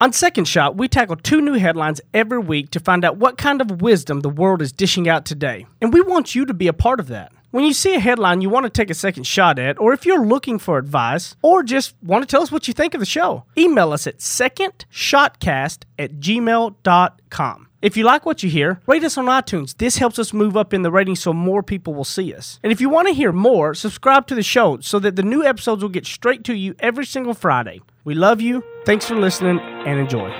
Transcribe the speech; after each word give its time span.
On 0.00 0.12
Second 0.12 0.46
Shot, 0.46 0.76
we 0.76 0.86
tackle 0.86 1.16
two 1.16 1.40
new 1.40 1.54
headlines 1.54 2.00
every 2.14 2.38
week 2.38 2.70
to 2.70 2.78
find 2.78 3.04
out 3.04 3.16
what 3.16 3.36
kind 3.36 3.60
of 3.60 3.82
wisdom 3.82 4.20
the 4.20 4.28
world 4.28 4.62
is 4.62 4.70
dishing 4.70 5.08
out 5.08 5.24
today. 5.24 5.66
And 5.80 5.92
we 5.92 6.00
want 6.00 6.36
you 6.36 6.46
to 6.46 6.54
be 6.54 6.68
a 6.68 6.72
part 6.72 7.00
of 7.00 7.08
that. 7.08 7.32
When 7.50 7.64
you 7.64 7.72
see 7.72 7.96
a 7.96 7.98
headline 7.98 8.40
you 8.40 8.48
want 8.48 8.62
to 8.62 8.70
take 8.70 8.90
a 8.90 8.94
second 8.94 9.24
shot 9.24 9.58
at, 9.58 9.76
or 9.80 9.92
if 9.92 10.06
you're 10.06 10.24
looking 10.24 10.60
for 10.60 10.78
advice, 10.78 11.34
or 11.42 11.64
just 11.64 11.96
want 12.00 12.22
to 12.22 12.30
tell 12.30 12.42
us 12.42 12.52
what 12.52 12.68
you 12.68 12.74
think 12.74 12.94
of 12.94 13.00
the 13.00 13.06
show, 13.06 13.42
email 13.56 13.92
us 13.92 14.06
at 14.06 14.18
secondshotcast 14.18 15.82
at 15.98 16.20
gmail.com. 16.20 17.68
If 17.82 17.96
you 17.96 18.04
like 18.04 18.24
what 18.24 18.44
you 18.44 18.50
hear, 18.50 18.80
rate 18.86 19.02
us 19.02 19.18
on 19.18 19.26
iTunes. 19.26 19.76
This 19.78 19.98
helps 19.98 20.20
us 20.20 20.32
move 20.32 20.56
up 20.56 20.72
in 20.72 20.82
the 20.82 20.92
ratings 20.92 21.20
so 21.20 21.32
more 21.32 21.64
people 21.64 21.94
will 21.94 22.04
see 22.04 22.32
us. 22.34 22.60
And 22.62 22.70
if 22.70 22.80
you 22.80 22.88
want 22.88 23.08
to 23.08 23.14
hear 23.14 23.32
more, 23.32 23.74
subscribe 23.74 24.28
to 24.28 24.36
the 24.36 24.42
show 24.44 24.78
so 24.78 25.00
that 25.00 25.16
the 25.16 25.22
new 25.24 25.44
episodes 25.44 25.82
will 25.82 25.88
get 25.88 26.06
straight 26.06 26.44
to 26.44 26.54
you 26.54 26.76
every 26.78 27.06
single 27.06 27.34
Friday. 27.34 27.80
We 28.08 28.14
love 28.14 28.40
you. 28.40 28.64
Thanks 28.86 29.04
for 29.04 29.16
listening 29.16 29.60
and 29.60 30.00
enjoy. 30.00 30.30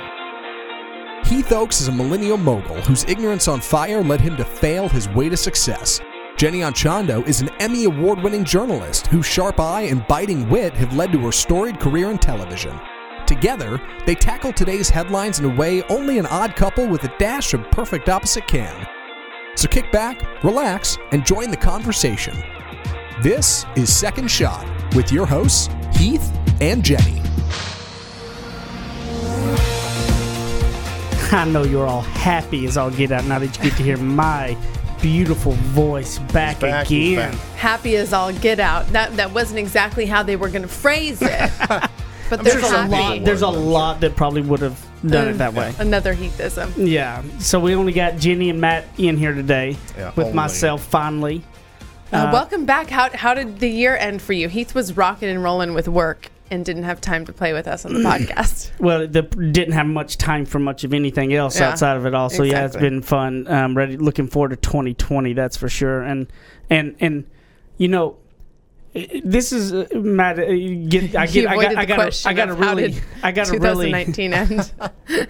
Heath 1.26 1.52
Oaks 1.52 1.82
is 1.82 1.88
a 1.88 1.92
millennial 1.92 2.38
mogul 2.38 2.76
whose 2.76 3.04
ignorance 3.04 3.46
on 3.46 3.60
fire 3.60 4.02
led 4.02 4.22
him 4.22 4.38
to 4.38 4.44
fail 4.46 4.88
his 4.88 5.06
way 5.10 5.28
to 5.28 5.36
success. 5.36 6.00
Jenny 6.38 6.60
Anchondo 6.60 7.28
is 7.28 7.42
an 7.42 7.50
Emmy 7.60 7.84
Award 7.84 8.22
winning 8.22 8.42
journalist 8.42 9.08
whose 9.08 9.26
sharp 9.26 9.60
eye 9.60 9.82
and 9.82 10.06
biting 10.06 10.48
wit 10.48 10.72
have 10.72 10.96
led 10.96 11.12
to 11.12 11.18
her 11.18 11.30
storied 11.30 11.78
career 11.78 12.10
in 12.10 12.16
television. 12.16 12.74
Together, 13.26 13.78
they 14.06 14.14
tackle 14.14 14.54
today's 14.54 14.88
headlines 14.88 15.38
in 15.38 15.44
a 15.44 15.54
way 15.54 15.82
only 15.90 16.18
an 16.18 16.24
odd 16.24 16.56
couple 16.56 16.88
with 16.88 17.04
a 17.04 17.18
dash 17.18 17.52
of 17.52 17.70
perfect 17.70 18.08
opposite 18.08 18.48
can. 18.48 18.88
So 19.56 19.68
kick 19.68 19.92
back, 19.92 20.42
relax, 20.42 20.96
and 21.12 21.26
join 21.26 21.50
the 21.50 21.56
conversation. 21.58 22.34
This 23.20 23.66
is 23.76 23.94
Second 23.94 24.30
Shot 24.30 24.66
with 24.94 25.12
your 25.12 25.26
hosts, 25.26 25.68
Heath 25.92 26.32
and 26.60 26.84
Jenny. 26.84 27.20
I 31.30 31.44
know 31.46 31.62
you're 31.62 31.86
all 31.86 32.00
happy 32.00 32.64
as 32.66 32.76
all 32.76 32.90
get 32.90 33.12
out 33.12 33.24
now 33.26 33.38
that 33.38 33.56
you 33.56 33.62
get 33.70 33.76
to 33.76 33.82
hear 33.82 33.98
my 33.98 34.56
beautiful 35.02 35.52
voice 35.52 36.18
back, 36.18 36.58
back, 36.58 36.86
again. 36.86 37.30
back. 37.32 37.40
happy 37.56 37.96
as 37.96 38.12
all 38.12 38.32
get 38.32 38.58
out. 38.58 38.86
That 38.88 39.14
that 39.16 39.32
wasn't 39.32 39.58
exactly 39.58 40.06
how 40.06 40.22
they 40.22 40.36
were 40.36 40.48
going 40.48 40.62
to 40.62 40.68
phrase 40.68 41.20
it. 41.22 41.50
But 42.30 42.44
there's 42.44 42.60
There's 42.60 42.72
a 42.74 42.86
lot. 42.88 43.24
There's 43.24 43.40
a 43.40 43.48
lot 43.48 44.00
that 44.00 44.14
probably 44.14 44.42
would 44.42 44.60
have 44.60 44.78
done 45.02 45.28
it 45.28 45.32
that 45.38 45.54
way. 45.54 45.72
Another 45.78 46.14
Heathism. 46.14 46.70
Yeah. 46.76 47.22
So 47.38 47.58
we 47.58 47.74
only 47.74 47.94
got 47.94 48.18
Jenny 48.18 48.50
and 48.50 48.60
Matt 48.60 48.84
in 48.98 49.16
here 49.16 49.32
today 49.32 49.78
Yeah, 49.96 50.08
with 50.14 50.26
only. 50.26 50.32
myself 50.34 50.82
finally. 50.84 51.42
Uh, 52.12 52.28
welcome 52.30 52.66
back. 52.66 52.90
How 52.90 53.08
how 53.16 53.32
did 53.32 53.60
the 53.60 53.68
year 53.70 53.96
end 53.96 54.20
for 54.20 54.34
you? 54.34 54.50
Heath 54.50 54.74
was 54.74 54.94
rocking 54.94 55.30
and 55.30 55.42
rolling 55.42 55.72
with 55.72 55.88
work 55.88 56.30
and 56.50 56.64
didn't 56.64 56.84
have 56.84 57.00
time 57.00 57.24
to 57.26 57.32
play 57.32 57.52
with 57.52 57.66
us 57.68 57.84
on 57.84 57.94
the 57.94 58.00
podcast. 58.00 58.70
Well, 58.80 59.06
the, 59.06 59.22
didn't 59.22 59.72
have 59.74 59.86
much 59.86 60.16
time 60.18 60.44
for 60.46 60.58
much 60.58 60.84
of 60.84 60.94
anything 60.94 61.34
else 61.34 61.58
Yeah, 61.58 61.70
outside 61.70 61.96
of 61.96 62.06
it. 62.06 62.14
all. 62.14 62.30
So 62.30 62.42
yeah, 62.42 62.64
it's 62.66 62.76
been 62.76 63.02
fun. 63.02 63.46
Um, 63.48 63.76
ready, 63.76 63.96
looking 63.96 64.28
forward 64.28 64.50
to 64.50 64.56
2020. 64.56 65.32
That's 65.32 65.56
for 65.56 65.68
sure. 65.68 66.02
And 66.02 66.26
and 66.70 66.96
and 67.00 67.24
you 67.76 67.88
know, 67.88 68.16
this 69.24 69.52
is 69.52 69.72
uh, 69.72 69.86
Matt. 69.94 70.38
Uh, 70.38 70.42
you 70.46 70.88
get, 70.88 71.14
I 71.16 71.26
get. 71.28 71.48
I 71.48 71.56
got. 71.56 71.76
I 71.76 71.84
got. 71.84 72.22
I 72.26 72.32
got 72.32 72.46
to 72.46 72.54
really. 72.54 72.96
I 73.22 73.32
got 73.32 73.46
to 73.48 73.58
really. 73.58 73.90
2019 73.92 74.32
end. 74.34 74.72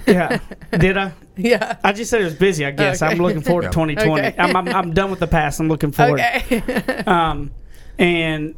Yeah. 0.07 0.39
Did 0.79 0.97
I? 0.97 1.13
yeah. 1.37 1.77
I 1.83 1.93
just 1.93 2.11
said 2.11 2.21
it 2.21 2.25
was 2.25 2.35
busy. 2.35 2.65
I 2.65 2.71
guess 2.71 3.03
Okay. 3.03 3.11
I'm 3.13 3.19
looking 3.19 3.41
forward 3.43 3.63
to 3.63 3.69
2020. 3.71 4.11
Okay. 4.29 4.35
I'm, 4.39 4.55
I'm 4.57 4.69
I'm 4.69 4.95
done 4.95 5.11
with 5.11 5.21
the 5.21 5.27
past. 5.27 5.59
I'm 5.61 5.69
looking 5.69 5.93
forward. 5.93 6.21
Okay. 6.21 7.03
Um, 7.07 7.51
and 7.99 8.55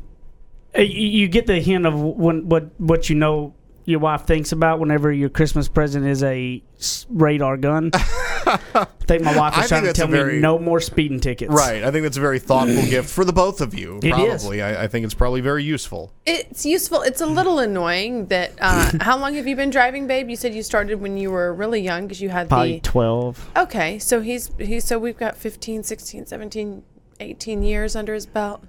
you, 0.77 0.85
you 0.85 1.29
get 1.29 1.47
the 1.47 1.61
hint 1.61 1.87
of 1.87 2.01
when 2.01 2.49
what 2.49 2.71
what 2.79 3.09
you 3.11 3.17
know 3.17 3.55
your 3.87 3.99
wife 3.99 4.25
thinks 4.25 4.53
about 4.53 4.79
whenever 4.79 5.11
your 5.11 5.29
Christmas 5.31 5.67
present 5.67 6.07
is 6.07 6.23
a 6.23 6.63
radar 7.09 7.57
gun. 7.57 7.91
I 7.95 8.87
think 9.07 9.23
my 9.23 9.37
wife 9.37 9.55
is 9.55 9.59
think 9.61 9.69
trying 9.69 9.85
to 9.85 9.93
tell 9.93 10.07
very- 10.07 10.35
me 10.35 10.39
no 10.41 10.59
more 10.59 10.81
speeding 10.81 11.19
tickets. 11.19 11.53
Right. 11.53 11.83
I 11.83 11.91
think 11.91 12.05
that's 12.05 12.17
a 12.17 12.21
very 12.21 12.39
thoughtful 12.39 12.83
gift 12.91 13.09
for 13.11 13.25
the 13.25 13.33
both 13.33 13.61
of 13.61 13.75
you. 13.75 13.99
It 14.03 14.17
is. 14.19 14.43
probably. 14.43 14.63
I, 14.63 14.85
I 14.85 14.87
think 14.87 15.05
it's 15.05 15.15
probably 15.15 15.41
very 15.41 15.65
useful. 15.65 16.13
It's 16.25 16.65
useful. 16.65 17.03
It's 17.03 17.21
a 17.21 17.27
little 17.27 17.59
annoying 17.59 18.27
that. 18.27 18.53
Uh, 18.61 18.93
how 19.01 19.19
long 19.19 19.35
have 19.35 19.47
you 19.47 19.57
been 19.57 19.71
driving, 19.71 20.07
babe? 20.07 20.31
You 20.31 20.37
said 20.37 20.55
you 20.55 20.63
started 20.63 21.01
when 21.01 21.17
you 21.17 21.31
were 21.31 21.53
really 21.53 21.81
young 21.81 22.03
because 22.07 22.21
you 22.21 22.29
had 22.29 22.49
Probably 22.49 22.75
the. 22.75 22.81
twelve. 22.81 23.51
Okay, 23.57 23.99
so 23.99 24.21
he's 24.21 24.51
he's 24.59 24.85
so 24.85 24.99
we've 24.99 25.19
got 25.19 25.37
15, 25.37 25.83
16, 25.83 26.27
17, 26.27 26.83
18 27.19 27.63
years 27.63 27.97
under 27.97 28.15
his 28.15 28.27
belt. 28.27 28.63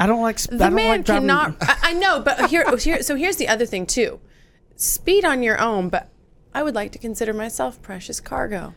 I 0.00 0.06
don't 0.06 0.22
like. 0.22 0.38
sp- 0.40 0.54
I 0.54 0.56
The 0.56 0.64
don't 0.64 0.74
man 0.74 0.88
like 0.88 1.04
driving. 1.04 1.28
cannot. 1.28 1.56
I, 1.60 1.76
I 1.82 1.92
know, 1.92 2.20
but 2.20 2.50
here, 2.50 2.64
here, 2.78 3.02
so 3.02 3.14
here's 3.14 3.36
the 3.36 3.46
other 3.48 3.66
thing 3.66 3.86
too: 3.86 4.18
speed 4.76 5.24
on 5.24 5.42
your 5.42 5.60
own. 5.60 5.88
But 5.90 6.08
I 6.54 6.62
would 6.62 6.74
like 6.74 6.90
to 6.92 6.98
consider 6.98 7.32
myself 7.34 7.80
precious 7.82 8.18
cargo. 8.20 8.74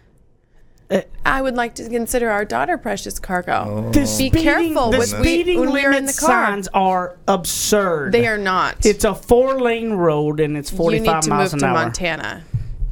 Uh, 0.91 1.01
I 1.25 1.41
would 1.41 1.55
like 1.55 1.75
to 1.75 1.89
consider 1.89 2.29
our 2.29 2.43
daughter 2.43 2.77
precious 2.77 3.17
cargo. 3.17 3.89
The 3.93 4.01
Be 4.19 4.29
careful 4.29 4.91
the 4.91 4.97
with 4.99 5.13
we- 5.13 5.19
speeding 5.19 5.59
when 5.61 5.71
we 5.71 5.85
are 5.85 5.93
in 5.93 6.05
the 6.05 6.13
car. 6.13 6.45
signs 6.47 6.67
are 6.73 7.17
absurd. 7.27 8.11
They 8.11 8.27
are 8.27 8.37
not. 8.37 8.85
It's 8.85 9.05
a 9.05 9.15
four 9.15 9.59
lane 9.61 9.93
road 9.93 10.41
and 10.41 10.57
it's 10.57 10.71
you 10.73 10.89
need 10.99 11.05
to 11.05 11.29
miles 11.29 11.29
move 11.29 11.53
an 11.53 11.59
to 11.59 11.65
hour. 11.67 11.73
Montana. 11.73 12.43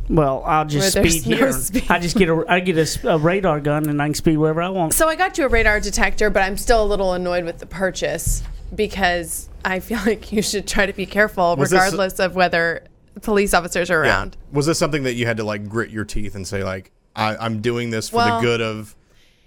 Well, 0.10 0.44
I'll 0.46 0.66
just 0.66 0.96
Where 0.96 1.08
speed 1.10 1.28
no 1.28 1.38
here. 1.38 1.52
speed. 1.54 1.86
I 1.90 2.00
just 2.00 2.18
get 2.18 2.28
a 2.30 2.44
I 2.48 2.60
get 2.60 2.78
a 2.78 2.82
s- 2.82 3.04
a, 3.04 3.18
radar 3.18 3.60
gun 3.62 3.88
and 3.88 4.02
I 4.02 4.08
can 4.08 4.14
speed 4.16 4.38
wherever 4.38 4.62
I 4.62 4.70
want. 4.70 4.94
So 4.94 5.08
I 5.08 5.16
got 5.16 5.38
you 5.38 5.46
a 5.46 5.48
radar 5.48 5.80
detector, 5.80 6.30
but 6.30 6.44
I'm 6.44 6.58
still 6.58 6.84
a 6.84 6.86
little 6.86 7.14
annoyed 7.14 7.46
with 7.46 7.60
the 7.60 7.66
purchase 7.66 8.44
because 8.76 9.50
I 9.64 9.80
feel 9.80 10.00
like 10.06 10.32
you 10.32 10.42
should 10.42 10.68
try 10.68 10.86
to 10.86 10.94
be 10.94 11.06
careful 11.06 11.56
Was 11.56 11.70
this- 11.70 11.80
regardless 11.80 12.20
of 12.20 12.36
whether 12.36 12.84
police 13.22 13.54
officers 13.54 13.90
are 13.90 14.04
Yeah. 14.04 14.12
around. 14.12 14.38
Was 14.52 14.66
this 14.66 14.78
something 14.80 15.04
that 15.04 15.14
you 15.14 15.26
had 15.26 15.38
to 15.38 15.44
like 15.44 15.70
grit 15.70 15.90
your 15.92 16.06
teeth 16.06 16.36
and 16.36 16.46
say 16.48 16.64
like, 16.64 16.92
I, 17.16 17.36
I'm 17.38 17.62
doing 17.62 17.90
this 17.90 18.10
for 18.10 18.18
Well- 18.18 18.40
the 18.40 18.46
good 18.46 18.62
of, 18.62 18.96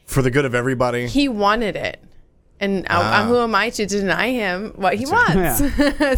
for 0.07 0.23
the 0.23 0.31
good 0.31 0.45
of 0.45 0.55
everybody? 0.55 1.07
He 1.09 1.29
wanted 1.29 1.77
it. 1.77 2.01
And 2.61 2.87
I, 2.89 2.97
Ah. 2.97 3.21
I'm, 3.23 3.29
who 3.29 3.39
am 3.39 3.55
I 3.55 3.71
to 3.71 3.85
deny 3.87 4.31
him 4.31 4.73
what 4.77 4.95
he 4.95 5.07
wants? 5.07 5.61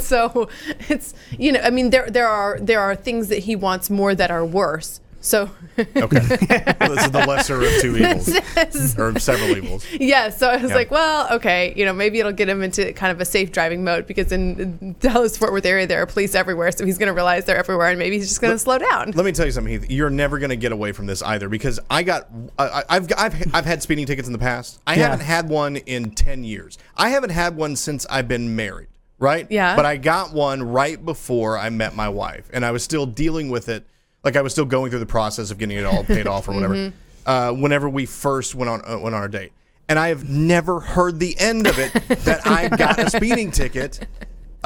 so 0.06 0.48
it's 0.88 1.14
you 1.38 1.50
know 1.52 1.60
I 1.60 1.70
mean 1.70 1.90
there 1.90 2.08
there 2.10 2.28
are 2.28 2.58
there 2.60 2.80
are 2.80 2.94
things 2.94 3.28
that 3.28 3.40
he 3.44 3.56
wants 3.56 3.88
more 3.90 4.14
that 4.14 4.30
are 4.30 4.44
worse. 4.44 5.00
So 5.26 5.50
Okay. 5.76 5.86
well, 5.98 6.08
this 6.94 7.04
is 7.04 7.10
the 7.10 7.24
lesser 7.26 7.60
of 7.60 7.68
two 7.80 7.96
evils, 7.96 8.96
or 8.96 9.18
several 9.18 9.56
evils. 9.56 9.84
yeah, 9.92 10.28
so 10.30 10.48
I 10.48 10.56
was 10.62 10.70
Yeah. 10.70 10.76
like, 10.76 10.90
well, 10.92 11.34
okay, 11.34 11.74
you 11.76 11.84
know, 11.84 11.92
maybe 11.92 12.20
it'll 12.20 12.30
get 12.32 12.48
him 12.48 12.62
into 12.62 12.92
kind 12.92 13.10
of 13.10 13.20
a 13.20 13.24
safe 13.24 13.50
driving 13.50 13.82
mode 13.82 14.06
because 14.06 14.30
in 14.30 14.94
Dallas 15.00 15.36
Fort 15.36 15.50
Worth 15.52 15.66
area 15.66 15.84
there 15.86 16.00
are 16.00 16.06
police 16.06 16.36
everywhere, 16.36 16.70
so 16.70 16.86
he's 16.86 16.96
going 16.96 17.08
to 17.08 17.12
realize 17.12 17.44
they're 17.44 17.56
everywhere 17.56 17.88
and 17.90 17.98
maybe 17.98 18.16
he's 18.18 18.28
just 18.28 18.40
going 18.40 18.52
to 18.54 18.58
slow 18.58 18.78
down. 18.78 19.10
Let 19.16 19.24
me 19.26 19.32
tell 19.32 19.46
you 19.46 19.52
something, 19.52 19.72
Heath. 19.80 19.90
You're 19.90 20.10
never 20.10 20.38
going 20.38 20.50
to 20.50 20.56
get 20.56 20.70
away 20.70 20.92
from 20.92 21.06
this 21.06 21.22
either 21.22 21.48
because 21.48 21.80
I 21.90 22.04
got, 22.04 22.28
I, 22.56 22.84
I've, 22.88 23.08
I've, 23.18 23.54
I've 23.54 23.64
had 23.66 23.82
speeding 23.82 24.06
tickets 24.06 24.28
in 24.28 24.32
the 24.32 24.38
past. 24.38 24.80
I 24.86 24.94
Yeah. 24.94 25.08
haven't 25.10 25.26
had 25.26 25.48
one 25.48 25.74
in 25.76 26.12
10 26.12 26.44
years. 26.44 26.78
I 26.96 27.08
haven't 27.10 27.30
had 27.30 27.56
one 27.56 27.74
since 27.74 28.06
I've 28.08 28.28
been 28.28 28.54
married, 28.54 28.88
right? 29.18 29.46
Yeah. 29.50 29.74
But 29.74 29.86
I 29.86 29.96
got 29.96 30.32
one 30.32 30.62
right 30.62 31.04
before 31.04 31.58
I 31.58 31.68
met 31.70 31.96
my 31.96 32.08
wife, 32.08 32.48
and 32.52 32.64
I 32.64 32.70
was 32.70 32.84
still 32.84 33.06
dealing 33.06 33.50
with 33.50 33.68
it. 33.68 33.84
Like 34.26 34.36
I 34.36 34.42
was 34.42 34.52
still 34.52 34.66
going 34.66 34.90
through 34.90 34.98
the 34.98 35.06
process 35.06 35.50
of 35.50 35.56
getting 35.56 35.78
it 35.78 35.86
all 35.86 36.04
paid 36.04 36.26
off 36.26 36.48
or 36.48 36.52
whatever. 36.52 36.74
Mm-hmm. 36.76 36.96
Uh, 37.24 37.52
whenever 37.52 37.88
we 37.88 38.06
first 38.06 38.54
went 38.54 38.68
on 38.70 38.80
uh, 38.86 38.96
went 39.00 39.12
on 39.12 39.20
our 39.20 39.26
date, 39.26 39.50
and 39.88 39.98
I 39.98 40.08
have 40.08 40.28
never 40.28 40.78
heard 40.78 41.18
the 41.18 41.36
end 41.40 41.66
of 41.66 41.76
it 41.76 41.92
that 42.24 42.46
I 42.46 42.68
got 42.68 43.00
a 43.00 43.10
speeding 43.10 43.50
ticket 43.50 44.06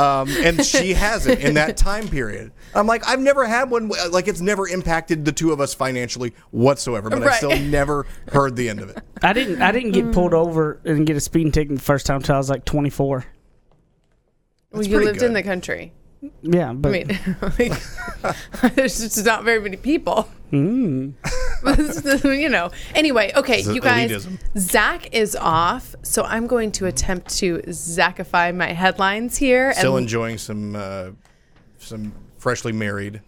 um, 0.00 0.28
and 0.38 0.64
she 0.64 0.94
hasn't 0.94 1.40
in 1.40 1.54
that 1.54 1.76
time 1.76 2.08
period. 2.08 2.52
I'm 2.74 2.86
like, 2.86 3.06
I've 3.06 3.20
never 3.20 3.44
had 3.44 3.70
one. 3.70 3.90
Like, 4.10 4.28
it's 4.28 4.40
never 4.40 4.66
impacted 4.66 5.24
the 5.24 5.32
two 5.32 5.52
of 5.52 5.60
us 5.60 5.74
financially 5.74 6.34
whatsoever. 6.50 7.10
But 7.10 7.22
I've 7.22 7.34
still 7.34 7.58
never 7.58 8.06
heard 8.32 8.56
the 8.56 8.68
end 8.70 8.80
of 8.80 8.88
it. 8.90 9.02
I 9.22 9.32
didn't 9.32 9.60
I 9.60 9.72
didn't 9.72 9.92
get 9.92 10.12
pulled 10.12 10.32
over 10.32 10.80
and 10.84 11.06
get 11.06 11.16
a 11.16 11.20
speeding 11.20 11.52
ticket 11.52 11.76
the 11.76 11.82
first 11.82 12.06
time 12.06 12.16
until 12.16 12.36
I 12.36 12.38
was 12.38 12.48
like 12.48 12.64
24. 12.64 13.26
well, 14.72 14.82
you 14.82 14.88
pretty 14.88 15.04
lived 15.04 15.22
in 15.22 15.34
the 15.34 15.42
country. 15.42 15.92
Yeah, 16.42 16.72
but 16.74 16.88
I 16.88 16.92
mean, 16.92 17.08
like, 17.58 18.74
there's 18.74 18.98
just 18.98 19.24
not 19.24 19.44
very 19.44 19.60
many 19.60 19.76
people. 19.76 20.28
Mm. 20.50 21.14
you 22.24 22.48
know. 22.48 22.72
Anyway, 22.96 23.30
okay, 23.36 23.60
It's 23.60 23.68
you 23.68 23.80
guys. 23.80 24.10
elitism. 24.10 24.38
Zach 24.58 25.14
is 25.14 25.36
off, 25.36 25.94
so 26.02 26.24
I'm 26.24 26.48
going 26.48 26.72
to 26.72 26.86
attempt 26.86 27.28
to 27.38 27.58
Zachify 27.68 28.52
my 28.52 28.72
headlines 28.72 29.36
here. 29.36 29.72
Still 29.74 29.96
and 29.96 30.02
enjoying 30.04 30.38
some 30.38 30.74
uh, 30.74 31.10
some 31.78 32.12
freshly 32.38 32.72
married. 32.72 33.20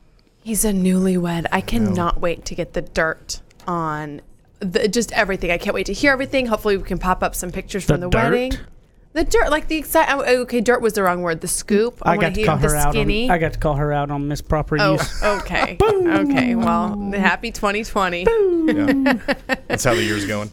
he's 0.43 0.65
a 0.65 0.73
newlywed. 0.73 1.47
I 1.53 1.61
cannot 1.61 2.21
wait 2.21 2.45
to 2.47 2.57
get 2.57 2.73
the 2.73 2.83
dirt 2.83 3.41
on 3.69 4.21
the, 4.59 4.89
just 4.89 5.13
everything. 5.13 5.53
I 5.53 5.59
can't 5.59 5.75
wait 5.75 5.87
to 5.87 5.93
hear 5.93 6.11
everything. 6.11 6.47
Hopefully, 6.47 6.77
we 6.77 6.83
can 6.83 6.99
pop 6.99 7.23
up 7.23 7.37
some 7.37 7.53
pictures 7.53 7.85
from 7.85 8.01
The 8.01 8.07
the, 8.09 8.11
dirt? 8.11 8.33
wedding. 8.33 8.53
The 9.15 9.25
dirt, 9.25 9.51
like 9.51 9.69
the 9.69 9.77
excite. 9.77 10.09
oh, 10.11 10.21
Okay, 10.43 10.61
dirt 10.63 10.81
was 10.81 10.95
the 10.95 11.03
wrong 11.03 11.21
word. 11.23 11.41
The 11.43 11.49
scoop. 11.49 11.99
I 12.03 12.17
wanna 12.17 12.29
got 12.31 12.35
to 12.35 12.45
call 12.45 12.57
her 12.57 12.75
out. 12.77 12.97
On, 12.97 13.11
I 13.31 13.39
got 13.39 13.53
to 13.53 13.59
call 13.59 13.75
her 13.75 13.93
out 13.93 14.11
on 14.11 14.27
misproper 14.29 14.79
Oh, 14.81 14.93
use. 14.93 15.23
okay. 15.41 15.77
okay. 15.83 16.55
Well, 16.55 16.99
happy 17.13 17.51
2020. 17.51 18.21
Yeah. 18.23 19.13
That's 19.69 19.85
how 19.85 19.95
the 19.95 20.03
year's 20.03 20.25
going. 20.27 20.51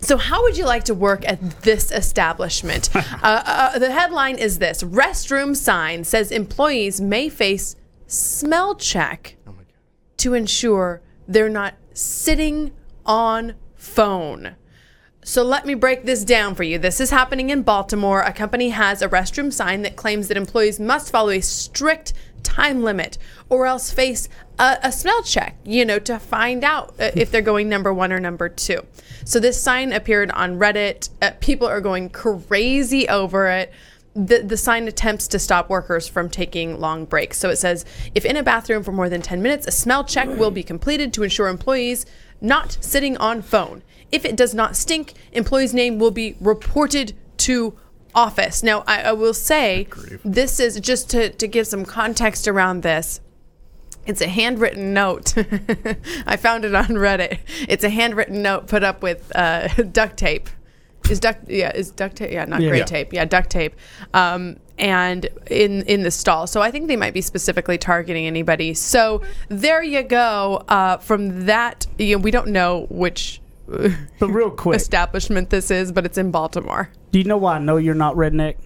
So, 0.00 0.16
how 0.16 0.42
would 0.42 0.56
you 0.56 0.64
like 0.64 0.84
to 0.84 0.94
work 0.94 1.22
at 1.28 1.60
this 1.62 1.92
establishment? 1.92 2.88
uh, 2.94 3.02
uh, 3.22 3.78
the 3.78 3.92
headline 3.92 4.36
is 4.36 4.58
this 4.58 4.82
Restroom 4.82 5.54
sign 5.54 6.02
says 6.04 6.32
employees 6.32 7.00
may 7.00 7.28
face 7.28 7.76
smell 8.06 8.74
check. 8.74 9.36
Oh 9.46 9.50
my 9.52 9.58
god. 9.58 9.66
to 10.16 10.34
ensure 10.34 11.02
they're 11.28 11.48
not 11.48 11.74
sitting 11.92 12.72
on 13.06 13.54
phone. 13.76 14.56
So 15.24 15.44
let 15.44 15.64
me 15.64 15.74
break 15.74 16.04
this 16.04 16.24
down 16.24 16.56
for 16.56 16.64
you. 16.64 16.78
This 16.78 17.00
is 17.00 17.10
happening 17.10 17.50
in 17.50 17.62
Baltimore. 17.62 18.22
A 18.22 18.32
company 18.32 18.70
has 18.70 19.02
a 19.02 19.08
restroom 19.08 19.52
sign 19.52 19.82
that 19.82 19.94
claims 19.94 20.26
that 20.26 20.36
employees 20.36 20.80
must 20.80 21.12
follow 21.12 21.30
a 21.30 21.40
strict 21.40 22.12
time 22.42 22.82
limit 22.82 23.18
or 23.48 23.66
else 23.66 23.92
face 23.92 24.28
a, 24.58 24.78
a 24.82 24.90
smell 24.90 25.22
check, 25.22 25.56
you 25.64 25.84
know, 25.84 26.00
to 26.00 26.18
find 26.18 26.64
out 26.64 26.94
uh, 26.98 27.12
if 27.14 27.30
they're 27.30 27.40
going 27.40 27.68
number 27.68 27.94
one 27.94 28.12
or 28.12 28.18
number 28.18 28.48
two. 28.48 28.84
So 29.24 29.38
this 29.38 29.62
sign 29.62 29.92
appeared 29.92 30.32
on 30.32 30.58
Reddit. 30.58 31.10
Uh, 31.22 31.30
people 31.38 31.68
are 31.68 31.80
going 31.80 32.10
crazy 32.10 33.08
over 33.08 33.46
it. 33.46 33.72
The, 34.14 34.42
the 34.42 34.58
sign 34.58 34.88
attempts 34.88 35.26
to 35.28 35.38
stop 35.38 35.70
workers 35.70 36.06
from 36.06 36.28
taking 36.28 36.78
long 36.78 37.06
breaks. 37.06 37.38
So 37.38 37.48
it 37.48 37.56
says 37.56 37.84
if 38.14 38.24
in 38.24 38.36
a 38.36 38.42
bathroom 38.42 38.82
for 38.82 38.92
more 38.92 39.08
than 39.08 39.22
10 39.22 39.40
minutes, 39.40 39.66
a 39.66 39.70
smell 39.70 40.04
check 40.04 40.28
will 40.28 40.50
be 40.50 40.62
completed 40.62 41.14
to 41.14 41.22
ensure 41.22 41.48
employees 41.48 42.04
not 42.40 42.76
sitting 42.80 43.16
on 43.16 43.40
phone. 43.40 43.82
If 44.10 44.26
it 44.26 44.36
does 44.36 44.54
not 44.54 44.76
stink, 44.76 45.14
employee's 45.32 45.72
name 45.72 45.98
will 45.98 46.10
be 46.10 46.36
reported 46.40 47.14
to 47.38 47.78
office. 48.14 48.62
Now, 48.62 48.84
I, 48.86 49.02
I 49.02 49.12
will 49.12 49.34
say 49.34 49.88
this 50.24 50.60
is 50.60 50.78
just 50.80 51.08
to, 51.10 51.30
to 51.30 51.48
give 51.48 51.66
some 51.66 51.84
context 51.84 52.46
around 52.46 52.82
this. 52.82 53.20
It's 54.04 54.20
a 54.20 54.28
handwritten 54.28 54.92
note. 54.92 55.34
I 56.26 56.36
found 56.36 56.64
it 56.64 56.74
on 56.74 56.86
Reddit. 56.88 57.38
It's 57.68 57.84
a 57.84 57.90
handwritten 57.90 58.42
note 58.42 58.66
put 58.66 58.82
up 58.82 59.02
with 59.02 59.30
uh, 59.34 59.68
duct 59.92 60.16
tape. 60.16 60.50
Is 61.10 61.20
duct 61.20 61.48
yeah 61.48 61.70
is 61.74 61.90
duct 61.90 62.16
tape 62.16 62.30
yeah 62.32 62.44
not 62.44 62.60
Yeah. 62.60 62.68
gray 62.70 62.78
Yeah. 62.78 62.84
tape 62.84 63.12
yeah 63.12 63.24
duct 63.24 63.50
tape 63.50 63.74
um, 64.14 64.56
and 64.78 65.26
in 65.50 65.82
in 65.82 66.02
the 66.02 66.10
stall 66.10 66.46
so 66.46 66.62
I 66.62 66.70
think 66.70 66.88
they 66.88 66.96
might 66.96 67.12
be 67.14 67.20
specifically 67.20 67.76
targeting 67.78 68.26
anybody 68.26 68.72
so 68.74 69.20
there 69.48 69.82
you 69.82 70.02
go 70.02 70.64
uh, 70.68 70.96
from 70.98 71.46
that 71.46 71.86
you 71.98 72.16
know, 72.16 72.22
we 72.22 72.30
don't 72.30 72.48
know 72.48 72.86
which 72.90 73.40
But 74.18 74.28
real 74.28 74.50
quick, 74.50 74.76
establishment 74.76 75.50
this 75.50 75.70
is 75.70 75.92
but 75.92 76.04
it's 76.06 76.18
in 76.18 76.30
Baltimore 76.30 76.90
do 77.10 77.18
you 77.18 77.24
know 77.24 77.36
why 77.36 77.56
I 77.56 77.58
know 77.58 77.76
you're 77.76 77.94
not 77.94 78.14
redneck? 78.16 78.56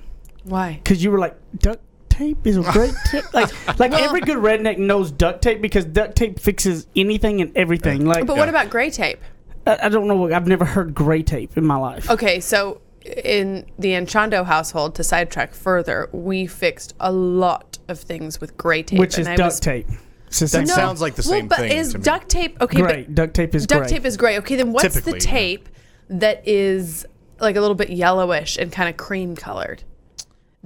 why 0.44 0.74
Because 0.82 1.02
you 1.02 1.10
were 1.10 1.18
like 1.18 1.36
duct 1.58 1.80
tape 2.08 2.46
is 2.46 2.56
a 2.56 2.62
great 2.72 2.94
tip. 3.10 3.24
Like, 3.34 3.50
like 3.78 3.90
Well- 3.90 4.00
every 4.04 4.20
good 4.20 4.38
redneck 4.38 4.78
knows 4.78 5.10
duct 5.10 5.42
tape 5.42 5.60
because 5.60 5.84
duct 5.84 6.16
tape 6.16 6.38
fixes 6.40 6.86
anything 6.96 7.42
and 7.42 7.54
everything. 7.56 8.06
Like, 8.06 8.24
but 8.26 8.36
what 8.38 8.48
about 8.48 8.70
gray 8.70 8.88
tape 8.90 9.18
I, 9.66 9.78
I 9.84 9.88
don't 9.88 10.06
know. 10.06 10.32
I've 10.32 10.46
never 10.46 10.64
heard 10.64 10.94
gray 10.94 11.22
tape 11.22 11.56
in 11.56 11.64
my 11.66 11.76
life. 11.76 12.10
Okay, 12.10 12.40
so 12.40 12.80
in 13.04 13.66
the 13.78 13.90
Anchondo 13.90 14.44
household, 14.44 14.94
to 14.96 15.04
sidetrack 15.04 15.54
further, 15.54 16.08
we 16.12 16.46
fixed 16.46 16.94
a 17.00 17.12
lot 17.12 17.78
of 17.88 17.98
things 18.00 18.40
with 18.40 18.56
gray 18.56 18.82
tape, 18.82 18.98
which 18.98 19.18
is 19.18 19.26
I 19.28 19.36
duct 19.36 19.46
was- 19.46 19.60
tape. 19.60 19.86
It's 20.28 20.40
the 20.40 20.46
That 20.46 20.50
same- 20.50 20.66
sounds 20.66 21.00
like 21.00 21.14
the 21.14 21.22
well, 21.22 21.38
same 21.38 21.46
but 21.46 21.58
thing 21.58 21.70
is 21.72 21.92
to 21.92 21.98
me. 21.98 22.04
duct 22.04 22.28
tape 22.28 22.60
okay? 22.60 22.80
gray. 22.80 23.02
But 23.04 23.14
duct 23.14 23.34
tape 23.34 23.54
is 23.54 23.64
duct 23.64 23.82
gray. 23.82 23.88
tape 23.98 24.04
is 24.04 24.16
gray. 24.16 24.38
Okay, 24.38 24.56
then 24.56 24.72
what's 24.72 24.82
Typically, 24.92 25.20
the 25.20 25.24
yeah. 25.24 25.30
tape 25.30 25.68
that 26.08 26.46
is 26.48 27.06
like 27.38 27.54
a 27.54 27.60
little 27.60 27.76
bit 27.76 27.90
yellowish 27.90 28.56
and 28.56 28.72
kind 28.72 28.88
of 28.88 28.96
cream 28.96 29.36
colored? 29.36 29.84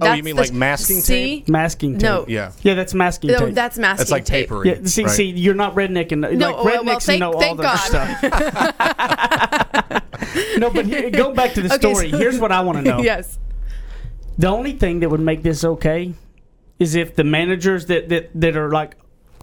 Oh, 0.01 0.13
you 0.13 0.23
mean 0.23 0.35
the- 0.35 0.41
like 0.41 0.53
masking 0.53 0.99
see? 0.99 1.39
tape? 1.41 1.49
masking 1.49 1.93
tape. 1.93 2.01
No. 2.01 2.25
Yeah. 2.27 2.51
Yeah, 2.63 2.73
that's 2.73 2.93
masking 2.93 3.31
No, 3.31 3.39
tape. 3.45 3.55
that's 3.55 3.77
masking 3.77 4.01
It's 4.01 4.11
like 4.11 4.25
tape. 4.25 4.49
papery. 4.49 4.69
yeah, 4.69 4.75
see, 4.85 5.03
right? 5.03 5.11
see, 5.11 5.25
you're 5.25 5.53
not 5.55 5.75
redneck, 5.75 6.11
and 6.11 6.21
No, 6.21 6.29
like 6.29 6.39
well, 6.39 6.63
well, 6.65 6.83
rednecks 6.83 7.05
thank- 7.05 7.19
know 7.19 7.33
all 7.33 7.39
thank 7.39 7.57
the 7.57 7.63
God. 7.63 7.77
stuff. 7.77 8.21
no, 10.57 10.69
but 10.69 10.85
here, 10.85 11.09
go 11.09 11.33
back 11.33 11.53
to 11.53 11.61
the 11.61 11.73
Okay, 11.73 11.93
story. 11.93 12.11
so- 12.11 12.17
Here's 12.17 12.39
what 12.39 12.51
I 12.51 12.61
want 12.61 12.77
to 12.79 12.83
know. 12.83 12.99
yes. 13.01 13.39
The 14.37 14.47
only 14.47 14.73
thing 14.73 14.99
that 15.01 15.09
would 15.09 15.19
make 15.21 15.43
this 15.43 15.63
okay 15.63 16.13
is 16.79 16.95
if 16.95 17.15
the 17.15 17.23
managers 17.23 17.85
that 17.87 18.09
that, 18.09 18.29
that 18.35 18.55
are 18.57 18.71
like, 18.71 18.95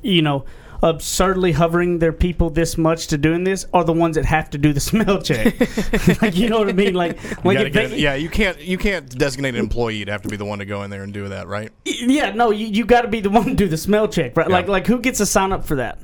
you 0.02 0.22
know, 0.22 0.44
absurdly 0.82 1.52
hovering 1.52 1.98
their 1.98 2.12
people 2.12 2.50
this 2.50 2.78
much 2.78 3.08
to 3.08 3.18
doing 3.18 3.44
this 3.44 3.66
are 3.72 3.84
the 3.84 3.92
ones 3.92 4.16
that 4.16 4.24
have 4.24 4.50
to 4.50 4.58
do 4.58 4.72
the 4.72 4.80
smell 4.90 5.20
check. 5.22 5.58
like 6.22 6.36
you 6.36 6.48
know 6.48 6.58
what 6.58 6.68
I 6.68 6.72
mean? 6.72 6.94
Like 6.94 7.22
like 7.44 7.56
gotta 7.58 7.66
if 7.68 7.72
they, 7.72 7.84
it- 7.86 7.98
yeah, 7.98 8.14
you 8.14 8.28
can't 8.28 8.58
you 8.60 8.78
can't 8.78 9.08
designate 9.18 9.54
an 9.54 9.60
employee. 9.60 9.96
You'd 9.96 10.08
have 10.08 10.22
to 10.22 10.28
be 10.28 10.36
the 10.36 10.44
one 10.44 10.58
to 10.60 10.64
go 10.64 10.82
in 10.82 10.90
there 10.90 11.02
and 11.02 11.12
do 11.12 11.28
that, 11.28 11.48
right? 11.48 11.72
yeah, 11.84 12.30
no, 12.32 12.50
you, 12.50 12.66
you 12.66 12.84
got 12.84 13.02
to 13.02 13.08
be 13.08 13.20
the 13.20 13.30
one 13.30 13.44
to 13.44 13.54
do 13.54 13.68
the 13.68 13.76
smell 13.76 14.08
check, 14.08 14.36
right? 14.36 14.48
Like 14.48 14.66
Yeah. 14.66 14.72
like 14.72 14.86
who 14.86 14.98
gets 15.00 15.20
a 15.20 15.26
sign 15.26 15.52
up 15.52 15.64
for 15.64 15.76
that? 15.76 15.98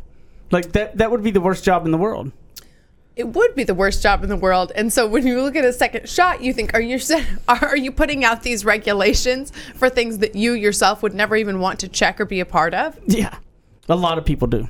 Like 0.51 0.73
that 0.73 0.99
that 0.99 1.11
would 1.11 1.23
be 1.23 1.31
the 1.31 1.41
worst 1.41 1.65
job 1.65 1.85
in 1.85 1.91
the 1.93 1.99
world. 1.99 2.33
It 3.17 3.29
would 3.29 3.55
be 3.55 3.63
the 3.63 3.75
worst 3.75 4.03
job 4.03 4.25
in 4.25 4.29
the 4.29 4.37
world. 4.37 4.73
And 4.75 4.93
so 4.93 5.07
when 5.07 5.25
you 5.25 5.41
look 5.41 5.55
at 5.55 5.65
a 5.65 5.73
second 5.73 6.09
shot, 6.09 6.43
you 6.43 6.53
think, 6.53 6.75
are 6.75 6.81
you 6.81 6.99
are 7.49 7.77
you 7.77 7.93
putting 7.93 8.25
out 8.25 8.43
these 8.43 8.65
regulations 8.65 9.53
for 9.77 9.89
things 9.89 10.19
that 10.19 10.35
you 10.35 10.53
yourself 10.53 11.01
would 11.05 11.15
never 11.15 11.37
even 11.37 11.61
want 11.61 11.79
to 11.81 11.89
check 11.89 12.21
or 12.21 12.25
be 12.25 12.41
a 12.41 12.45
part 12.45 12.75
of? 12.75 12.99
Yeah, 13.07 13.37
a 13.89 13.97
lot 13.97 14.19
of 14.19 14.25
people 14.25 14.49
do. 14.49 14.69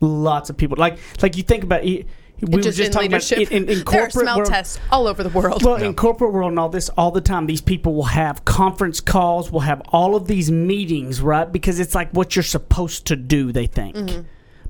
Lots 0.00 0.50
of 0.50 0.56
people 0.56 0.76
like 0.78 0.98
like 1.22 1.36
you 1.36 1.42
think 1.42 1.64
about 1.64 1.84
it. 1.84 2.06
We 2.40 2.56
were 2.56 2.62
just, 2.62 2.76
just 2.76 2.88
in 2.88 2.92
talking 2.92 3.10
leadership. 3.12 3.38
about 3.38 3.52
in, 3.52 3.62
in, 3.64 3.68
in 3.68 3.84
there 3.84 4.02
are 4.02 4.02
corporate 4.02 4.12
smell 4.12 4.36
world. 4.38 4.48
tests 4.48 4.80
all 4.90 5.06
over 5.06 5.22
the 5.22 5.28
world. 5.28 5.62
Well, 5.62 5.76
in 5.76 5.94
corporate 5.94 6.32
world 6.32 6.50
and 6.50 6.58
all 6.58 6.68
this, 6.68 6.88
all 6.90 7.12
the 7.12 7.20
time, 7.20 7.46
these 7.46 7.60
people 7.60 7.94
will 7.94 8.02
have 8.04 8.44
conference 8.44 9.00
calls, 9.00 9.52
will 9.52 9.60
have 9.60 9.80
all 9.90 10.16
of 10.16 10.26
these 10.26 10.50
meetings, 10.50 11.20
right? 11.20 11.50
Because 11.50 11.78
it's 11.78 11.94
like 11.94 12.10
what 12.10 12.34
you're 12.34 12.42
supposed 12.42 13.06
to 13.06 13.16
do, 13.16 13.52
they 13.52 13.66
think. 13.66 13.94
Mm-hmm. 13.94 14.22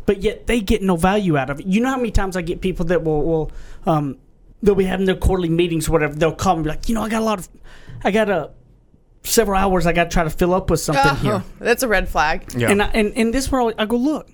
But 0.05 0.21
yet 0.21 0.49
they 0.49 0.61
get 0.61 0.83
no 0.83 0.97
value 0.97 1.39
out 1.39 1.49
of 1.49 1.61
it. 1.61 1.67
You 1.67 1.81
know 1.81 1.89
how 1.89 1.97
many 1.97 2.11
times 2.11 2.37
I 2.37 2.43
get 2.43 2.61
people 2.61 2.85
that 2.87 3.05
will, 3.05 3.23
will 3.23 3.53
um, 3.87 4.19
they'll 4.63 4.75
be 4.75 4.85
having 4.85 5.07
their 5.07 5.17
quarterly 5.17 5.49
meetings 5.49 5.89
or 5.89 5.93
whatever. 5.93 6.15
They'll 6.15 6.35
call 6.35 6.57
me 6.57 6.65
like, 6.65 6.91
you 6.91 6.95
know, 6.95 7.03
I 7.03 7.09
got 7.09 7.23
a 7.23 7.25
lot 7.25 7.39
of, 7.39 7.49
I 8.05 8.11
got 8.11 8.29
a 8.29 8.51
several 9.25 9.59
hours 9.59 9.87
I 9.87 9.93
got 9.93 10.05
to 10.05 10.11
try 10.11 10.25
to 10.25 10.31
fill 10.31 10.53
up 10.55 10.71
with 10.71 10.81
something 10.81 11.05
Oh, 11.07 11.15
here. 11.15 11.45
that's 11.59 11.83
a 11.83 11.89
red 11.89 12.09
flag. 12.09 12.53
Yeah. 12.57 12.71
And 12.71 12.83
I, 12.83 12.87
and 12.95 13.13
and 13.17 13.33
this 13.33 13.51
where 13.51 13.73
I 13.79 13.85
go 13.87 13.97
look. 13.97 14.31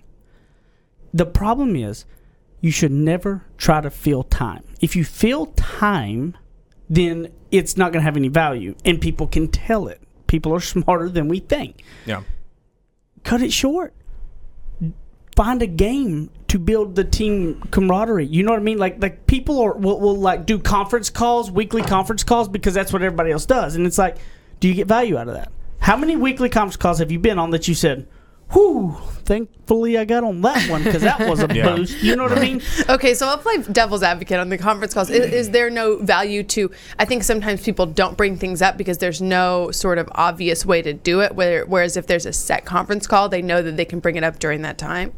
The 1.14 1.26
problem 1.26 1.74
is, 1.76 2.04
you 2.60 2.70
should 2.70 2.92
never 2.92 3.44
try 3.56 3.80
to 3.80 3.90
fill 3.90 4.22
time. 4.24 4.64
If 4.80 4.94
you 4.96 5.04
fill 5.04 5.46
time, 5.56 6.36
then 6.90 7.32
it's 7.50 7.76
not 7.76 7.92
going 7.92 8.00
to 8.00 8.04
have 8.04 8.16
any 8.16 8.28
value, 8.28 8.74
and 8.84 9.00
people 9.00 9.26
can 9.26 9.48
tell 9.48 9.88
it. 9.88 10.00
People 10.26 10.54
are 10.54 10.60
smarter 10.74 11.08
than 11.08 11.28
we 11.28 11.40
think. 11.40 11.82
yeah. 12.06 12.22
Cut 13.24 13.42
it 13.42 13.52
short. 13.52 13.94
Find 15.36 15.62
a 15.62 15.66
game 15.66 16.30
to 16.48 16.58
build 16.58 16.94
the 16.96 17.04
team 17.04 17.60
camaraderie. 17.70 18.26
You 18.26 18.42
know 18.42 18.50
what 18.52 18.60
I 18.60 18.62
mean? 18.62 18.78
Like 18.78 19.00
like 19.00 19.26
people 19.26 19.60
are 19.60 19.74
will, 19.74 20.00
will 20.00 20.16
like 20.16 20.46
do 20.46 20.58
conference 20.58 21.10
calls, 21.10 21.50
weekly 21.50 21.82
conference 21.82 22.24
calls 22.24 22.48
because 22.48 22.74
that's 22.74 22.92
what 22.92 23.02
everybody 23.02 23.30
else 23.30 23.46
does, 23.46 23.76
and 23.76 23.86
it's 23.86 23.98
like, 23.98 24.16
do 24.60 24.68
you 24.68 24.74
get 24.74 24.86
value 24.86 25.16
out 25.16 25.28
of 25.28 25.34
that? 25.34 25.50
How 25.80 25.96
many 25.96 26.16
weekly 26.16 26.48
conference 26.48 26.76
calls 26.76 26.98
have 26.98 27.10
you 27.12 27.18
been 27.18 27.38
on 27.38 27.50
that 27.50 27.68
you 27.68 27.74
said, 27.74 28.06
"Whew, 28.52 28.96
thankfully 29.24 29.96
I 29.96 30.04
got 30.04 30.24
on 30.24 30.40
that 30.42 30.68
one 30.68 30.82
because 30.82 31.02
that 31.02 31.20
was 31.20 31.42
a 31.42 31.48
Yeah. 31.54 31.76
boost." 31.76 32.02
You 32.02 32.16
know 32.16 32.24
what 32.24 32.36
I 32.36 32.40
mean? 32.40 32.60
Okay, 32.88 33.14
so 33.14 33.26
I'll 33.28 33.38
play 33.38 33.58
devil's 33.58 34.02
advocate 34.02 34.38
on 34.40 34.48
the 34.48 34.58
conference 34.58 34.92
calls. 34.94 35.08
Is, 35.10 35.32
is 35.32 35.50
there 35.50 35.70
no 35.70 35.96
value 35.98 36.42
to? 36.44 36.70
I 36.98 37.04
think 37.04 37.22
sometimes 37.22 37.62
people 37.62 37.86
don't 37.86 38.16
bring 38.16 38.36
things 38.36 38.60
up 38.60 38.76
because 38.76 38.98
there's 38.98 39.22
no 39.22 39.70
sort 39.70 39.98
of 39.98 40.08
obvious 40.12 40.66
way 40.66 40.82
to 40.82 40.92
do 40.92 41.20
it. 41.22 41.34
Where, 41.34 41.64
whereas 41.66 41.96
if 41.96 42.06
there's 42.06 42.26
a 42.26 42.32
set 42.32 42.64
conference 42.64 43.06
call, 43.06 43.28
they 43.28 43.42
know 43.42 43.62
that 43.62 43.76
they 43.76 43.84
can 43.84 44.00
bring 44.00 44.16
it 44.16 44.24
up 44.24 44.38
during 44.38 44.62
that 44.62 44.78
time. 44.78 45.12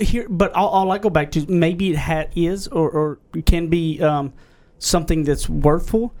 Here, 0.00 0.28
but 0.28 0.52
all, 0.52 0.68
all 0.68 0.92
I 0.92 0.98
go 0.98 1.10
back 1.10 1.32
to 1.32 1.44
maybe 1.50 1.90
it 1.90 1.96
ha- 1.96 2.26
is 2.36 2.68
or, 2.68 2.90
or 2.90 3.18
can 3.46 3.68
be 3.68 4.00
um, 4.00 4.32
something 4.78 5.24
that's 5.24 5.48
worthful, 5.48 6.08
but 6.08 6.12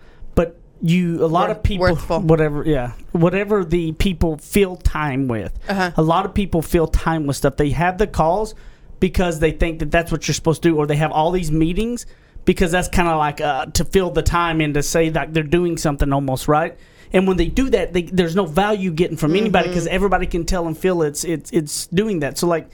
you 0.84 1.24
a 1.24 1.26
lot 1.26 1.48
Worth- 1.48 1.56
of 1.58 1.62
people 1.62 1.82
worthful. 1.86 2.20
whatever 2.20 2.64
yeah 2.66 2.92
whatever 3.12 3.64
the 3.64 3.92
people 3.92 4.36
fill 4.38 4.76
time 4.76 5.28
with. 5.28 5.56
Uh-huh. 5.68 5.92
a 5.96 6.02
lot 6.02 6.26
of 6.26 6.34
people 6.34 6.60
fill 6.62 6.88
time 6.88 7.26
with 7.26 7.36
stuff. 7.36 7.56
They 7.56 7.70
have 7.70 7.98
the 7.98 8.06
calls 8.06 8.54
because 9.00 9.38
they 9.40 9.52
think 9.52 9.78
that 9.80 9.90
that's 9.90 10.10
what 10.10 10.26
you're 10.26 10.34
supposed 10.34 10.62
to 10.62 10.70
do 10.70 10.76
or 10.76 10.86
they 10.86 10.96
have 10.96 11.12
all 11.12 11.30
these 11.30 11.50
meetings 11.52 12.06
because 12.44 12.72
that's 12.72 12.88
kind 12.88 13.08
of 13.08 13.18
like 13.18 13.40
uh, 13.40 13.66
to 13.66 13.84
fill 13.84 14.10
the 14.10 14.22
time 14.22 14.60
and 14.60 14.74
to 14.74 14.82
say 14.82 15.08
that 15.10 15.32
they're 15.32 15.42
doing 15.44 15.76
something 15.76 16.12
almost 16.12 16.48
right? 16.48 16.76
And 17.12 17.28
when 17.28 17.36
they 17.36 17.46
do 17.48 17.70
that 17.70 17.92
they, 17.92 18.02
there's 18.02 18.34
no 18.34 18.46
value 18.46 18.90
getting 18.90 19.16
from 19.16 19.36
anybody 19.36 19.68
because 19.68 19.86
everybody 19.86 20.26
can 20.26 20.44
tell 20.44 20.66
and 20.66 20.76
feel 20.76 21.02
it's 21.02 21.22
it's 21.24 21.50
it's 21.52 21.86
doing 21.88 22.20
that. 22.20 22.38
So 22.38 22.46
like 22.48 22.68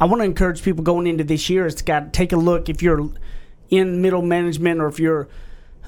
I 0.00 0.06
want 0.06 0.20
to 0.20 0.24
encourage 0.24 0.62
people 0.62 0.82
going 0.82 1.06
into 1.06 1.22
this 1.22 1.48
year 1.48 1.66
it's 1.66 1.82
got 1.82 2.00
to 2.00 2.10
take 2.10 2.32
a 2.32 2.36
look 2.36 2.68
if 2.68 2.82
you're 2.82 3.08
in 3.70 4.02
middle 4.02 4.22
management 4.22 4.80
or 4.80 4.86
if 4.88 4.98
you're 4.98 5.28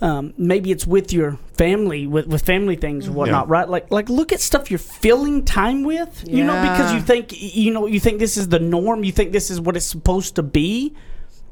um, 0.03 0.35
maybe 0.37 0.71
it's 0.71 0.87
with 0.87 1.13
your 1.13 1.39
family 1.55 2.07
with, 2.07 2.27
with 2.27 2.45
family 2.45 2.77
things 2.77 3.09
or 3.09 3.13
whatnot 3.13 3.47
Yeah. 3.47 3.53
right? 3.53 3.69
Like 3.69 3.91
like 3.91 4.09
look 4.11 4.33
at 4.33 4.41
stuff 4.41 4.71
you're 4.71 4.79
filling 4.79 5.45
time 5.45 5.85
with 5.85 6.23
you 6.29 6.45
know 6.45 6.61
because 6.61 6.93
you 6.93 7.01
think 7.01 7.33
you 7.33 7.73
know 7.73 7.87
you 7.87 7.99
think 8.01 8.19
this 8.19 8.37
is 8.37 8.49
the 8.49 8.59
norm 8.59 9.05
you 9.05 9.13
think 9.13 9.33
this 9.33 9.51
is 9.51 9.61
what 9.61 9.77
it's 9.77 9.87
supposed 9.87 10.35
to 10.37 10.43
be 10.43 10.95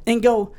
and 0.06 0.22
go 0.22 0.52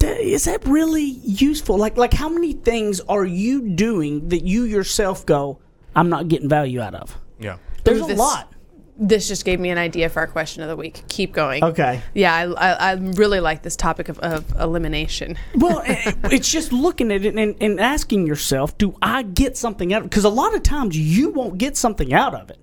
is 0.00 0.44
that 0.44 0.66
really 0.66 1.04
useful? 1.24 1.78
Like 1.78 1.96
like 1.96 2.12
how 2.12 2.28
many 2.28 2.52
things 2.52 3.00
are 3.00 3.24
you 3.24 3.62
doing 3.70 4.28
that 4.28 4.44
you 4.44 4.64
yourself 4.64 5.24
go 5.24 5.58
i'm 5.94 6.08
not 6.10 6.28
getting 6.28 6.48
value 6.48 6.80
out 6.80 6.94
of? 6.94 7.18
Yeah. 7.38 7.56
there's 7.84 8.00
Ooh, 8.00 8.04
a 8.04 8.08
this- 8.08 8.18
lot 8.18 8.52
This 8.98 9.28
just 9.28 9.44
gave 9.44 9.60
me 9.60 9.68
an 9.70 9.78
idea 9.78 10.08
for 10.08 10.20
our 10.20 10.26
question 10.26 10.62
of 10.62 10.68
the 10.68 10.76
week. 10.76 11.02
Keep 11.08 11.32
going. 11.32 11.62
okay 11.62 12.00
Yeah, 12.14 12.34
I, 12.34 12.44
I, 12.44 12.72
I 12.72 12.92
really 12.94 13.40
like 13.40 13.62
this 13.62 13.76
topic 13.76 14.08
of, 14.08 14.18
of 14.20 14.50
elimination. 14.58 15.36
Well, 15.54 15.82
it- 15.84 16.16
it's 16.32 16.50
just 16.50 16.72
looking 16.72 17.12
at 17.12 17.24
it 17.24 17.34
and, 17.36 17.56
and 17.60 17.78
asking 17.80 18.26
yourself, 18.26 18.76
do 18.78 18.96
I 19.02 19.22
get 19.22 19.56
something 19.56 19.92
out 19.92 19.98
of 20.00 20.06
it? 20.06 20.10
Because 20.10 20.24
a 20.24 20.30
lot 20.30 20.54
of 20.54 20.62
times 20.62 20.96
you 20.98 21.30
won't 21.30 21.58
get 21.58 21.76
something 21.76 22.14
out 22.14 22.34
of 22.34 22.48
it, 22.50 22.58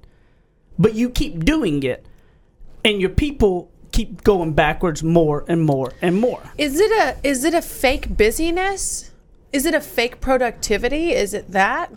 but 0.79 0.95
you 0.95 1.09
keep 1.09 1.45
doing 1.45 1.83
it, 1.83 2.05
and 2.83 2.99
your 2.99 3.11
people 3.11 3.69
keep 3.91 4.23
going 4.23 4.53
backwards 4.53 5.03
more 5.03 5.45
and 5.47 5.61
more 5.63 5.93
and 6.01 6.19
more. 6.19 6.41
Is 6.57 6.79
it 6.79 6.91
a 6.91 7.15
is 7.27 7.43
it 7.43 7.53
a 7.53 7.61
fake 7.61 8.17
busyness? 8.17 9.11
Is 9.51 9.67
it 9.67 9.75
a 9.75 9.81
fake 9.81 10.19
productivity? 10.19 11.11
Is 11.11 11.35
it 11.35 11.51
that? 11.51 11.91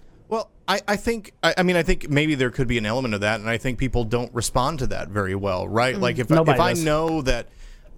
I, 0.68 0.80
I 0.88 0.96
think 0.96 1.32
I, 1.42 1.54
I 1.58 1.62
mean 1.62 1.76
I 1.76 1.82
think 1.82 2.08
maybe 2.08 2.34
there 2.34 2.50
could 2.50 2.66
be 2.68 2.78
an 2.78 2.86
element 2.86 3.14
of 3.14 3.20
that, 3.20 3.40
and 3.40 3.48
I 3.48 3.58
think 3.58 3.78
people 3.78 4.04
don't 4.04 4.32
respond 4.34 4.80
to 4.80 4.86
that 4.88 5.08
very 5.08 5.34
well, 5.34 5.68
right? 5.68 5.96
Like 5.96 6.18
if 6.18 6.30
I, 6.32 6.40
if 6.42 6.60
I 6.60 6.72
know 6.74 7.22
that 7.22 7.48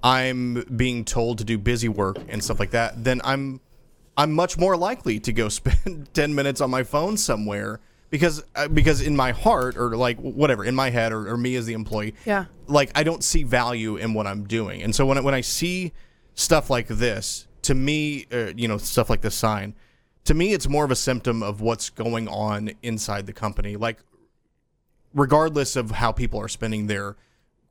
I'm 0.03 0.65
being 0.77 1.05
told 1.05 1.39
to 1.39 1.45
do 1.45 1.59
busy 1.59 1.89
work 1.89 2.19
and 2.29 2.43
stuff 2.43 2.61
like 2.61 2.71
that, 2.71 3.03
then 3.03 3.21
I'm 3.25 3.61
I'm 4.17 4.33
much 4.33 4.59
more 4.59 4.77
likely 4.77 5.19
to 5.21 5.33
go 5.33 5.49
spend 5.61 6.13
ten 6.13 6.35
minutes 6.35 6.61
on 6.61 6.71
my 6.71 6.83
phone 6.83 7.17
somewhere 7.17 7.81
because 8.11 8.43
uh, 8.55 8.69
because 8.69 9.01
in 9.01 9.17
my 9.17 9.33
heart 9.33 9.77
or 9.77 9.97
like 9.97 10.19
whatever 10.19 10.65
in 10.65 10.75
my 10.75 10.91
head 10.91 11.13
or, 11.13 11.29
or 11.29 11.37
me 11.37 11.57
as 11.57 11.67
the 11.67 11.75
employee, 11.75 12.15
Yeah. 12.27 12.47
like 12.67 12.91
I 12.95 13.03
don't 13.03 13.25
see 13.25 13.43
value 13.43 13.97
in 13.97 14.15
what 14.15 14.27
I'm 14.27 14.45
doing, 14.45 14.83
and 14.83 14.95
so 14.95 15.07
when 15.07 15.19
I, 15.19 15.21
when 15.21 15.35
I 15.35 15.41
see 15.41 15.93
stuff 16.35 16.71
like 16.71 16.87
this, 16.87 17.47
to 17.63 17.75
me, 17.75 18.27
uh, 18.33 18.53
you 18.57 18.69
know, 18.69 18.79
stuff 18.79 19.11
like 19.11 19.21
this 19.23 19.35
sign, 19.35 19.75
to 20.25 20.35
me, 20.35 20.53
it's 20.53 20.69
more 20.69 20.85
of 20.85 20.91
a 20.91 20.97
symptom 20.97 21.43
of 21.43 21.61
what's 21.61 21.91
going 21.91 22.29
on 22.29 22.71
inside 22.83 23.27
the 23.27 23.33
company. 23.33 23.77
Like, 23.77 23.99
regardless 25.15 25.77
of 25.77 25.91
how 25.91 26.13
people 26.13 26.41
are 26.41 26.49
spending 26.49 26.87
their 26.87 27.17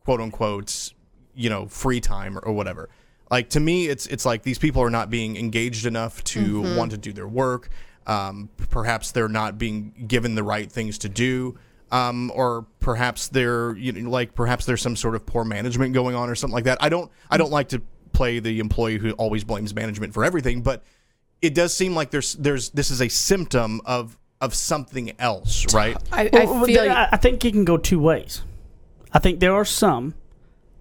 quote 0.04 0.22
unquote, 0.22 0.94
you 1.36 1.50
know, 1.50 1.68
free 1.68 2.00
time 2.00 2.38
or, 2.38 2.42
or 2.42 2.54
whatever. 2.54 2.90
Like 3.30 3.50
to 3.50 3.60
me, 3.60 3.88
it's 3.88 4.08
it's 4.08 4.26
like 4.26 4.44
these 4.44 4.58
people 4.58 4.82
are 4.82 4.90
not 4.90 5.10
being 5.10 5.36
engaged 5.36 5.86
enough 5.86 6.24
to 6.26 6.62
want 6.78 6.92
to 6.92 6.98
do 6.98 7.12
their 7.12 7.28
work. 7.28 7.70
Um, 8.06 8.50
perhaps 8.70 9.12
they're 9.12 9.28
not 9.28 9.58
being 9.58 10.06
given 10.08 10.36
the 10.36 10.44
right 10.44 10.72
things 10.72 10.98
to 11.00 11.10
do. 11.10 11.60
Um, 11.92 12.32
or 12.34 12.66
perhaps 12.80 13.28
they're 13.28 13.76
you 13.76 13.92
know, 13.92 14.10
like 14.10 14.34
perhaps 14.34 14.66
there's 14.66 14.82
some 14.82 14.96
sort 14.96 15.16
of 15.16 15.26
poor 15.26 15.44
management 15.44 15.94
going 15.94 16.16
on 16.16 16.30
or 16.30 16.36
something 16.36 16.54
like 16.54 16.64
that. 16.66 16.78
I 16.82 16.88
don't 16.88 17.12
I 17.30 17.38
don't 17.38 17.52
like 17.52 17.70
to 17.70 17.82
play 18.14 18.40
the 18.40 18.60
employee 18.60 18.98
who 18.98 19.12
always 19.12 19.44
blames 19.44 19.76
management 19.76 20.14
for 20.14 20.24
everything, 20.24 20.62
but 20.62 20.84
it 21.42 21.54
does 21.54 21.74
seem 21.74 21.96
like 21.96 22.12
there's 22.12 22.34
there's 22.34 22.70
this 22.70 22.90
is 22.90 23.02
a 23.02 23.10
symptom 23.10 23.82
of 23.86 24.18
of 24.40 24.54
something 24.54 25.14
else, 25.20 25.74
right? 25.74 25.98
I, 26.12 26.30
I 26.32 26.46
well, 26.46 26.66
feel 26.66 26.84
th- 26.84 26.90
I 26.90 27.10
I 27.12 27.18
think 27.18 27.44
it 27.46 27.52
can 27.52 27.66
go 27.66 27.78
two 27.78 28.00
ways. 28.00 28.44
I 29.14 29.20
think 29.20 29.40
there 29.40 29.54
are 29.54 29.66
some 29.66 30.14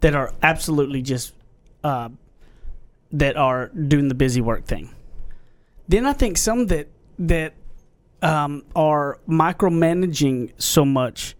that 0.01 0.15
are 0.15 0.33
absolutely 0.43 1.03
just 1.03 1.33
uh, 1.85 2.09
that 3.13 3.37
are 3.37 3.69
doing 3.69 4.09
the 4.09 4.15
busy 4.15 4.41
work 4.41 4.65
thing. 4.67 4.91
Then 5.89 6.07
I 6.07 6.13
think 6.13 6.37
some 6.37 6.67
that 6.67 6.89
that 7.19 7.55
um, 8.23 8.65
are 8.75 9.19
micromanaging 9.29 10.53
so 10.59 10.85
much 10.85 11.37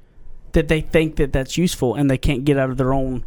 that 0.53 0.69
they 0.69 0.81
think 0.81 1.17
that 1.17 1.33
that's 1.33 1.59
useful 1.59 1.95
and 1.95 2.11
they 2.11 2.19
can't 2.19 2.45
get 2.45 2.57
out 2.57 2.71
of 2.71 2.77
their 2.77 2.93
own 2.93 3.25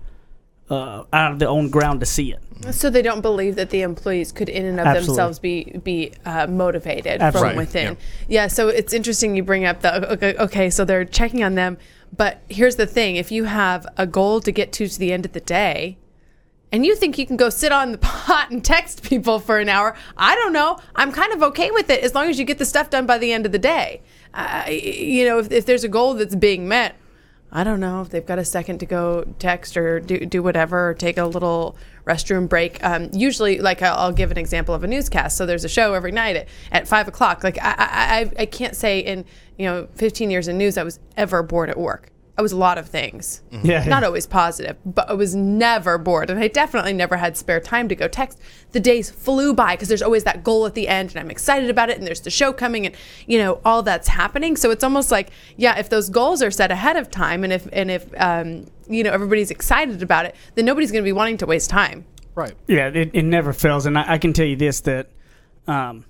uh, 0.69 1.03
out 1.13 1.31
of 1.33 1.39
their 1.39 1.49
own 1.49 1.69
ground 1.69 1.99
to 2.01 2.05
see 2.05 2.33
it. 2.33 2.73
so 2.73 2.89
they 2.89 3.01
don't 3.01 3.21
believe 3.21 3.55
that 3.55 3.69
the 3.69 3.81
employees 3.81 4.31
could 4.31 4.49
in 4.49 4.65
and 4.65 4.79
of 4.79 4.85
Absolutely. 4.87 5.07
themselves 5.07 5.39
be 5.39 5.63
be 5.83 6.11
uh, 6.25 6.45
motivated 6.47 7.21
Absolutely. 7.21 7.31
from 7.31 7.57
Right, 7.57 7.57
within. 7.57 7.97
Yeah. 8.27 8.47
So 8.47 8.67
it's 8.67 8.93
interesting 8.93 9.35
you 9.35 9.43
bring 9.43 9.65
up 9.65 9.81
the 9.81 10.11
okay, 10.13 10.35
okay. 10.37 10.69
So 10.69 10.85
they're 10.85 11.05
checking 11.05 11.43
on 11.43 11.55
them, 11.55 11.77
but 12.15 12.41
here's 12.49 12.75
the 12.75 12.85
thing: 12.85 13.15
if 13.15 13.31
you 13.31 13.45
have 13.45 13.87
a 13.97 14.05
goal 14.05 14.41
to 14.41 14.51
get 14.51 14.71
to 14.73 14.87
to 14.87 14.99
the 14.99 15.11
end 15.13 15.25
of 15.25 15.33
the 15.33 15.41
day. 15.41 15.97
And 16.71 16.85
you 16.85 16.95
think 16.95 17.17
you 17.17 17.25
can 17.25 17.35
go 17.35 17.49
sit 17.49 17.71
on 17.71 17.93
the 17.93 17.97
pot 18.09 18.51
and 18.51 18.63
text 18.63 19.01
people 19.01 19.39
for 19.39 19.57
an 19.57 19.69
hour? 19.69 19.95
I 20.15 20.35
don't 20.35 20.53
know. 20.53 20.77
I'm 20.95 21.11
kind 21.11 21.33
of 21.33 21.41
okay 21.41 21.71
with 21.71 21.89
it 21.89 22.03
as 22.03 22.13
long 22.13 22.29
as 22.29 22.37
you 22.37 22.45
get 22.45 22.59
the 22.59 22.65
stuff 22.65 22.91
done 22.91 23.07
by 23.07 23.17
the 23.17 23.33
end 23.33 23.47
of 23.47 23.51
the 23.51 23.57
day. 23.57 24.03
Uh, 24.35 24.65
you 24.69 25.25
know, 25.25 25.39
if, 25.39 25.51
if 25.51 25.65
there's 25.65 25.83
a 25.83 25.87
goal 25.87 26.13
that's 26.13 26.35
being 26.35 26.67
met, 26.67 26.95
I 27.51 27.63
don't 27.63 27.79
know 27.79 28.01
if 28.01 28.09
they've 28.09 28.25
got 28.25 28.37
a 28.37 28.45
second 28.45 28.77
to 28.79 28.85
go 28.85 29.25
text 29.39 29.75
or 29.75 29.99
do, 29.99 30.23
do 30.25 30.43
whatever 30.43 30.89
or 30.89 30.93
take 30.93 31.17
a 31.17 31.25
little 31.25 31.75
restroom 32.05 32.47
break. 32.47 32.83
Um, 32.83 33.09
usually, 33.11 33.59
like 33.59 33.81
I'll, 33.81 33.97
I'll 33.97 34.11
give 34.11 34.29
an 34.29 34.37
example 34.37 34.75
of 34.75 34.83
a 34.83 34.87
newscast. 34.87 35.35
So 35.35 35.45
there's 35.47 35.63
a 35.63 35.69
show 35.69 35.95
every 35.95 36.11
night 36.11 36.35
at, 36.35 36.47
at 36.71 36.87
five 36.87 37.07
o'clock. 37.07 37.43
Like 37.43 37.57
I, 37.57 37.71
I, 37.77 38.19
I- 38.19 38.31
I 38.43 38.45
can't 38.45 38.75
say 38.75 38.99
in 38.99 39.25
you 39.57 39.65
know 39.65 39.87
15 39.95 40.29
years 40.29 40.47
in 40.47 40.57
news 40.59 40.77
I 40.77 40.83
was 40.83 40.99
ever 41.17 41.41
bored 41.41 41.69
at 41.69 41.77
work. 41.79 42.11
I 42.39 42.41
was 42.41 42.53
a 42.53 42.57
lot 42.57 42.77
of 42.77 42.87
things. 42.87 43.41
Yeah. 43.51 43.83
Not 43.83 44.05
always 44.05 44.25
positive, 44.25 44.77
but 44.85 45.09
I 45.09 45.13
was 45.13 45.35
never 45.35 45.97
bored. 45.97 46.29
And 46.29 46.39
I 46.39 46.47
definitely 46.47 46.93
never 46.93 47.17
had 47.17 47.35
spare 47.35 47.59
time 47.59 47.89
to 47.89 47.95
go 47.95 48.07
text. 48.07 48.39
The 48.71 48.79
days 48.79 49.11
flew 49.11 49.53
by 49.53 49.75
because 49.75 49.89
there's 49.89 50.01
always 50.01 50.23
that 50.23 50.41
goal 50.41 50.65
at 50.65 50.73
the 50.73 50.87
end 50.87 51.09
and 51.09 51.19
I'm 51.19 51.29
excited 51.29 51.69
about 51.69 51.89
it 51.89 51.97
and 51.97 52.07
there's 52.07 52.21
the 52.21 52.29
show 52.29 52.53
coming 52.53 52.85
and 52.85 52.95
you 53.27 53.39
know, 53.39 53.59
all 53.65 53.83
that's 53.83 54.07
happening. 54.07 54.55
So 54.55 54.71
it's 54.71 54.85
almost 54.85 55.11
like, 55.11 55.31
yeah, 55.57 55.77
if 55.77 55.89
those 55.89 56.09
goals 56.09 56.41
are 56.41 56.49
set 56.49 56.71
ahead 56.71 56.95
of 56.95 57.11
time 57.11 57.43
and 57.43 57.51
if 57.51 57.67
and 57.73 57.91
if 57.91 58.09
um, 58.15 58.67
you 58.87 59.03
know, 59.03 59.11
everybody's 59.11 59.51
excited 59.51 60.01
about 60.01 60.25
it, 60.25 60.33
then 60.55 60.63
nobody's 60.63 60.93
gonna 60.93 61.03
be 61.03 61.11
wanting 61.11 61.35
to 61.39 61.45
waste 61.45 61.69
time. 61.69 62.05
Right. 62.35 62.55
Yeah, 62.67 62.87
it, 62.87 63.11
it 63.13 63.23
never 63.23 63.51
fails, 63.51 63.85
and 63.85 63.97
I, 63.97 64.13
I 64.13 64.17
can 64.17 64.31
tell 64.31 64.45
you 64.45 64.55
this 64.55 64.79
that, 64.81 65.09
um, 65.67 66.05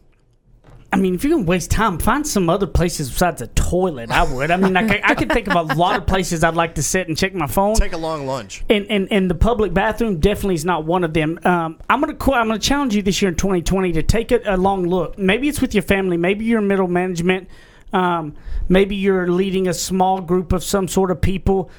I 0.91 0.97
mean, 0.97 1.13
if 1.13 1.23
you're 1.23 1.33
gonna 1.33 1.45
waste 1.45 1.69
time, 1.69 1.99
find 1.99 2.25
some 2.25 2.49
other 2.49 2.65
places 2.65 3.11
besides 3.11 3.43
a 3.43 3.47
toilet. 3.47 4.09
I 4.09 4.23
would. 4.23 4.49
I 4.49 4.57
mean, 4.57 4.75
I 4.75 4.87
can, 4.87 5.01
I 5.03 5.13
can 5.13 5.29
think 5.29 5.47
of 5.47 5.55
a 5.69 5.73
lot 5.75 5.97
of 5.99 6.07
places 6.07 6.43
I'd 6.43 6.55
like 6.55 6.75
to 6.75 6.83
sit 6.83 7.07
and 7.07 7.15
check 7.15 7.35
my 7.35 7.45
phone. 7.45 7.75
Take 7.75 7.93
a 7.93 7.97
long 7.97 8.25
lunch. 8.25 8.63
and, 8.69 8.87
and, 8.89 9.07
and 9.11 9.29
the 9.29 9.35
public 9.35 9.71
bathroom 9.71 10.19
definitely 10.19 10.55
is 10.55 10.65
not 10.65 10.85
one 10.85 11.03
of 11.03 11.13
them. 11.13 11.39
Um, 11.43 11.77
I'm 11.89 12.01
gonna 12.01 12.13
I'm 12.33 12.47
gonna 12.47 12.57
challenge 12.57 12.95
you 12.95 13.03
this 13.03 13.21
year 13.21 13.29
in 13.29 13.35
2020 13.35 13.91
to 13.93 14.03
take 14.03 14.31
a, 14.31 14.41
a 14.45 14.57
long 14.57 14.87
look. 14.87 15.17
Maybe 15.19 15.47
it's 15.47 15.61
with 15.61 15.75
your 15.75 15.83
family. 15.83 16.17
Maybe 16.17 16.45
you're 16.45 16.59
middle 16.59 16.87
management. 16.87 17.49
Um, 17.93 18.35
maybe 18.67 18.95
you're 18.95 19.27
leading 19.27 19.67
a 19.67 19.73
small 19.75 20.21
group 20.21 20.53
of 20.53 20.63
some 20.63 20.87
sort 20.87 21.11
of 21.11 21.21
people. 21.21 21.69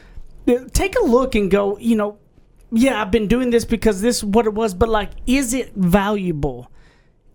Uh, 0.46 0.66
Take 0.72 0.96
a 0.96 1.04
look 1.04 1.34
and 1.34 1.50
go. 1.50 1.78
You 1.78 1.96
know, 1.96 2.18
yeah, 2.70 3.02
I've 3.02 3.10
been 3.10 3.26
doing 3.26 3.50
this 3.50 3.64
because 3.64 4.00
this 4.02 4.18
is 4.18 4.24
what 4.24 4.46
it 4.46 4.54
was. 4.54 4.72
But 4.72 4.88
like, 4.88 5.10
is 5.26 5.52
it 5.52 5.72
valuable? 5.74 6.70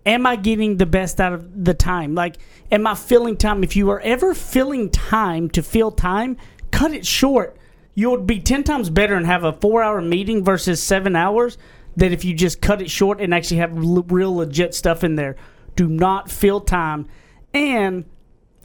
Am 0.05 0.25
I 0.25 0.35
getting 0.35 0.77
the 0.77 0.85
best 0.85 1.19
out 1.19 1.33
of 1.33 1.65
the 1.65 1.74
time? 1.74 2.15
Like, 2.15 2.38
am 2.71 2.85
I 2.88 2.95
filling 2.95 3.38
time? 3.38 3.63
If 3.63 3.75
you 3.75 3.89
are 3.89 4.00
ever 4.01 4.33
filling 4.33 4.89
time 4.89 5.50
to 5.51 5.63
fill 5.63 5.91
time, 5.91 6.38
cut 6.71 6.93
it 6.93 7.05
short. 7.05 7.57
You 7.93 8.12
would 8.12 8.27
be 8.27 8.39
10 8.39 8.63
times 8.63 8.89
better 8.89 9.15
and 9.15 9.25
have 9.25 9.43
a 9.43 9.53
four 9.53 9.81
hour 9.81 10.01
meeting 10.01 10.43
versus 10.43 10.83
seven 10.83 11.15
hours 11.15 11.57
than 11.95 12.12
if 12.12 12.25
you 12.25 12.33
just 12.33 12.62
cut 12.62 12.81
it 12.81 12.91
short 12.91 13.21
and 13.21 13.33
actually 13.33 13.57
have 13.57 13.75
l- 13.77 14.03
real 14.09 14.35
legit 14.35 14.74
stuff 14.75 15.03
in 15.03 15.15
there. 15.15 15.38
Do 15.75 15.88
not 15.88 16.29
fill 16.29 16.59
time. 16.59 17.07
And 17.53 18.03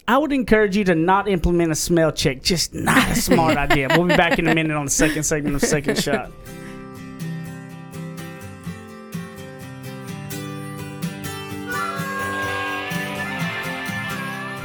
I 0.09 0.19
would 0.19 0.33
encourage 0.33 0.77
you 0.77 0.83
to 0.85 0.97
not 0.97 1.29
implement 1.29 1.71
a 1.71 1.77
smell 1.77 2.11
check. 2.11 2.43
Just 2.43 2.75
not 2.75 3.11
a 3.11 3.15
smart 3.15 3.57
idea. 3.71 3.87
We'll 3.91 4.09
be 4.09 4.17
back 4.17 4.41
in 4.41 4.49
a 4.49 4.55
minute 4.55 4.77
on 4.77 4.87
the 4.87 4.91
second 4.91 5.23
segment 5.23 5.55
of 5.55 5.63
Second 5.63 5.97
Shot. 5.99 6.33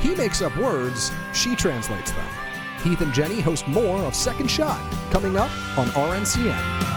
He 0.06 0.14
makes 0.14 0.44
up 0.44 0.56
words, 0.58 1.12
she 1.34 1.56
translates 1.56 2.12
them. 2.12 2.28
Heath 2.84 3.02
and 3.02 3.12
Jenny 3.12 3.42
host 3.42 3.68
more 3.68 3.98
of 4.02 4.14
Second 4.14 4.52
Shot 4.52 4.80
coming 5.12 5.36
up 5.36 5.50
on 5.80 5.88
RNCN. 5.88 6.96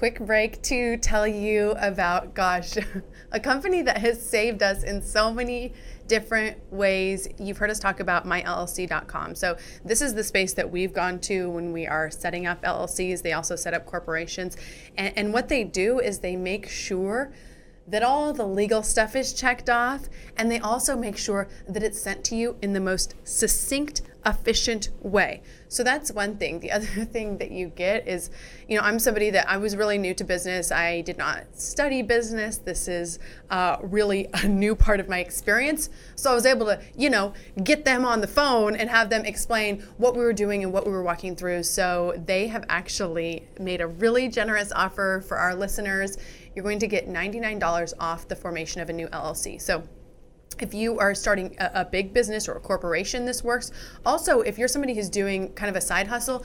quick 0.00 0.20
break 0.20 0.62
to 0.62 0.96
tell 0.96 1.26
you 1.26 1.72
about, 1.72 2.32
gosh, 2.32 2.78
a 3.32 3.38
company 3.38 3.82
that 3.82 3.98
has 3.98 4.18
saved 4.24 4.62
us 4.62 4.82
in 4.82 5.02
so 5.02 5.30
many 5.30 5.74
different 6.06 6.56
ways. 6.72 7.28
You've 7.38 7.58
heard 7.58 7.68
us 7.68 7.78
talk 7.78 8.00
about 8.00 8.24
myllc.com. 8.24 9.34
So, 9.34 9.58
this 9.84 10.00
is 10.00 10.14
the 10.14 10.24
space 10.24 10.54
that 10.54 10.70
we've 10.70 10.94
gone 10.94 11.18
to 11.20 11.50
when 11.50 11.72
we 11.74 11.86
are 11.86 12.10
setting 12.10 12.46
up 12.46 12.62
LLCs. 12.62 13.20
They 13.20 13.34
also 13.34 13.56
set 13.56 13.74
up 13.74 13.84
corporations. 13.84 14.56
And, 14.96 15.12
and 15.18 15.32
what 15.34 15.50
they 15.50 15.64
do 15.64 15.98
is 15.98 16.20
they 16.20 16.34
make 16.34 16.66
sure 16.66 17.30
that 17.90 18.02
all 18.02 18.32
the 18.32 18.46
legal 18.46 18.82
stuff 18.82 19.14
is 19.14 19.32
checked 19.32 19.68
off, 19.68 20.08
and 20.36 20.50
they 20.50 20.58
also 20.58 20.96
make 20.96 21.16
sure 21.16 21.48
that 21.68 21.82
it's 21.82 22.00
sent 22.00 22.24
to 22.24 22.36
you 22.36 22.56
in 22.62 22.72
the 22.72 22.80
most 22.80 23.14
succinct, 23.24 24.02
efficient 24.24 24.90
way. 25.00 25.42
So 25.68 25.84
that's 25.84 26.12
one 26.12 26.36
thing. 26.36 26.60
The 26.60 26.72
other 26.72 27.04
thing 27.04 27.38
that 27.38 27.50
you 27.50 27.68
get 27.68 28.06
is, 28.06 28.30
you 28.68 28.76
know, 28.76 28.82
I'm 28.82 28.98
somebody 28.98 29.30
that 29.30 29.48
I 29.48 29.56
was 29.56 29.76
really 29.76 29.98
new 29.98 30.14
to 30.14 30.24
business. 30.24 30.70
I 30.70 31.00
did 31.02 31.16
not 31.16 31.44
study 31.54 32.02
business. 32.02 32.58
This 32.58 32.88
is 32.88 33.18
uh, 33.50 33.78
really 33.82 34.28
a 34.34 34.48
new 34.48 34.74
part 34.74 35.00
of 35.00 35.08
my 35.08 35.18
experience. 35.18 35.90
So 36.16 36.30
I 36.30 36.34
was 36.34 36.46
able 36.46 36.66
to, 36.66 36.80
you 36.96 37.10
know, 37.10 37.34
get 37.62 37.84
them 37.84 38.04
on 38.04 38.20
the 38.20 38.26
phone 38.26 38.76
and 38.76 38.90
have 38.90 39.10
them 39.10 39.24
explain 39.24 39.82
what 39.96 40.14
we 40.14 40.24
were 40.24 40.32
doing 40.32 40.62
and 40.62 40.72
what 40.72 40.86
we 40.86 40.92
were 40.92 41.02
walking 41.02 41.34
through. 41.36 41.62
So 41.62 42.20
they 42.24 42.48
have 42.48 42.64
actually 42.68 43.48
made 43.58 43.80
a 43.80 43.86
really 43.86 44.28
generous 44.28 44.72
offer 44.72 45.24
for 45.26 45.36
our 45.38 45.54
listeners 45.54 46.16
you're 46.54 46.62
going 46.62 46.78
to 46.80 46.86
get 46.86 47.08
$99 47.08 47.92
off 47.98 48.28
the 48.28 48.36
formation 48.36 48.80
of 48.80 48.88
a 48.88 48.92
new 48.92 49.08
LLC. 49.08 49.60
So 49.60 49.82
if 50.60 50.74
you 50.74 50.98
are 50.98 51.14
starting 51.14 51.56
a, 51.58 51.70
a, 51.74 51.84
big 51.84 52.12
business 52.12 52.48
or 52.48 52.52
a 52.52 52.60
corporation, 52.60 53.24
this 53.24 53.42
works. 53.42 53.70
Also, 54.04 54.40
if 54.40 54.58
you're 54.58 54.68
somebody 54.68 54.94
who's 54.94 55.08
doing 55.08 55.52
kind 55.54 55.70
of 55.70 55.76
a 55.76 55.80
side 55.80 56.08
hustle, 56.08 56.44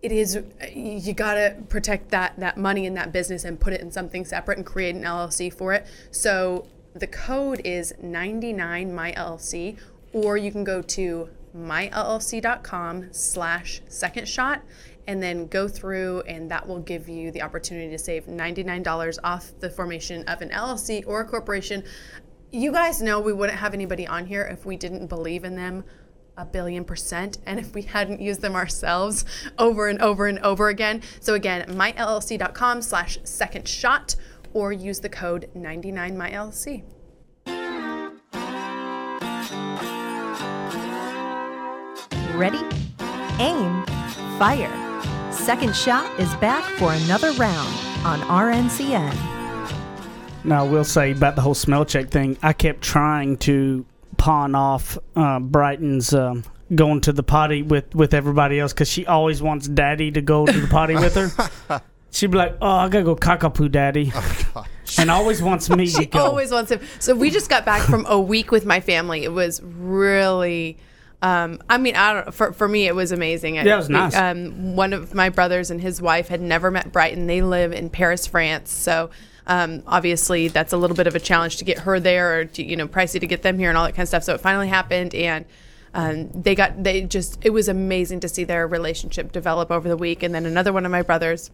it 0.00 0.12
is 0.12 0.38
you 0.72 1.12
got 1.12 1.34
to 1.34 1.56
protect 1.68 2.10
that 2.10 2.38
that 2.38 2.56
money 2.56 2.86
in 2.86 2.94
that 2.94 3.12
business 3.12 3.44
and 3.44 3.58
put 3.58 3.72
it 3.72 3.80
in 3.80 3.90
something 3.90 4.24
separate 4.24 4.58
and 4.58 4.66
create 4.66 4.94
an 4.94 5.02
LLC 5.02 5.52
for 5.52 5.72
it. 5.72 5.86
So 6.12 6.68
the 6.94 7.08
code 7.08 7.60
is 7.64 7.94
99 8.00 8.92
myllc 8.92 9.78
or 10.12 10.36
you 10.36 10.52
can 10.52 10.64
go 10.64 10.82
to 10.82 11.28
myllc.com 11.56 13.12
slash 13.12 13.82
second 13.88 14.28
shot 14.28 14.62
and 15.08 15.22
then 15.22 15.46
go 15.46 15.66
through 15.66 16.20
and 16.28 16.50
that 16.50 16.68
will 16.68 16.80
give 16.80 17.08
you 17.08 17.32
the 17.32 17.42
opportunity 17.42 17.90
to 17.90 17.98
save 17.98 18.26
$99 18.26 19.18
off 19.24 19.50
the 19.58 19.70
formation 19.70 20.22
of 20.28 20.42
an 20.42 20.50
LLC 20.50 21.02
or 21.06 21.22
a 21.22 21.24
corporation. 21.24 21.82
You 22.52 22.70
guys 22.70 23.02
know 23.02 23.18
we 23.18 23.32
wouldn't 23.32 23.58
have 23.58 23.74
anybody 23.74 24.06
on 24.06 24.26
here 24.26 24.42
if 24.42 24.66
we 24.66 24.76
didn't 24.76 25.08
believe 25.08 25.44
in 25.44 25.56
them 25.56 25.82
a 26.36 26.44
billion 26.44 26.84
percent 26.84 27.38
and 27.46 27.58
if 27.58 27.74
we 27.74 27.82
hadn't 27.82 28.20
used 28.20 28.42
them 28.42 28.54
ourselves 28.54 29.24
over 29.58 29.88
and 29.88 30.00
over 30.00 30.26
and 30.26 30.38
over 30.40 30.68
again. 30.68 31.02
So 31.20 31.34
again, 31.34 31.66
myllc.com 31.68 32.82
slash 32.82 33.18
second 33.24 33.66
shot 33.66 34.14
or 34.52 34.72
use 34.72 35.00
the 35.00 35.08
code 35.08 35.48
99myllc. 35.56 36.84
Ready? 42.34 42.60
Aim. 43.40 43.84
Fire. 44.38 44.87
Second 45.38 45.74
Shot 45.74 46.18
is 46.20 46.32
back 46.36 46.62
for 46.78 46.92
another 46.92 47.32
round 47.32 47.68
on 48.04 48.20
RNCN. 48.28 49.14
Now, 50.44 50.64
I 50.64 50.68
will 50.68 50.84
say 50.84 51.12
about 51.12 51.36
the 51.36 51.42
whole 51.42 51.54
smell 51.54 51.84
check 51.84 52.10
thing, 52.10 52.36
I 52.42 52.52
kept 52.52 52.82
trying 52.82 53.38
to 53.38 53.84
pawn 54.18 54.54
off 54.54 54.98
uh, 55.16 55.38
Brighton's 55.40 56.12
um, 56.12 56.44
going 56.74 57.00
to 57.02 57.12
the 57.12 57.22
potty 57.22 57.62
with, 57.62 57.94
with 57.94 58.12
everybody 58.14 58.60
else 58.60 58.72
because 58.72 58.88
she 58.90 59.06
always 59.06 59.40
wants 59.42 59.68
daddy 59.68 60.10
to 60.12 60.20
go 60.20 60.44
to 60.46 60.60
the 60.60 60.66
potty 60.68 60.94
with 60.94 61.14
her. 61.14 61.82
She'd 62.10 62.30
be 62.30 62.38
like, 62.38 62.56
oh, 62.60 62.68
I 62.70 62.88
gotta 62.88 63.04
go 63.04 63.16
cockapoo 63.16 63.70
daddy. 63.70 64.12
oh, 64.14 64.64
and 64.98 65.10
always 65.10 65.42
wants 65.42 65.68
me 65.70 65.86
to 65.90 65.92
She 66.00 66.06
go. 66.06 66.20
always 66.24 66.50
wants 66.50 66.70
him. 66.70 66.80
So 67.00 67.14
we 67.14 67.30
just 67.30 67.48
got 67.50 67.64
back 67.64 67.82
from 67.82 68.06
a 68.06 68.18
week 68.20 68.50
with 68.50 68.64
my 68.66 68.80
family. 68.80 69.24
It 69.24 69.32
was 69.32 69.62
really. 69.62 70.78
Um, 71.20 71.60
I 71.68 71.78
mean, 71.78 71.96
I 71.96 72.12
don't. 72.12 72.32
For, 72.32 72.52
for 72.52 72.68
me, 72.68 72.86
it 72.86 72.94
was 72.94 73.10
amazing. 73.10 73.56
Yeah, 73.56 73.74
it 73.74 73.76
was 73.76 73.90
nice. 73.90 74.14
Um, 74.14 74.76
one 74.76 74.92
of 74.92 75.14
my 75.14 75.30
brothers 75.30 75.70
and 75.70 75.80
his 75.80 76.00
wife 76.00 76.28
had 76.28 76.40
never 76.40 76.70
met 76.70 76.92
Brighton. 76.92 77.26
They 77.26 77.42
live 77.42 77.72
in 77.72 77.90
Paris, 77.90 78.26
France. 78.26 78.72
So 78.72 79.10
um, 79.46 79.82
obviously, 79.86 80.46
that's 80.46 80.72
a 80.72 80.76
little 80.76 80.96
bit 80.96 81.08
of 81.08 81.16
a 81.16 81.20
challenge 81.20 81.56
to 81.56 81.64
get 81.64 81.80
her 81.80 81.98
there, 81.98 82.38
or 82.38 82.44
to, 82.44 82.62
you 82.62 82.76
know, 82.76 82.86
pricey 82.86 83.18
to 83.18 83.26
get 83.26 83.42
them 83.42 83.58
here 83.58 83.68
and 83.68 83.76
all 83.76 83.84
that 83.84 83.96
kind 83.96 84.04
of 84.04 84.08
stuff. 84.08 84.22
So 84.22 84.34
it 84.34 84.40
finally 84.40 84.68
happened, 84.68 85.12
and 85.12 85.44
um, 85.92 86.30
they 86.30 86.54
got. 86.54 86.84
They 86.84 87.02
just. 87.02 87.44
It 87.44 87.50
was 87.50 87.66
amazing 87.66 88.20
to 88.20 88.28
see 88.28 88.44
their 88.44 88.68
relationship 88.68 89.32
develop 89.32 89.72
over 89.72 89.88
the 89.88 89.96
week. 89.96 90.22
And 90.22 90.32
then 90.32 90.46
another 90.46 90.72
one 90.72 90.86
of 90.86 90.92
my 90.92 91.02
brothers. 91.02 91.50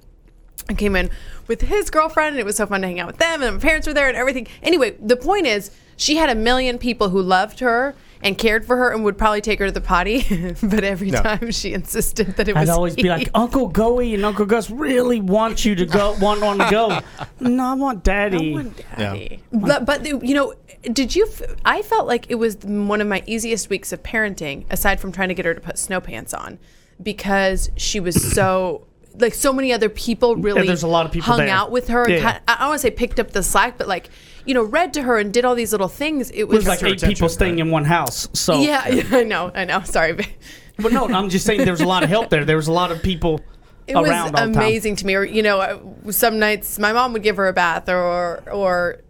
I 0.69 0.75
came 0.75 0.95
in 0.95 1.11
with 1.47 1.63
his 1.63 1.91
girlfriend, 1.91 2.35
and 2.35 2.41
it 2.41 2.45
was 2.45 2.57
so 2.57 2.67
fun 2.67 2.83
to 2.83 2.87
hang 2.87 3.01
out 3.01 3.07
with 3.07 3.19
them. 3.19 3.43
And 3.43 3.57
my 3.57 3.61
parents 3.61 3.87
were 3.87 3.95
there, 3.95 4.09
and 4.09 4.17
everything. 4.17 4.47
Anyway, 4.63 4.97
the 5.01 5.17
point 5.17 5.47
is, 5.47 5.71
she 5.97 6.17
had 6.17 6.29
a 6.29 6.35
million 6.35 6.79
people 6.79 7.09
who 7.09 7.21
loved 7.23 7.61
her 7.61 7.95
and 8.25 8.37
cared 8.37 8.65
for 8.65 8.77
her, 8.77 8.91
and 8.91 9.05
would 9.05 9.17
probably 9.17 9.41
take 9.41 9.61
her 9.61 9.67
to 9.67 9.73
the 9.73 9.81
potty. 9.81 10.23
but 10.63 10.83
every 10.83 11.11
No. 11.11 11.23
time 11.23 11.53
she 11.53 11.73
insisted 11.75 12.35
that 12.37 12.49
it 12.49 12.55
was, 12.57 12.69
I'd 12.69 12.73
always 12.73 12.97
be 12.97 13.09
like, 13.09 13.31
Uncle 13.35 13.71
Goey 13.71 14.15
and 14.15 14.25
Uncle 14.25 14.47
Gus 14.47 14.69
really 14.71 15.21
want 15.21 15.65
you 15.65 15.77
to 15.77 15.87
go, 15.87 16.17
want 16.21 16.43
on 16.43 16.59
to 16.59 16.69
go. 16.71 17.01
No, 17.41 17.65
I 17.65 17.75
want 17.75 18.03
daddy. 18.03 18.51
I 18.51 18.55
want 18.55 18.77
daddy. 18.99 19.43
But, 19.53 19.85
but 19.85 20.03
the- 20.03 20.19
you 20.27 20.35
know, 20.35 20.55
did 20.83 21.15
you? 21.15 21.27
F- 21.31 21.55
I 21.65 21.83
felt 21.83 22.07
like 22.07 22.27
it 22.31 22.35
was 22.37 22.57
one 22.63 23.01
of 23.01 23.07
my 23.07 23.23
easiest 23.27 23.69
weeks 23.71 23.93
of 23.93 24.03
parenting, 24.03 24.65
aside 24.71 24.99
from 25.01 25.13
trying 25.13 25.29
to 25.29 25.35
get 25.35 25.45
her 25.45 25.55
to 25.55 25.61
put 25.61 25.79
snow 25.79 26.01
pants 26.01 26.33
on, 26.35 26.59
because 27.03 27.71
she 27.77 28.01
was 28.01 28.15
so. 28.35 28.87
Like 29.17 29.33
so 29.35 29.53
many 29.53 29.73
other 29.73 29.89
people 29.89 30.35
really 30.35 30.67
there's 30.67 30.83
a 30.83 30.89
lot 30.89 31.07
of 31.07 31.13
people 31.13 31.29
hung 31.35 31.39
there. 31.47 31.49
out 31.49 31.71
with 31.71 31.87
her. 31.87 32.03
And 32.03 32.15
Yeah. 32.15 32.33
kind 32.33 32.41
I 32.49 32.57
don't 32.59 32.71
want 32.71 32.81
to 32.81 32.83
say 32.83 32.91
picked 32.91 33.21
up 33.21 33.31
the 33.31 33.45
slack, 33.45 33.79
but 33.79 33.87
like 33.87 34.11
you 34.45 34.55
know, 34.55 34.63
read 34.63 34.93
to 34.95 35.03
her 35.03 35.19
and 35.19 35.33
did 35.33 35.45
all 35.45 35.55
these 35.55 35.73
little 35.73 35.89
things. 35.89 36.31
It 36.31 36.41
It 36.41 36.49
was, 36.49 36.59
was 36.59 36.69
like 36.69 36.83
eight 36.83 37.03
people 37.03 37.29
staying 37.29 37.59
in 37.59 37.71
one 37.71 37.85
house. 37.85 38.29
So 38.33 38.61
yeah, 38.61 38.87
yeah, 38.89 39.05
I 39.11 39.23
know, 39.25 39.51
I 39.55 39.65
know. 39.65 39.83
Sorry, 39.83 40.13
but 40.13 40.29
no, 40.93 41.07
I'm 41.07 41.29
just 41.31 41.47
saying 41.47 41.61
there 41.65 41.73
was 41.73 41.81
a 41.81 41.87
lot 41.87 42.03
of 42.03 42.09
help 42.09 42.31
there. 42.31 42.45
There 42.45 42.57
was 42.57 42.69
a 42.69 42.73
lot 42.73 42.91
of 42.91 43.03
people 43.03 43.41
it 43.87 43.97
was 43.97 44.09
the 44.09 44.37
time. 44.37 44.53
amazing 44.55 44.97
to 44.97 45.07
me. 45.07 45.15
Or 45.15 45.25
you 45.25 45.43
know, 45.43 45.61
uh, 45.61 46.13
some 46.13 46.39
nights 46.39 46.79
my 46.79 46.93
mom 46.93 47.13
would 47.13 47.23
give 47.23 47.37
her 47.37 47.49
a 47.49 47.53
bath, 47.53 47.89
or 47.89 48.43
or 48.51 49.01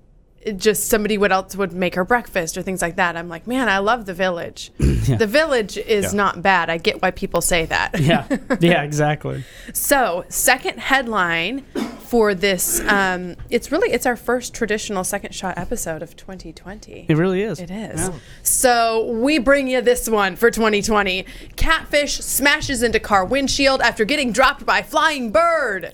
just 0.57 0.89
somebody 0.89 1.17
would 1.19 1.33
else 1.33 1.57
would 1.57 1.73
make 1.73 1.95
her 1.95 2.05
breakfast 2.05 2.57
or 2.57 2.63
things 2.63 2.83
like 2.83 2.97
that. 2.97 3.17
I'm 3.17 3.29
like, 3.29 3.47
man, 3.47 3.69
I 3.69 3.79
love 3.79 4.07
the 4.07 4.15
village. 4.15 4.71
The 5.05 5.27
village 5.27 5.77
is 5.77 6.05
Yeah. 6.13 6.17
not 6.17 6.41
bad. 6.41 6.71
I 6.71 6.79
get 6.79 7.03
why 7.03 7.11
people 7.11 7.43
say 7.43 7.67
that. 7.67 8.01
Yeah, 8.05 8.27
yeah, 8.61 8.83
exactly. 8.83 9.45
So, 9.75 10.25
second 10.31 10.79
headline 10.79 11.61
for 12.09 12.35
this, 12.35 12.81
um, 12.89 13.37
it's 13.51 13.71
really 13.71 13.93
it's 13.93 14.07
our 14.07 14.17
first 14.17 14.55
traditional 14.55 15.05
second 15.05 15.35
shot 15.35 15.59
episode 15.59 16.03
of 16.03 16.17
2020. 16.17 17.07
It 17.09 17.17
really 17.19 17.43
is. 17.43 17.61
It 17.61 17.71
is. 17.71 18.11
So 18.43 19.11
we 19.11 19.39
bring 19.39 19.69
you 19.69 19.83
this 19.83 20.09
one 20.09 20.37
for 20.37 20.51
2020. 20.51 21.27
Catfish 21.57 22.15
smashes 22.21 22.83
into 22.83 22.99
car 23.01 23.25
windshield 23.27 23.81
after 23.83 24.05
getting 24.07 24.33
dropped 24.33 24.65
by 24.65 24.83
flying 24.83 25.31
bird. 25.33 25.93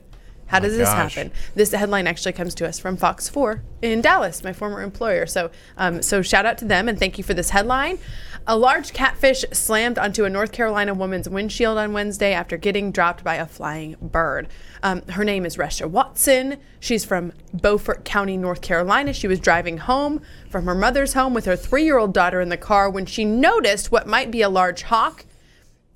How 0.51 0.59
does 0.59 0.77
this 0.77 0.89
gosh. 0.89 1.15
happen? 1.15 1.31
This 1.55 1.71
headline 1.71 2.09
actually 2.09 2.33
comes 2.33 2.57
to 2.57 2.67
us 2.67 2.81
from 2.81 2.97
Fox 2.97 3.29
4 3.29 3.63
in 3.83 4.01
Dallas, 4.01 4.43
my 4.43 4.53
former 4.53 4.83
employer. 4.83 5.25
So, 5.25 5.53
um, 5.79 6.03
so 6.03 6.23
shout 6.23 6.45
out 6.45 6.59
to 6.59 6.65
them 6.65 6.89
and 6.89 6.99
thank 6.99 7.19
you 7.19 7.23
for 7.23 7.35
this 7.35 7.51
headline. 7.51 8.01
A 8.49 8.57
large 8.57 8.93
catfish 8.93 9.45
slammed 9.53 9.97
onto 9.97 10.25
a 10.25 10.31
North 10.31 10.51
Carolina 10.51 10.93
woman's 10.93 11.29
windshield 11.29 11.79
on 11.79 11.93
Wednesday 11.93 12.33
after 12.33 12.57
getting 12.57 12.91
dropped 12.91 13.23
by 13.23 13.37
a 13.37 13.47
flying 13.47 13.95
bird. 14.03 14.49
Um, 14.83 15.03
her 15.03 15.23
name 15.23 15.47
is 15.47 15.57
Resha 15.57 15.89
Watson. 15.89 16.57
She's 16.81 17.05
from 17.05 17.33
Beaufort 17.55 18.05
County, 18.05 18.37
North 18.37 18.61
Carolina. 18.61 19.13
She 19.13 19.29
was 19.29 19.39
driving 19.39 19.79
home 19.79 20.21
from 20.49 20.65
her 20.65 20.75
mother's 20.75 21.13
home 21.13 21.33
with 21.33 21.45
her 21.45 21.55
three 21.55 21.85
year 21.85 21.97
old 21.97 22.13
daughter 22.13 22.41
in 22.41 22.49
the 22.49 22.57
car 22.57 22.91
when 22.91 23.07
she 23.07 23.25
noticed 23.25 23.93
what 23.93 24.09
might 24.09 24.33
be 24.33 24.43
a 24.43 24.49
large 24.49 24.83
hawk. 24.83 25.25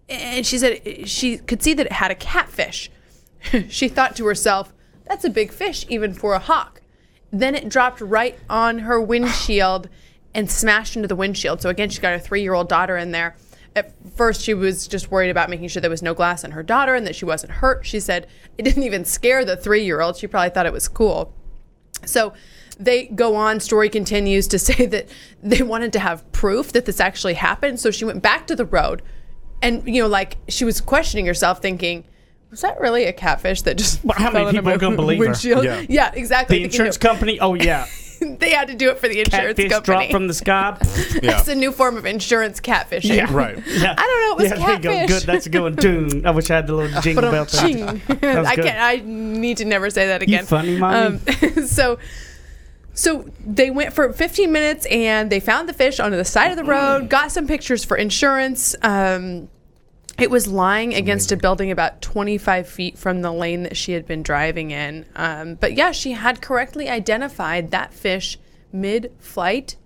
And 0.08 0.46
she 0.46 0.58
said 0.58 1.08
she 1.08 1.38
could 1.38 1.60
see 1.60 1.74
that 1.74 1.86
it 1.86 1.92
had 1.92 2.12
a 2.12 2.14
catfish. 2.14 2.88
she 3.68 3.88
thought 3.88 4.16
to 4.16 4.26
herself, 4.26 4.72
that's 5.06 5.24
a 5.24 5.30
big 5.30 5.52
fish, 5.52 5.86
even 5.88 6.14
for 6.14 6.34
a 6.34 6.38
hawk. 6.38 6.80
Then 7.30 7.54
it 7.54 7.68
dropped 7.68 8.00
right 8.00 8.38
on 8.48 8.80
her 8.80 9.00
windshield 9.00 9.88
and 10.34 10.50
smashed 10.50 10.96
into 10.96 11.08
the 11.08 11.16
windshield. 11.16 11.62
So 11.62 11.68
again, 11.68 11.88
she's 11.90 11.98
got 11.98 12.12
her 12.12 12.18
three 12.18 12.42
year 12.42 12.54
old 12.54 12.68
daughter 12.68 12.96
in 12.96 13.12
there. 13.12 13.36
At 13.76 13.92
first, 14.16 14.42
she 14.42 14.54
was 14.54 14.86
just 14.86 15.10
worried 15.10 15.30
about 15.30 15.50
making 15.50 15.68
sure 15.68 15.80
there 15.80 15.90
was 15.90 16.02
no 16.02 16.14
glass 16.14 16.44
on 16.44 16.52
her 16.52 16.62
daughter 16.62 16.94
and 16.94 17.06
that 17.06 17.16
she 17.16 17.24
wasn't 17.24 17.52
hurt. 17.52 17.84
She 17.84 17.98
said 17.98 18.28
it 18.56 18.62
didn't 18.62 18.84
even 18.84 19.04
scare 19.04 19.44
the 19.44 19.56
three 19.56 19.84
year 19.84 20.00
old. 20.00 20.16
She 20.16 20.26
probably 20.26 20.50
thought 20.50 20.66
it 20.66 20.72
was 20.72 20.88
cool. 20.88 21.34
So 22.04 22.34
they 22.78 23.06
go 23.06 23.34
on, 23.34 23.60
story 23.60 23.88
continues 23.88 24.46
to 24.48 24.58
say 24.60 24.86
that 24.86 25.08
they 25.42 25.62
wanted 25.62 25.92
to 25.94 25.98
have 25.98 26.30
proof 26.32 26.72
that 26.72 26.84
this 26.84 27.00
actually 27.00 27.34
happened. 27.34 27.80
So 27.80 27.90
she 27.90 28.04
went 28.04 28.22
back 28.22 28.46
to 28.46 28.56
the 28.56 28.64
road 28.64 29.02
and, 29.60 29.86
you 29.86 30.02
know, 30.02 30.08
like 30.08 30.36
she 30.48 30.64
was 30.64 30.80
questioning 30.80 31.26
herself, 31.26 31.60
thinking, 31.60 32.04
was 32.54 32.60
that 32.60 32.78
really 32.80 33.04
a 33.06 33.12
catfish 33.12 33.62
that 33.62 33.76
just 33.76 34.04
Well, 34.04 34.14
how 34.16 34.30
many 34.30 34.34
fell 34.44 34.48
into 34.48 34.60
people 34.62 34.72
are 34.72 34.78
gonna 34.78 34.94
believe 34.96 35.18
her? 35.18 35.24
windshield? 35.24 35.64
Yeah. 35.64 35.82
Yeah, 35.88 36.12
exactly. 36.14 36.58
The 36.58 36.62
Thinking 36.62 36.72
insurance 36.72 36.96
that- 36.96 37.08
company. 37.08 37.40
Oh 37.40 37.54
yeah, 37.54 37.86
they 38.20 38.50
had 38.50 38.68
to 38.68 38.74
do 38.76 38.90
it 38.90 38.98
for 38.98 39.08
the 39.08 39.18
insurance 39.18 39.56
catfish 39.56 39.72
company. 39.72 39.96
dropped 39.96 40.10
from 40.12 40.28
the 40.28 40.34
sky. 40.34 40.76
Yeah. 41.22 41.38
It's 41.38 41.48
a 41.48 41.54
new 41.54 41.72
form 41.72 41.96
of 41.96 42.06
insurance 42.06 42.60
catfishing. 42.60 43.16
Yeah. 43.16 43.26
Right. 43.32 43.56
Yeah. 43.66 43.94
I 43.98 44.02
don't 44.06 44.20
know, 44.38 44.46
it 44.46 44.50
was 44.52 44.58
yeah, 44.60 44.66
there 44.66 44.74
you 44.76 44.80
go. 44.82 44.92
catfish. 44.92 45.18
Good. 45.20 45.26
That's 45.26 45.46
a 45.46 45.50
good 45.50 45.62
one. 45.62 45.76
Tune. 45.76 46.26
I 46.26 46.30
wish 46.30 46.50
I 46.50 46.54
had 46.56 46.66
the 46.68 46.74
little 46.74 47.00
jingle 47.00 47.30
bell 47.30 47.44
thing. 47.44 48.02
That 48.20 48.46
I 48.46 48.54
can't. 48.56 48.78
I 48.78 49.02
need 49.04 49.56
to 49.58 49.64
never 49.64 49.90
say 49.90 50.06
that 50.08 50.22
again. 50.22 50.44
funny, 50.44 50.76
mommy. 50.76 51.18
Um, 51.18 51.66
so, 51.66 51.98
so 52.94 53.28
they 53.44 53.70
went 53.70 53.92
for 53.92 54.12
15 54.12 54.52
minutes 54.52 54.86
and 54.86 55.30
they 55.30 55.40
found 55.40 55.68
the 55.68 55.72
fish 55.72 55.98
onto 55.98 56.16
the 56.16 56.24
side 56.24 56.50
of 56.52 56.56
the 56.56 56.64
road. 56.64 57.08
Got 57.10 57.32
some 57.32 57.46
pictures 57.48 57.84
for 57.84 57.96
insurance. 57.96 58.74
Um, 58.82 59.48
it 60.18 60.30
was 60.30 60.46
lying 60.46 60.94
against 60.94 61.32
a 61.32 61.36
building 61.36 61.70
about 61.70 62.00
25 62.02 62.68
feet 62.68 62.96
from 62.98 63.22
the 63.22 63.32
lane 63.32 63.62
that 63.64 63.76
she 63.76 63.92
had 63.92 64.06
been 64.06 64.22
driving 64.22 64.70
in. 64.70 65.06
Um, 65.16 65.54
but 65.56 65.74
yeah, 65.74 65.92
she 65.92 66.12
had 66.12 66.40
correctly 66.40 66.88
identified 66.88 67.70
that 67.72 67.92
fish 67.92 68.38
mid-flight. 68.72 69.76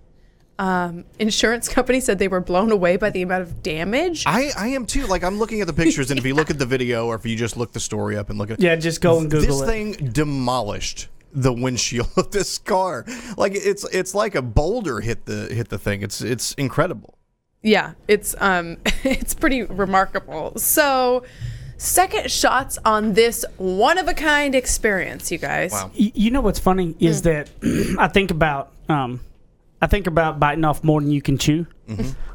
Um, 0.57 1.05
insurance 1.19 1.69
company 1.73 1.99
said 2.01 2.19
they 2.19 2.27
were 2.27 2.41
blown 2.41 2.71
away 2.71 2.97
by 2.97 3.09
the 3.09 3.21
amount 3.21 3.43
of 3.43 3.63
damage. 3.63 4.23
I, 4.27 4.51
I 4.57 4.67
am 4.69 4.85
too. 4.85 5.07
Like 5.07 5.23
I'm 5.23 5.39
looking 5.39 5.61
at 5.61 5.67
the 5.67 5.73
pictures, 5.73 6.11
and 6.11 6.19
if 6.19 6.25
you 6.25 6.35
look 6.39 6.49
at 6.49 6.59
the 6.59 6.65
video, 6.65 7.07
or 7.07 7.15
if 7.15 7.25
you 7.25 7.35
just 7.37 7.55
look 7.55 7.71
the 7.71 7.79
story 7.79 8.17
up 8.17 8.29
and 8.29 8.37
look 8.37 8.51
at 8.51 8.59
Yeah, 8.59 8.75
just 8.75 8.99
go 9.01 9.19
and 9.19 9.31
Google 9.31 9.43
it. 9.45 9.47
this 9.47 9.61
it. 9.61 9.65
thing 9.97 10.11
demolished 10.11 11.07
the 11.31 11.53
windshield 11.53 12.09
of 12.17 12.31
this 12.31 12.57
car. 12.57 13.05
Like 13.37 13.53
it's 13.55 13.85
it's 13.93 14.13
like 14.13 14.35
a 14.35 14.41
boulder 14.41 14.99
hit 14.99 15.25
the 15.25 15.47
hit 15.53 15.69
the 15.69 15.77
thing. 15.77 16.01
It's 16.01 16.21
it's 16.21 16.53
incredible. 16.55 17.15
Yeah 17.61 17.93
it's 18.07 18.35
um 18.39 18.77
it's 19.03 19.33
pretty 19.33 19.63
remarkable 19.63 20.53
so 20.57 21.23
second 21.77 22.29
shots 22.31 22.77
on 22.85 23.13
this 23.13 23.43
one 23.57 23.97
of 23.97 24.07
a 24.07 24.13
kind 24.13 24.55
experience 24.55 25.31
you 25.31 25.37
guys 25.37 25.71
Wow. 25.71 25.91
Y- 25.97 26.11
you 26.15 26.31
know 26.31 26.41
what's 26.41 26.59
funny 26.59 26.95
is 26.99 27.21
that 27.23 27.49
I 27.99 28.07
think 28.07 28.31
about 28.31 28.71
um, 28.89 29.19
I 29.81 29.87
think 29.87 30.07
about 30.07 30.39
biting 30.39 30.65
off 30.65 30.83
more 30.83 30.99
than 30.99 31.09
you 31.11 31.21
can 31.21 31.37
chew. 31.37 31.67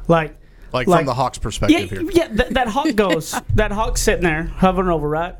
Like, 0.07 0.35
Like, 0.71 0.87
Like- 0.87 0.99
from 1.01 1.05
the 1.05 1.13
Hawk's 1.13 1.37
yeah, 1.37 1.43
perspective 1.43 1.89
here. 1.91 2.01
yeah. 2.11 2.27
That, 2.31 2.53
that 2.55 2.67
hawk 2.69 2.95
goes. 2.95 3.35
that 3.55 3.71
hawk's 3.71 4.01
sitting 4.01 4.23
there 4.23 4.43
hovering 4.43 4.89
over, 4.89 5.07
right? 5.07 5.35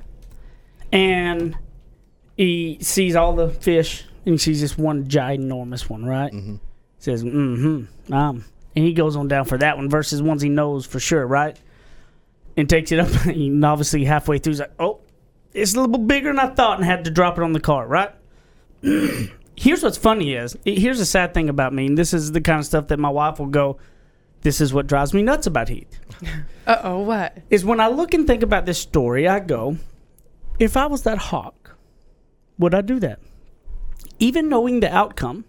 And 0.91 1.57
he 2.37 2.77
sees 2.81 3.15
all 3.15 3.33
the 3.35 3.49
fish, 3.49 4.03
and 4.25 4.33
he 4.33 4.37
sees 4.37 4.61
this 4.61 4.77
one 4.77 5.05
ginormous 5.07 5.89
one, 5.89 6.05
right? 6.05 6.31
Says, 6.99 7.23
"Mm-hmm." 7.23 8.13
Um, 8.13 8.45
and 8.75 8.85
he 8.85 8.93
goes 8.93 9.15
on 9.15 9.27
down 9.27 9.45
for 9.45 9.57
that 9.57 9.77
one 9.77 9.89
versus 9.89 10.21
ones 10.21 10.41
he 10.41 10.49
knows 10.49 10.85
for 10.85 10.99
sure, 10.99 11.25
right? 11.25 11.57
And 12.57 12.69
takes 12.69 12.91
it 12.91 12.99
up, 12.99 13.09
and 13.25 13.63
obviously 13.65 14.05
halfway 14.05 14.37
through, 14.37 14.51
he's 14.51 14.59
like, 14.59 14.73
"Oh, 14.79 14.99
it's 15.53 15.75
a 15.75 15.81
little 15.81 15.97
bigger 15.97 16.29
than 16.29 16.39
I 16.39 16.47
thought," 16.53 16.77
and 16.77 16.85
had 16.85 17.05
to 17.05 17.11
drop 17.11 17.37
it 17.37 17.43
on 17.43 17.53
the 17.53 17.59
cart, 17.59 17.89
right? 17.89 18.11
Here's 19.57 19.81
what's 19.83 19.97
funny 19.97 20.33
is 20.33 20.57
here's 20.65 20.99
the 20.99 21.05
sad 21.05 21.33
thing 21.33 21.47
about 21.47 21.73
me, 21.73 21.85
and 21.85 21.97
this 21.97 22.13
is 22.13 22.33
the 22.33 22.41
kind 22.41 22.59
of 22.59 22.65
stuff 22.65 22.87
that 22.89 22.99
my 22.99 23.09
wife 23.09 23.39
will 23.39 23.45
go. 23.45 23.77
This 24.41 24.59
is 24.59 24.73
what 24.73 24.85
drives 24.85 25.13
me 25.13 25.23
nuts 25.23 25.47
about 25.47 25.69
Heath. 25.69 25.99
Uh 26.67 26.81
oh, 26.83 26.99
what? 27.01 27.37
Is 27.51 27.63
when 27.63 27.79
I 27.79 27.89
look 27.89 28.15
and 28.15 28.25
think 28.25 28.41
about 28.41 28.65
this 28.65 28.79
story, 28.79 29.27
I 29.27 29.39
go, 29.39 29.77
if 30.57 30.75
I 30.75 30.87
was 30.87 31.03
that 31.03 31.19
hawk, 31.19 31.75
would 32.57 32.73
I 32.73 32.81
do 32.81 32.99
that? 33.01 33.19
Even 34.17 34.49
knowing 34.49 34.79
the 34.79 34.91
outcome, 34.91 35.45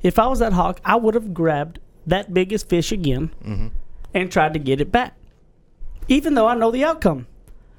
if 0.00 0.18
I 0.18 0.28
was 0.28 0.38
that 0.38 0.54
hawk, 0.54 0.80
I 0.82 0.96
would 0.96 1.12
have 1.12 1.34
grabbed 1.34 1.78
that 2.06 2.32
biggest 2.34 2.68
fish 2.68 2.92
again 2.92 3.72
and 4.14 4.30
tried 4.32 4.52
to 4.54 4.58
get 4.58 4.80
it 4.80 4.90
back. 4.92 5.14
Even 6.08 6.34
though 6.34 6.46
I 6.46 6.54
know 6.54 6.70
the 6.70 6.84
outcome. 6.84 7.26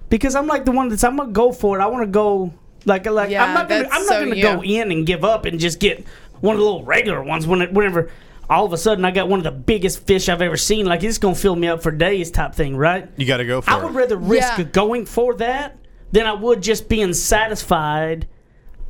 Because 0.09 0.35
I'm 0.35 0.47
like 0.47 0.65
the 0.65 0.71
one 0.71 0.89
that's 0.89 1.03
I'm 1.03 1.15
gonna 1.17 1.31
go 1.31 1.51
for 1.51 1.79
it. 1.79 1.83
I 1.83 1.87
wanna 1.87 2.07
go 2.07 2.53
like 2.85 3.05
like 3.05 3.29
Yeah, 3.29 3.43
I'm 3.45 3.53
not 3.53 3.69
gonna 3.69 3.83
I'm 3.91 4.05
not 4.05 4.13
so 4.13 4.23
gonna 4.23 4.35
you. 4.35 4.43
go 4.43 4.61
in 4.63 4.91
and 4.91 5.05
give 5.05 5.23
up 5.23 5.45
and 5.45 5.59
just 5.59 5.79
get 5.79 6.05
one 6.41 6.55
of 6.55 6.59
the 6.59 6.65
little 6.65 6.83
regular 6.83 7.23
ones 7.23 7.45
when 7.47 7.61
it, 7.61 7.71
whenever 7.73 8.09
all 8.49 8.65
of 8.65 8.73
a 8.73 8.77
sudden 8.77 9.05
I 9.05 9.11
got 9.11 9.29
one 9.29 9.39
of 9.39 9.43
the 9.45 9.51
biggest 9.51 10.05
fish 10.05 10.27
I've 10.27 10.41
ever 10.41 10.57
seen. 10.57 10.85
Like 10.85 11.03
it's 11.03 11.17
gonna 11.17 11.35
fill 11.35 11.55
me 11.55 11.67
up 11.67 11.81
for 11.81 11.91
days 11.91 12.29
type 12.31 12.53
thing, 12.55 12.75
right? 12.75 13.09
You 13.15 13.25
got 13.25 13.37
to 13.37 13.45
go 13.45 13.61
for 13.61 13.69
I 13.71 13.79
it. 13.79 13.83
would 13.85 13.95
rather 13.95 14.17
risk 14.17 14.57
Yeah. 14.57 14.63
going 14.65 15.05
for 15.05 15.33
that 15.35 15.77
than 16.11 16.25
I 16.25 16.33
would 16.33 16.61
just 16.61 16.89
being 16.89 17.13
satisfied 17.13 18.27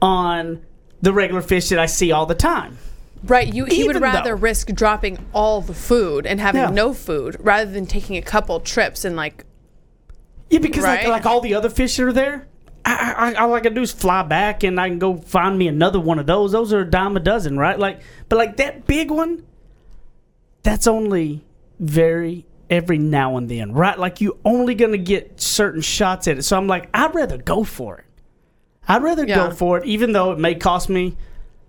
on 0.01 0.65
the 1.01 1.13
regular 1.13 1.41
fish 1.43 1.69
that 1.69 1.77
I 1.79 1.85
see 1.85 2.11
all 2.11 2.25
the 2.25 2.33
time. 2.35 2.77
Right, 3.23 3.53
you, 3.53 3.67
you 3.67 3.85
would 3.87 4.01
rather 4.01 4.31
though- 4.31 4.35
risk 4.41 4.67
dropping 4.69 5.19
all 5.33 5.61
the 5.61 5.73
food 5.75 6.25
and 6.25 6.39
having 6.39 6.61
Yeah. 6.61 6.69
no 6.71 6.93
food 6.93 7.37
rather 7.39 7.69
than 7.69 7.85
taking 7.85 8.17
a 8.17 8.21
couple 8.21 8.59
trips 8.59 9.05
and 9.05 9.15
like 9.15 9.45
Yeah, 10.49 10.59
because 10.59 10.83
like, 10.83 11.01
Right. 11.01 11.09
like 11.09 11.25
all 11.25 11.39
the 11.41 11.53
other 11.53 11.69
fish 11.69 11.97
that 11.97 12.03
are 12.07 12.13
there, 12.13 12.47
I, 12.83 13.13
I, 13.17 13.31
I, 13.31 13.33
all 13.35 13.53
I 13.53 13.59
can 13.59 13.73
do 13.75 13.81
is 13.81 13.91
fly 13.91 14.23
back 14.23 14.63
and 14.63 14.79
I 14.79 14.89
can 14.89 14.97
go 14.99 15.17
find 15.17 15.57
me 15.57 15.67
another 15.67 15.99
one 15.99 16.17
of 16.19 16.25
those. 16.25 16.51
Those 16.51 16.73
are 16.73 16.79
a 16.81 16.89
dime 16.89 17.15
a 17.15 17.19
dozen, 17.19 17.57
right? 17.57 17.77
Like, 17.77 18.01
but 18.27 18.37
like 18.37 18.57
that 18.57 18.87
big 18.87 19.11
one, 19.11 19.45
that's 20.63 20.87
only 20.87 21.43
very 21.79 22.45
every 22.69 22.97
now 22.97 23.37
and 23.37 23.49
then, 23.49 23.71
right? 23.73 23.99
Like 23.99 24.19
you 24.21 24.39
only 24.45 24.73
gonna 24.75 24.97
get 24.97 25.39
certain 25.39 25.81
shots 25.81 26.27
at 26.27 26.37
it. 26.37 26.43
So 26.43 26.57
I'm 26.57 26.67
like, 26.67 26.89
I'd 26.93 27.13
rather 27.13 27.37
go 27.37 27.63
for 27.63 27.99
it. 27.99 28.05
I'd 28.87 29.03
rather 29.03 29.25
Yeah. 29.27 29.35
go 29.35 29.51
for 29.51 29.77
it, 29.77 29.85
even 29.85 30.11
though 30.13 30.31
it 30.31 30.39
may 30.39 30.55
cost 30.55 30.89
me 30.89 31.15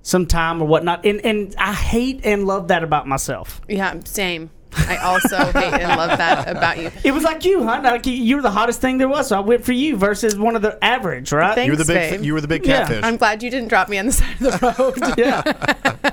some 0.03 0.27
time 0.27 0.61
or 0.61 0.67
whatnot. 0.67 1.05
And 1.07 1.21
and 1.25 1.55
I 1.59 1.73
hate 1.73 2.21
and 2.25 2.47
love 2.47 2.69
that 2.69 2.83
about 2.85 3.07
myself. 3.09 3.61
yeah, 3.69 3.99
same. 4.05 4.51
I 4.75 4.97
also 4.97 5.37
hate 5.53 5.75
and 5.83 5.99
love 5.99 6.17
that 6.17 6.49
about 6.49 6.79
you. 6.79 6.91
It 7.05 7.13
was 7.13 7.23
like 7.25 7.45
you, 7.45 7.63
huh? 7.63 7.83
Like 7.85 8.07
you, 8.07 8.15
you 8.15 8.37
were 8.37 8.43
the 8.43 8.51
hottest 8.51 8.81
thing 8.81 8.97
there 8.97 9.09
was, 9.09 9.29
so 9.29 9.37
I 9.37 9.41
went 9.41 9.63
for 9.67 9.73
you 9.73 9.99
versus 9.99 10.39
one 10.39 10.57
of 10.57 10.63
the 10.63 10.83
average, 10.83 11.31
right? 11.31 11.55
Thank- 11.55 11.67
you 11.67 11.73
were 11.73 11.77
the 11.77 11.85
big. 11.85 12.11
Babe. 12.13 12.25
You 12.25 12.33
were 12.33 12.41
the 12.41 12.49
big 12.49 12.65
Yeah. 12.67 12.79
catfish. 12.79 13.05
I'm 13.05 13.19
glad 13.19 13.43
you 13.43 13.51
didn't 13.51 13.69
drop 13.69 13.91
me 13.91 13.99
on 13.99 14.07
the 14.07 14.13
side 14.13 14.33
of 14.41 14.61
the 14.61 14.75
road. 14.79 15.15
Yeah. 15.19 15.43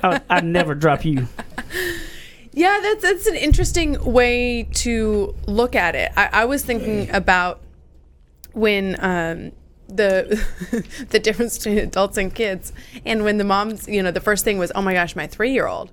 I, 0.03 0.19
I'd 0.29 0.43
never 0.43 0.75
drop 0.75 1.05
you. 1.05 1.25
Yeah, 2.51 2.79
that's 2.81 3.01
that's 3.01 3.27
an 3.27 3.35
interesting 3.35 4.03
way 4.03 4.63
to 4.73 5.33
look 5.47 5.73
at 5.75 5.95
it. 5.95 6.11
I, 6.17 6.29
I 6.41 6.45
was 6.45 6.65
thinking 6.65 7.09
about 7.15 7.61
when 8.51 8.97
um, 8.99 9.51
the 9.89 10.43
the 11.09 11.19
difference 11.19 11.57
between 11.57 11.77
adults 11.79 12.17
and 12.17 12.33
kids, 12.33 12.71
and 13.05 13.23
when 13.23 13.37
the 13.37 13.43
moms, 13.43 13.87
you 13.87 14.01
know, 14.03 14.11
the 14.11 14.21
first 14.21 14.43
thing 14.45 14.57
was, 14.57 14.71
"Oh 14.75 14.81
my 14.81 14.93
gosh, 14.93 15.15
my 15.15 15.27
three 15.27 15.51
year 15.51 15.67
old." 15.67 15.91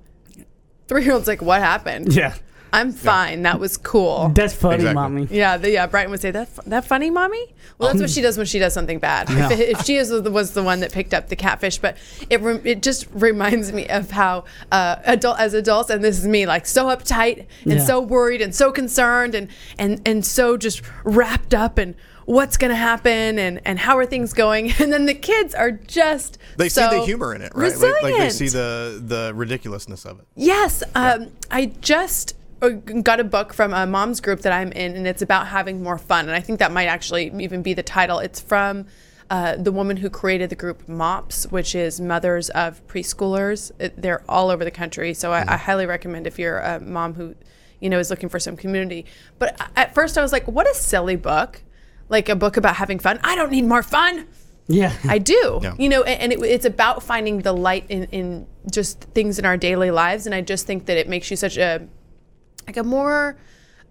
Three 0.89 1.05
year 1.05 1.13
old's 1.15 1.27
like, 1.29 1.43
"What 1.43 1.61
happened?" 1.61 2.15
Yeah. 2.15 2.35
I'm 2.73 2.93
fine. 2.93 3.43
That 3.43 3.59
was 3.59 3.79
cool. 3.79 4.29
That's 4.35 4.53
funny, 4.53 4.75
Exactly. 4.77 4.95
mommy. 4.95 5.29
Yeah, 5.31 5.57
the, 5.57 5.71
yeah. 5.71 5.87
Brighton 5.87 6.11
would 6.11 6.21
say 6.21 6.31
that 6.33 6.49
that 6.67 6.85
funny, 6.85 7.11
mommy. 7.11 7.55
Well, 7.79 7.89
that's 7.89 8.01
what 8.01 8.11
she 8.11 8.21
does 8.21 8.37
when 8.37 8.45
she 8.45 8.59
does 8.59 8.75
something 8.75 8.99
bad. 8.99 9.31
Yeah. 9.31 9.51
If, 9.51 9.61
if 9.61 9.85
she 9.85 9.97
is 9.97 10.11
was 10.11 10.53
the 10.53 10.63
one 10.63 10.81
that 10.81 10.93
picked 10.93 11.15
up 11.15 11.29
the 11.29 11.37
catfish, 11.37 11.79
but 11.79 11.97
it 12.29 12.41
rem- 12.43 12.61
it 12.67 12.83
just 12.83 13.07
reminds 13.13 13.73
me 13.73 13.87
of 13.89 14.11
how 14.11 14.45
uh, 14.73 14.97
adult 15.05 15.39
as 15.39 15.55
adults, 15.55 15.89
and 15.91 16.05
this 16.05 16.19
is 16.19 16.27
me, 16.27 16.45
like 16.45 16.67
so 16.67 16.87
uptight 16.87 17.47
and 17.65 17.75
Yeah. 17.75 17.85
so 17.85 18.01
worried 18.01 18.43
and 18.43 18.55
so 18.55 18.71
concerned 18.73 19.35
and 19.35 19.49
and 19.79 20.03
and 20.05 20.27
so 20.27 20.57
just 20.59 20.83
wrapped 21.05 21.55
up 21.55 21.79
in 21.79 21.95
what's 22.27 22.57
going 22.57 22.71
to 22.71 22.77
happen 22.77 23.39
and 23.39 23.61
and 23.65 23.79
how 23.79 23.97
are 23.97 24.05
things 24.05 24.35
going, 24.35 24.73
and 24.79 24.93
then 24.93 25.07
the 25.07 25.15
kids 25.15 25.55
are 25.55 25.71
just 25.71 26.39
they 26.59 26.69
so 26.69 26.91
see 26.91 26.99
the 26.99 27.05
humor 27.05 27.35
in 27.35 27.41
it, 27.41 27.53
right? 27.55 27.69
Like, 27.69 27.73
Resilient. 27.73 28.03
like 28.03 28.19
they 28.19 28.31
see 28.31 28.49
the 28.49 29.03
the 29.03 29.33
ridiculousness 29.35 30.05
of 30.05 30.21
it. 30.21 30.27
Yes, 30.35 30.83
um, 30.95 31.33
I 31.51 31.67
just 31.81 32.37
uh, 32.61 32.69
got 32.71 33.21
a 33.21 33.25
book 33.25 33.55
from 33.55 33.73
a 33.73 33.87
mom's 33.87 34.21
group 34.21 34.43
that 34.43 34.53
I'm 34.53 34.73
in, 34.73 34.97
and 34.97 35.07
it's 35.07 35.23
about 35.23 35.47
having 35.47 35.83
more 35.83 35.99
fun. 35.99 36.27
And 36.27 36.35
I 36.35 36.41
think 36.41 36.59
that 36.59 36.73
might 36.73 36.87
actually 36.87 37.33
even 37.43 37.63
be 37.63 37.75
the 37.75 37.83
title. 37.83 38.19
It's 38.19 38.41
from 38.41 38.87
uh, 39.31 39.57
the 39.57 39.73
woman 39.73 39.97
who 39.97 40.11
created 40.11 40.51
the 40.51 40.57
group 40.57 40.89
MOPS, 40.89 41.51
which 41.51 41.75
is 41.75 42.01
Mothers 42.01 42.49
of 42.51 42.87
Preschoolers. 42.87 43.73
It, 43.79 44.01
they're 44.01 44.23
all 44.29 44.51
over 44.51 44.65
the 44.65 44.71
country, 44.71 45.15
so 45.15 45.33
I, 45.33 45.55
I 45.55 45.57
highly 45.57 45.87
recommend 45.87 46.27
if 46.27 46.39
you're 46.39 46.59
a 46.59 46.81
mom 46.81 47.15
who, 47.15 47.35
you 47.81 47.91
know, 47.91 47.99
is 47.99 48.11
looking 48.11 48.29
for 48.29 48.39
some 48.39 48.57
community. 48.57 49.05
But 49.39 49.61
at 49.77 49.95
first, 49.95 50.17
I 50.17 50.23
was 50.23 50.33
like, 50.33 50.47
"What 50.49 50.69
a 50.69 50.75
silly 50.75 51.17
book." 51.17 51.63
Like 52.09 52.29
a 52.29 52.37
book 52.37 52.57
about 52.57 52.77
having 52.77 52.99
fun. 52.99 53.19
I 53.25 53.35
don't 53.35 53.51
need 53.51 53.65
more 53.65 53.83
fun. 53.83 54.27
Yeah. 54.69 54.93
I 55.09 55.19
do. 55.19 55.61
Yeah. 55.63 55.75
You 55.79 55.89
know, 55.89 56.03
and, 56.03 56.21
and 56.21 56.33
it, 56.33 56.41
it's 56.45 56.65
about 56.65 57.03
finding 57.03 57.43
the 57.43 57.53
light 57.53 57.87
in, 57.89 58.05
in 58.05 58.47
just 58.71 59.01
things 59.15 59.39
in 59.39 59.45
our 59.45 59.57
daily 59.57 59.91
lives. 59.91 60.27
And 60.27 60.35
I 60.35 60.41
just 60.41 60.67
think 60.67 60.87
that 60.87 60.97
it 60.97 61.09
makes 61.09 61.31
you 61.31 61.37
such 61.37 61.57
a 61.57 61.87
like 62.67 62.77
a 62.77 62.83
more 62.83 63.37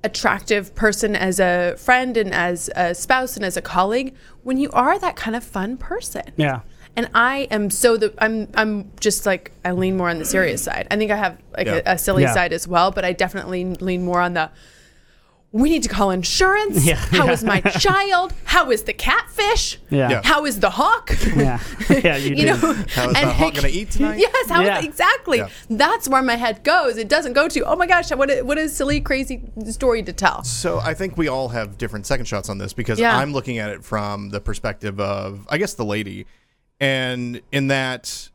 attractive 0.04 0.76
person 0.76 1.16
as 1.16 1.40
a 1.40 1.76
friend 1.78 2.16
and 2.18 2.34
as 2.34 2.70
a 2.76 2.94
spouse 2.94 3.36
and 3.36 3.44
as 3.46 3.58
a 3.58 3.62
colleague 3.62 4.14
when 4.44 4.58
you 4.58 4.70
are 4.72 5.00
that 5.00 5.16
kind 5.16 5.36
of 5.36 5.44
fun 5.44 5.78
person. 5.78 6.24
Yeah. 6.38 6.62
And 6.96 7.10
I 7.14 7.48
am 7.52 7.70
so 7.70 7.98
the 7.98 8.14
I'm 8.20 8.48
I'm 8.56 8.92
just 9.00 9.26
like 9.26 9.52
I 9.66 9.72
lean 9.72 9.98
more 9.98 10.10
on 10.10 10.20
the 10.20 10.26
serious 10.26 10.64
side. 10.64 10.88
I 10.92 10.96
think 10.98 11.12
I 11.12 11.16
have 11.18 11.38
like 11.58 11.68
Yeah. 11.68 11.82
a, 11.86 11.94
a 11.94 11.98
silly 11.98 12.24
Yeah. 12.24 12.34
side 12.34 12.54
as 12.54 12.68
well, 12.68 12.92
but 12.92 13.04
I 13.04 13.12
definitely 13.14 13.66
lean 13.66 14.04
more 14.06 14.22
on 14.22 14.34
the 14.34 14.50
we 15.56 15.70
need 15.70 15.84
to 15.84 15.90
call 15.90 16.12
insurance. 16.12 16.86
Yeah. 16.86 16.96
How 16.96 17.30
is 17.30 17.42
my 17.42 17.62
child? 17.80 18.34
How 18.44 18.72
is 18.72 18.84
the 18.84 18.92
catfish? 18.92 19.80
Yeah. 19.90 20.10
Yeah. 20.10 20.22
How 20.22 20.44
is 20.44 20.60
the 20.60 20.70
hawk? 20.70 21.12
Yeah. 21.34 21.60
Yeah, 21.90 22.18
you, 22.18 22.36
you 22.36 22.46
know, 22.48 22.56
How 22.58 23.08
is 23.10 23.14
the 23.14 23.34
hawk 23.34 23.54
gonna 23.54 23.70
eat 23.70 23.92
tonight? 23.92 24.20
Yes, 24.20 24.50
how 24.50 24.62
Yeah. 24.62 24.82
exactly. 24.84 25.38
Yeah. 25.38 25.48
That's 25.70 26.10
where 26.10 26.22
my 26.22 26.36
head 26.36 26.66
goes. 26.66 26.98
It 26.98 27.08
doesn't 27.08 27.32
go 27.34 27.48
to, 27.48 27.62
oh 27.62 27.78
my 27.78 27.88
gosh, 27.88 28.12
what 28.12 28.30
a, 28.30 28.42
what 28.42 28.58
a 28.58 28.68
silly, 28.68 29.00
crazy 29.00 29.44
story 29.68 30.04
to 30.04 30.12
tell. 30.12 30.44
So 30.44 30.80
I 30.80 30.94
think 30.94 31.16
we 31.16 31.30
all 31.30 31.48
have 31.50 31.78
different 31.78 32.06
second 32.06 32.26
shots 32.26 32.50
on 32.50 32.58
this 32.58 32.74
because 32.74 33.00
Yeah. 33.00 33.16
I'm 33.18 33.32
looking 33.32 33.58
at 33.60 33.70
it 33.70 33.82
from 33.86 34.32
the 34.32 34.42
perspective 34.42 35.00
of 35.00 35.48
I 35.50 35.58
guess 35.58 35.74
the 35.76 35.86
lady, 35.86 36.26
and 36.82 37.40
in 37.54 37.68
that 37.68 38.30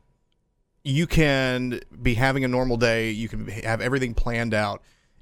you 0.85 1.07
can 1.07 1.81
be 2.01 2.15
having 2.15 2.45
a 2.45 2.49
normal 2.49 2.79
day, 2.79 3.11
you 3.11 3.29
can 3.29 3.47
have 3.49 3.83
everything 3.83 4.15
planned 4.15 4.55
out, 4.55 4.81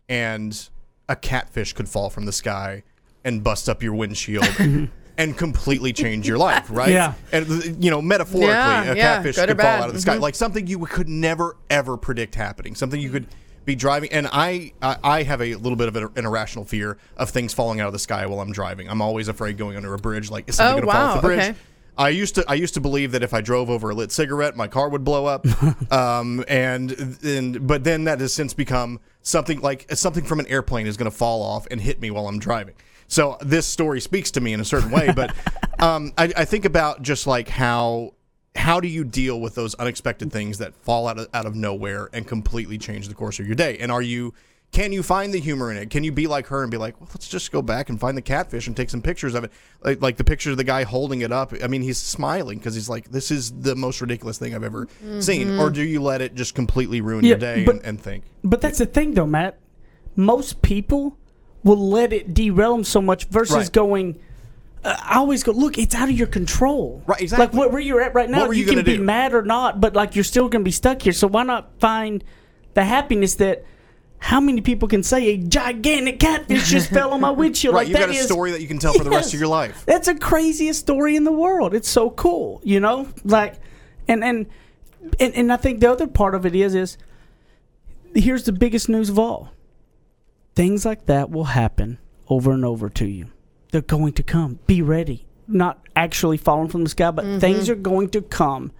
and 0.08 0.68
a 1.08 1.16
catfish 1.16 1.72
could 1.72 1.88
fall 1.88 2.10
from 2.10 2.26
the 2.26 2.32
sky 2.32 2.82
and 3.24 3.42
bust 3.42 3.68
up 3.68 3.82
your 3.82 3.94
windshield. 3.94 4.46
And 5.20 5.36
completely 5.36 5.92
change 5.92 6.28
your 6.28 6.38
life, 6.38 6.66
right? 6.70 6.90
Yeah. 6.92 7.14
And 7.32 7.82
you 7.84 7.90
know, 7.90 8.00
metaphorically, 8.00 8.50
Yeah, 8.52 8.82
a 8.84 8.94
yeah, 8.94 9.14
catfish 9.16 9.34
could 9.34 9.48
fall 9.48 9.56
bad. 9.56 9.80
out 9.82 9.88
of 9.88 9.94
the 9.96 10.00
sky, 10.00 10.16
Mhm. 10.16 10.20
like 10.20 10.36
something 10.36 10.68
you 10.68 10.78
could 10.86 11.08
never 11.08 11.56
ever 11.68 11.96
predict 11.96 12.36
happening. 12.36 12.76
Something 12.76 13.00
you 13.00 13.10
could 13.10 13.26
be 13.64 13.74
driving, 13.74 14.12
and 14.12 14.28
I 14.30 14.74
I, 14.80 14.96
I 15.02 15.22
have 15.24 15.42
a 15.42 15.56
little 15.56 15.74
bit 15.74 15.88
of 15.88 15.96
an, 15.96 16.08
an 16.14 16.24
irrational 16.24 16.64
fear 16.64 16.98
of 17.16 17.30
things 17.30 17.52
falling 17.52 17.80
out 17.80 17.88
of 17.88 17.92
the 17.94 17.98
sky 17.98 18.26
while 18.26 18.38
I'm 18.38 18.52
driving. 18.52 18.88
I'm 18.88 19.02
always 19.02 19.26
afraid 19.26 19.58
going 19.58 19.76
under 19.76 19.92
a 19.92 19.98
bridge. 19.98 20.30
Like, 20.30 20.48
is 20.48 20.54
something 20.54 20.84
Oh, 20.84 20.86
going 20.86 20.86
to 20.86 20.92
fall 20.92 21.16
off 21.16 21.22
the 21.22 21.26
bridge? 21.26 21.40
okay. 21.40 21.54
I 21.96 22.10
used 22.10 22.36
to 22.36 22.44
I 22.46 22.54
used 22.54 22.74
to 22.74 22.80
believe 22.80 23.10
that 23.10 23.24
if 23.24 23.34
I 23.34 23.40
drove 23.40 23.70
over 23.70 23.90
a 23.90 23.94
lit 23.96 24.12
cigarette, 24.12 24.54
my 24.54 24.68
car 24.68 24.88
would 24.88 25.02
blow 25.02 25.26
up. 25.26 25.44
um, 25.92 26.44
and 26.46 26.92
and 27.24 27.66
but 27.66 27.82
then 27.82 28.04
that 28.04 28.20
has 28.20 28.32
since 28.32 28.54
become 28.54 29.00
something 29.28 29.60
like 29.60 29.86
something 29.94 30.24
from 30.24 30.40
an 30.40 30.46
airplane 30.46 30.86
is 30.86 30.96
going 30.96 31.10
to 31.10 31.16
fall 31.16 31.42
off 31.42 31.66
and 31.70 31.80
hit 31.80 32.00
me 32.00 32.10
while 32.10 32.26
I'm 32.26 32.38
driving. 32.38 32.74
So 33.08 33.36
this 33.40 33.66
story 33.66 34.00
speaks 34.00 34.30
to 34.32 34.40
me 34.40 34.52
in 34.52 34.60
a 34.60 34.64
certain 34.64 34.90
way, 34.90 35.12
but 35.14 35.34
um, 35.78 36.12
I, 36.16 36.32
I 36.36 36.44
think 36.44 36.64
about 36.64 37.02
just 37.02 37.26
like 37.26 37.48
how 37.48 38.14
how 38.56 38.80
do 38.80 38.88
you 38.88 39.04
deal 39.04 39.40
with 39.40 39.54
those 39.54 39.74
unexpected 39.76 40.32
things 40.32 40.58
that 40.58 40.74
fall 40.74 41.06
out 41.06 41.18
of, 41.18 41.28
out 41.32 41.46
of 41.46 41.54
nowhere 41.54 42.08
and 42.12 42.26
completely 42.26 42.76
change 42.76 43.06
the 43.06 43.14
course 43.14 43.38
of 43.38 43.46
your 43.46 43.54
day? 43.54 43.78
And 43.78 43.92
are 43.92 44.02
you 44.02 44.34
can 44.70 44.92
you 44.92 45.02
find 45.02 45.32
the 45.32 45.40
humor 45.40 45.70
in 45.70 45.76
it? 45.78 45.88
Can 45.90 46.04
you 46.04 46.12
be 46.12 46.26
like 46.26 46.46
her 46.48 46.62
and 46.62 46.70
be 46.70 46.76
like, 46.76 47.00
well, 47.00 47.08
let's 47.14 47.26
just 47.26 47.50
go 47.52 47.62
back 47.62 47.88
and 47.88 47.98
find 47.98 48.16
the 48.16 48.22
catfish 48.22 48.66
and 48.66 48.76
take 48.76 48.90
some 48.90 49.00
pictures 49.02 49.34
of 49.34 49.44
it, 49.44 49.52
like 49.82 50.02
like 50.02 50.16
the 50.18 50.24
picture 50.24 50.50
of 50.50 50.56
the 50.58 50.64
guy 50.64 50.84
holding 50.84 51.22
it 51.22 51.32
up. 51.32 51.52
I 51.62 51.66
mean, 51.68 51.82
he's 51.82 51.98
smiling 51.98 52.58
because 52.58 52.74
he's 52.74 52.88
like, 52.88 53.10
this 53.10 53.30
is 53.30 53.50
the 53.50 53.74
most 53.74 54.00
ridiculous 54.00 54.38
thing 54.38 54.54
I've 54.54 54.62
ever 54.64 54.86
seen. 55.20 55.58
Or 55.58 55.70
do 55.70 55.82
you 55.82 56.02
let 56.02 56.20
it 56.20 56.34
just 56.34 56.54
completely 56.54 57.00
ruin 57.00 57.24
your 57.24 57.38
day 57.38 57.64
but- 57.64 57.76
and, 57.76 57.84
and 57.84 58.00
think? 58.00 58.24
But 58.44 58.60
that's 58.60 58.78
the 58.78 58.86
thing, 58.86 59.14
though, 59.14 59.26
Matt. 59.26 59.58
Most 60.16 60.62
people 60.62 61.16
will 61.64 61.90
let 61.90 62.12
it 62.12 62.34
derail 62.34 62.72
them 62.74 62.84
so 62.84 63.00
much 63.00 63.24
versus 63.28 63.56
Right. 63.56 63.72
going. 63.72 64.18
Uh, 64.84 64.96
I 65.00 65.16
always 65.16 65.42
go, 65.42 65.52
look, 65.52 65.76
it's 65.78 65.94
out 65.94 66.08
of 66.08 66.16
your 66.16 66.28
control. 66.28 67.02
Right, 67.06 67.20
exactly. 67.20 67.46
Like 67.46 67.54
where, 67.54 67.68
where 67.68 67.80
you're 67.80 68.00
at 68.00 68.14
right 68.14 68.28
now, 68.30 68.40
What 68.40 68.48
were 68.48 68.54
you 68.54 68.64
can 68.66 68.84
be 68.84 68.96
do? 68.98 69.02
mad 69.02 69.32
or 69.34 69.42
not, 69.42 69.80
but 69.80 69.94
like 69.94 70.14
you're 70.14 70.24
still 70.24 70.48
going 70.48 70.62
to 70.62 70.64
be 70.64 70.70
stuck 70.72 71.02
here. 71.02 71.12
So 71.12 71.26
why 71.26 71.42
not 71.42 71.70
find 71.80 72.22
the 72.74 72.84
happiness 72.84 73.34
that 73.36 73.64
How 74.20 74.40
many 74.40 74.60
people 74.60 74.88
can 74.88 75.02
say 75.02 75.28
a 75.28 75.38
gigantic 75.38 76.18
catfish 76.18 76.68
just 76.68 76.90
fell 76.92 77.12
on 77.12 77.20
my 77.20 77.30
windshield? 77.30 77.74
Right, 77.74 77.80
like 77.82 77.88
you've 77.88 77.98
got 77.98 78.08
a 78.10 78.12
is- 78.12 78.26
story 78.26 78.50
that 78.50 78.60
you 78.60 78.68
can 78.68 78.78
tell 78.78 78.92
for 78.92 79.04
the 79.04 79.10
rest 79.10 79.32
of 79.32 79.40
your 79.40 79.48
life. 79.48 79.84
That's 79.86 80.06
the 80.06 80.16
craziest 80.16 80.80
story 80.80 81.16
in 81.16 81.24
the 81.24 81.32
world. 81.32 81.74
It's 81.74 81.88
so 81.88 82.10
cool, 82.10 82.60
you 82.64 82.80
know? 82.80 83.08
Like 83.24 83.60
and 84.08 84.24
and 84.24 84.46
and, 85.20 85.34
and 85.34 85.52
I 85.52 85.56
think 85.56 85.80
the 85.80 85.90
other 85.90 86.06
part 86.06 86.34
of 86.34 86.44
it 86.44 86.54
is 86.54 86.74
is 86.74 86.98
here's 88.14 88.44
the 88.44 88.52
biggest 88.52 88.88
news 88.88 89.08
of 89.08 89.18
all. 89.18 89.52
Things 90.54 90.84
like 90.84 91.06
that 91.06 91.30
will 91.30 91.44
happen 91.44 91.98
over 92.28 92.52
and 92.52 92.64
over 92.64 92.88
to 92.90 93.06
you. 93.06 93.28
They're 93.70 93.80
going 93.80 94.14
to 94.14 94.22
come. 94.22 94.58
Be 94.66 94.82
ready. 94.82 95.26
Not 95.46 95.80
actually 95.94 96.36
falling 96.36 96.68
from 96.68 96.82
the 96.82 96.90
sky, 96.90 97.10
but 97.10 97.24
mm-hmm. 97.24 97.38
things 97.38 97.70
are 97.70 97.74
going 97.74 98.10
to 98.10 98.22
come 98.22 98.72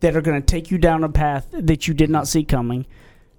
that 0.00 0.16
are 0.16 0.20
going 0.20 0.40
to 0.40 0.46
take 0.46 0.70
you 0.70 0.78
down 0.78 1.04
a 1.04 1.08
path 1.08 1.48
that 1.52 1.88
you 1.88 1.94
did 1.94 2.10
not 2.10 2.28
see 2.28 2.44
coming. 2.44 2.86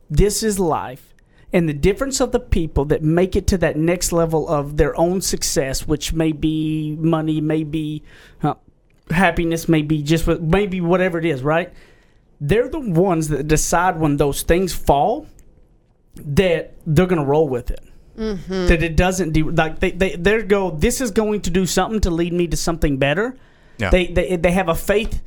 This 0.09 0.43
is 0.43 0.59
life. 0.59 1.13
And 1.53 1.67
the 1.67 1.73
difference 1.73 2.19
of 2.19 2.31
the 2.33 2.39
people 2.39 2.85
that 2.85 3.01
make 3.01 3.35
it 3.35 3.47
to 3.47 3.57
that 3.59 3.77
next 3.77 4.11
level 4.11 4.47
of 4.49 4.77
their 4.77 4.97
own 4.99 5.21
success, 5.21 5.87
which 5.87 6.11
may 6.11 6.33
be 6.33 6.97
money, 6.99 7.39
may 7.39 7.63
be 7.63 8.03
uh, 8.43 8.55
happiness, 9.09 9.69
may 9.69 9.81
be 9.81 10.03
just 10.03 10.27
maybe 10.27 10.81
whatever 10.81 11.17
it 11.17 11.25
is, 11.25 11.41
right? 11.43 11.71
They're 12.41 12.67
the 12.67 12.79
ones 12.79 13.29
that 13.29 13.47
decide 13.47 13.97
when 13.97 14.17
those 14.17 14.41
things 14.41 14.73
fall 14.73 15.27
that 16.15 16.73
they're 16.85 17.05
going 17.07 17.21
to 17.21 17.25
roll 17.25 17.47
with 17.47 17.71
it. 17.71 17.81
That 18.67 18.83
it 18.83 18.95
doesn't 18.95 19.31
do 19.31 19.51
like 19.51 19.79
they 19.79 19.91
they 19.91 20.15
they 20.15 20.41
go. 20.41 20.71
This 20.71 21.01
is 21.01 21.11
going 21.11 21.41
to 21.41 21.51
do 21.51 21.65
something 21.67 22.01
to 22.01 22.09
lead 22.09 22.33
me 22.33 22.47
to 22.47 22.57
something 22.57 22.97
better. 22.97 23.37
Yeah. 23.77 23.91
They 23.91 24.07
they 24.07 24.35
they 24.35 24.51
have 24.51 24.69
a 24.69 24.75
faith 24.75 25.21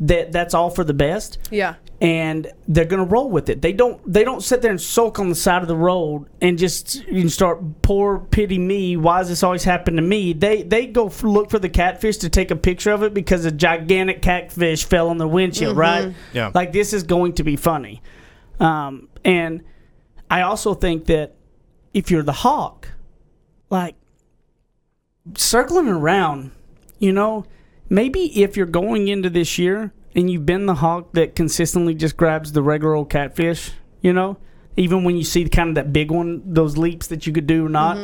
that 0.00 0.32
that's 0.32 0.54
all 0.54 0.70
for 0.70 0.82
the 0.82 0.92
best 0.94 1.38
Yeah. 1.50 1.74
and 2.00 2.50
they're 2.66 2.84
gonna 2.84 3.04
roll 3.04 3.30
with 3.30 3.48
it. 3.48 3.62
They 3.62 3.72
don't 3.72 4.00
they 4.12 4.24
don't 4.24 4.42
sit 4.42 4.60
there 4.60 4.72
and 4.72 4.80
sulk 4.80 5.20
on 5.20 5.28
the 5.28 5.34
side 5.36 5.62
of 5.62 5.68
the 5.68 5.76
road 5.76 6.26
and 6.40 6.58
just 6.58 7.04
you 7.06 7.22
know, 7.22 7.28
start 7.28 7.60
poor 7.82 8.18
pity 8.18 8.58
me. 8.58 8.96
Why 8.96 9.20
does 9.20 9.28
this 9.28 9.42
always 9.44 9.62
happen 9.62 9.94
to 9.96 10.02
me? 10.02 10.32
They 10.32 10.62
they 10.64 10.86
go 10.86 11.06
f- 11.06 11.22
look 11.22 11.48
for 11.50 11.60
the 11.60 11.68
catfish 11.68 12.16
to 12.18 12.28
take 12.28 12.50
a 12.50 12.56
picture 12.56 12.90
of 12.90 13.02
it 13.04 13.14
because 13.14 13.44
a 13.44 13.52
gigantic 13.52 14.20
catfish 14.20 14.84
fell 14.84 15.08
on 15.10 15.18
the 15.18 15.28
windshield, 15.28 15.76
right? 15.76 16.12
Yeah. 16.32 16.50
Like 16.52 16.72
this 16.72 16.92
is 16.92 17.04
going 17.04 17.34
to 17.34 17.44
be 17.44 17.54
funny, 17.54 18.02
um, 18.58 19.08
and 19.24 19.62
I 20.28 20.42
also 20.42 20.74
think 20.74 21.04
that 21.06 21.36
if 21.92 22.10
you're 22.10 22.24
the 22.24 22.32
hawk, 22.32 22.88
like 23.70 23.94
circling 25.36 25.88
around, 25.88 26.50
you 26.98 27.12
know, 27.12 27.44
maybe 27.94 28.42
if 28.42 28.56
you're 28.56 28.66
going 28.66 29.06
into 29.06 29.30
this 29.30 29.56
year 29.56 29.92
and 30.16 30.28
you've 30.28 30.44
been 30.44 30.66
the 30.66 30.74
hawk 30.74 31.12
that 31.12 31.36
consistently 31.36 31.94
just 31.94 32.16
grabs 32.16 32.50
the 32.50 32.62
regular 32.62 32.94
old 32.94 33.08
catfish, 33.08 33.70
you 34.00 34.12
know, 34.12 34.36
even 34.76 35.04
when 35.04 35.16
you 35.16 35.22
see 35.22 35.48
kind 35.48 35.68
of 35.68 35.74
that 35.76 35.92
big 35.92 36.10
one, 36.10 36.42
those 36.44 36.76
leaps 36.76 37.06
that 37.06 37.26
you 37.26 37.32
could 37.32 37.46
do 37.46 37.66
or 37.66 37.68
not, 37.68 37.96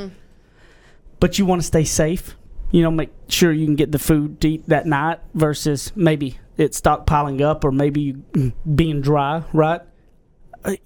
but 1.18 1.38
you 1.38 1.44
want 1.44 1.60
to 1.60 1.66
stay 1.66 1.82
safe, 1.82 2.36
you 2.70 2.82
know, 2.82 2.90
make 2.90 3.10
sure 3.28 3.52
you 3.52 3.66
can 3.66 3.74
get 3.74 3.90
the 3.90 3.98
food 3.98 4.40
to 4.40 4.50
eat 4.50 4.68
that 4.68 4.86
night 4.86 5.18
versus 5.34 5.92
maybe 5.96 6.38
it's 6.56 6.80
stockpiling 6.80 7.40
up 7.40 7.64
or 7.64 7.72
maybe 7.72 8.00
you 8.00 8.52
being 8.74 9.00
dry, 9.00 9.42
right? 9.52 9.80
Uh, 10.64 10.76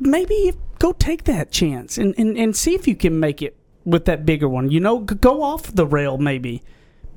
maybe 0.00 0.54
go 0.80 0.92
take 0.92 1.24
that 1.24 1.52
chance 1.52 1.98
and, 1.98 2.16
and, 2.18 2.36
and 2.36 2.56
see 2.56 2.74
if 2.74 2.88
you 2.88 2.96
can 2.96 3.20
make 3.20 3.42
it 3.42 3.56
with 3.84 4.06
that 4.06 4.26
bigger 4.26 4.48
one. 4.48 4.72
You 4.72 4.80
know, 4.80 4.98
go 4.98 5.42
off 5.42 5.72
the 5.72 5.86
rail 5.86 6.18
maybe. 6.18 6.64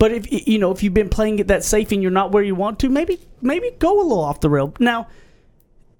But 0.03 0.11
if 0.11 0.47
you 0.49 0.59
know 0.59 0.71
if 0.71 0.83
you've 0.83 0.93
been 0.93 1.07
playing 1.07 1.39
it 1.39 1.47
that 1.47 1.63
safe 1.63 1.93
and 1.93 2.01
you're 2.01 2.11
not 2.11 2.33
where 2.33 2.43
you 2.43 2.55
want 2.55 2.77
to, 2.79 2.89
maybe 2.89 3.21
maybe 3.41 3.71
go 3.79 4.01
a 4.01 4.03
little 4.03 4.19
off 4.19 4.41
the 4.41 4.49
rail. 4.49 4.73
Now, 4.77 5.07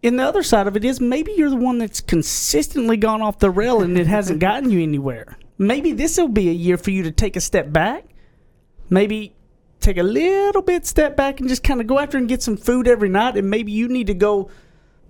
in 0.02 0.18
the 0.18 0.24
other 0.24 0.44
side 0.44 0.68
of 0.68 0.76
it 0.76 0.84
is 0.84 1.00
maybe 1.00 1.32
you're 1.32 1.50
the 1.50 1.56
one 1.56 1.78
that's 1.78 2.02
consistently 2.02 2.98
gone 2.98 3.22
off 3.22 3.40
the 3.40 3.50
rail 3.50 3.82
and 3.82 3.98
it 3.98 4.08
hasn't 4.08 4.40
gotten 4.42 4.70
you 4.70 4.84
anywhere. 4.84 5.38
Maybe 5.58 5.94
this 5.94 6.18
will 6.18 6.28
be 6.28 6.50
a 6.50 6.52
year 6.52 6.78
for 6.78 6.92
you 6.92 7.04
to 7.04 7.12
take 7.12 7.38
a 7.38 7.40
step 7.40 7.72
back. 7.72 8.04
Maybe 8.90 9.36
take 9.80 9.98
a 9.98 10.04
little 10.04 10.64
bit 10.64 10.86
step 10.86 11.16
back 11.16 11.40
and 11.40 11.48
just 11.48 11.64
kind 11.64 11.80
of 11.80 11.88
go 11.88 11.98
after 11.98 12.18
and 12.18 12.28
get 12.28 12.44
some 12.44 12.58
food 12.58 12.90
every 12.90 13.08
night. 13.08 13.38
And 13.38 13.50
maybe 13.50 13.72
you 13.72 13.88
need 13.88 14.08
to 14.08 14.14
go 14.14 14.52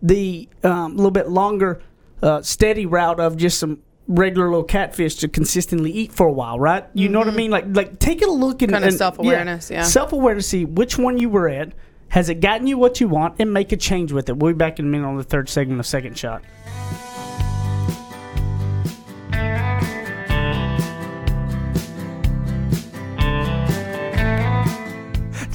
the 0.03 0.47
um, 0.63 0.97
little 0.97 1.09
bit 1.09 1.29
longer, 1.29 1.81
uh, 2.21 2.43
steady 2.43 2.85
route 2.85 3.19
of 3.19 3.37
just 3.37 3.57
some 3.57 3.81
regular 4.07 4.49
little 4.49 4.63
catfish 4.63 5.15
to 5.15 5.27
consistently 5.27 5.91
eat 5.91 6.11
for 6.11 6.27
a 6.27 6.31
while, 6.31 6.59
right? 6.59 6.85
You 6.93 7.09
know 7.09 7.19
what 7.19 7.27
I 7.27 7.31
mm-hmm. 7.31 7.37
mean? 7.37 7.51
Like, 7.51 7.65
like 7.69 7.99
take 7.99 8.21
a 8.21 8.29
look 8.29 8.61
and 8.61 8.71
Kinda 8.71 8.91
self-awareness, 8.91 9.71
yeah. 9.71 9.83
self-awareness. 9.83 10.47
See 10.47 10.65
which 10.65 10.97
one 10.97 11.17
you 11.17 11.29
were 11.29 11.47
at. 11.49 11.73
Has 12.09 12.29
it 12.29 12.41
gotten 12.41 12.67
you 12.67 12.77
what 12.77 13.01
you 13.01 13.07
want, 13.07 13.35
and 13.39 13.51
make 13.51 13.71
a 13.71 13.77
change 13.77 14.11
with 14.11 14.29
it. 14.29 14.37
We'll 14.37 14.53
be 14.53 14.57
back 14.57 14.77
in 14.77 14.85
a 14.85 14.87
minute 14.87 15.07
on 15.07 15.17
the 15.17 15.23
third 15.23 15.49
segment 15.49 15.79
of 15.79 15.87
Second 15.87 16.15
Shot. 16.15 16.43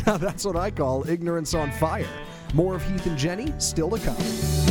Now 0.05 0.17
that's 0.17 0.45
what 0.47 0.57
I 0.57 0.71
call 0.71 1.09
ignorance 1.09 1.53
on 1.53 1.71
fire. 1.71 2.09
More 2.55 2.75
of 2.75 2.83
Heath 2.89 3.07
and 3.07 3.19
Jenny 3.19 3.53
still 3.59 3.91
to 3.91 3.99
come. 3.99 4.68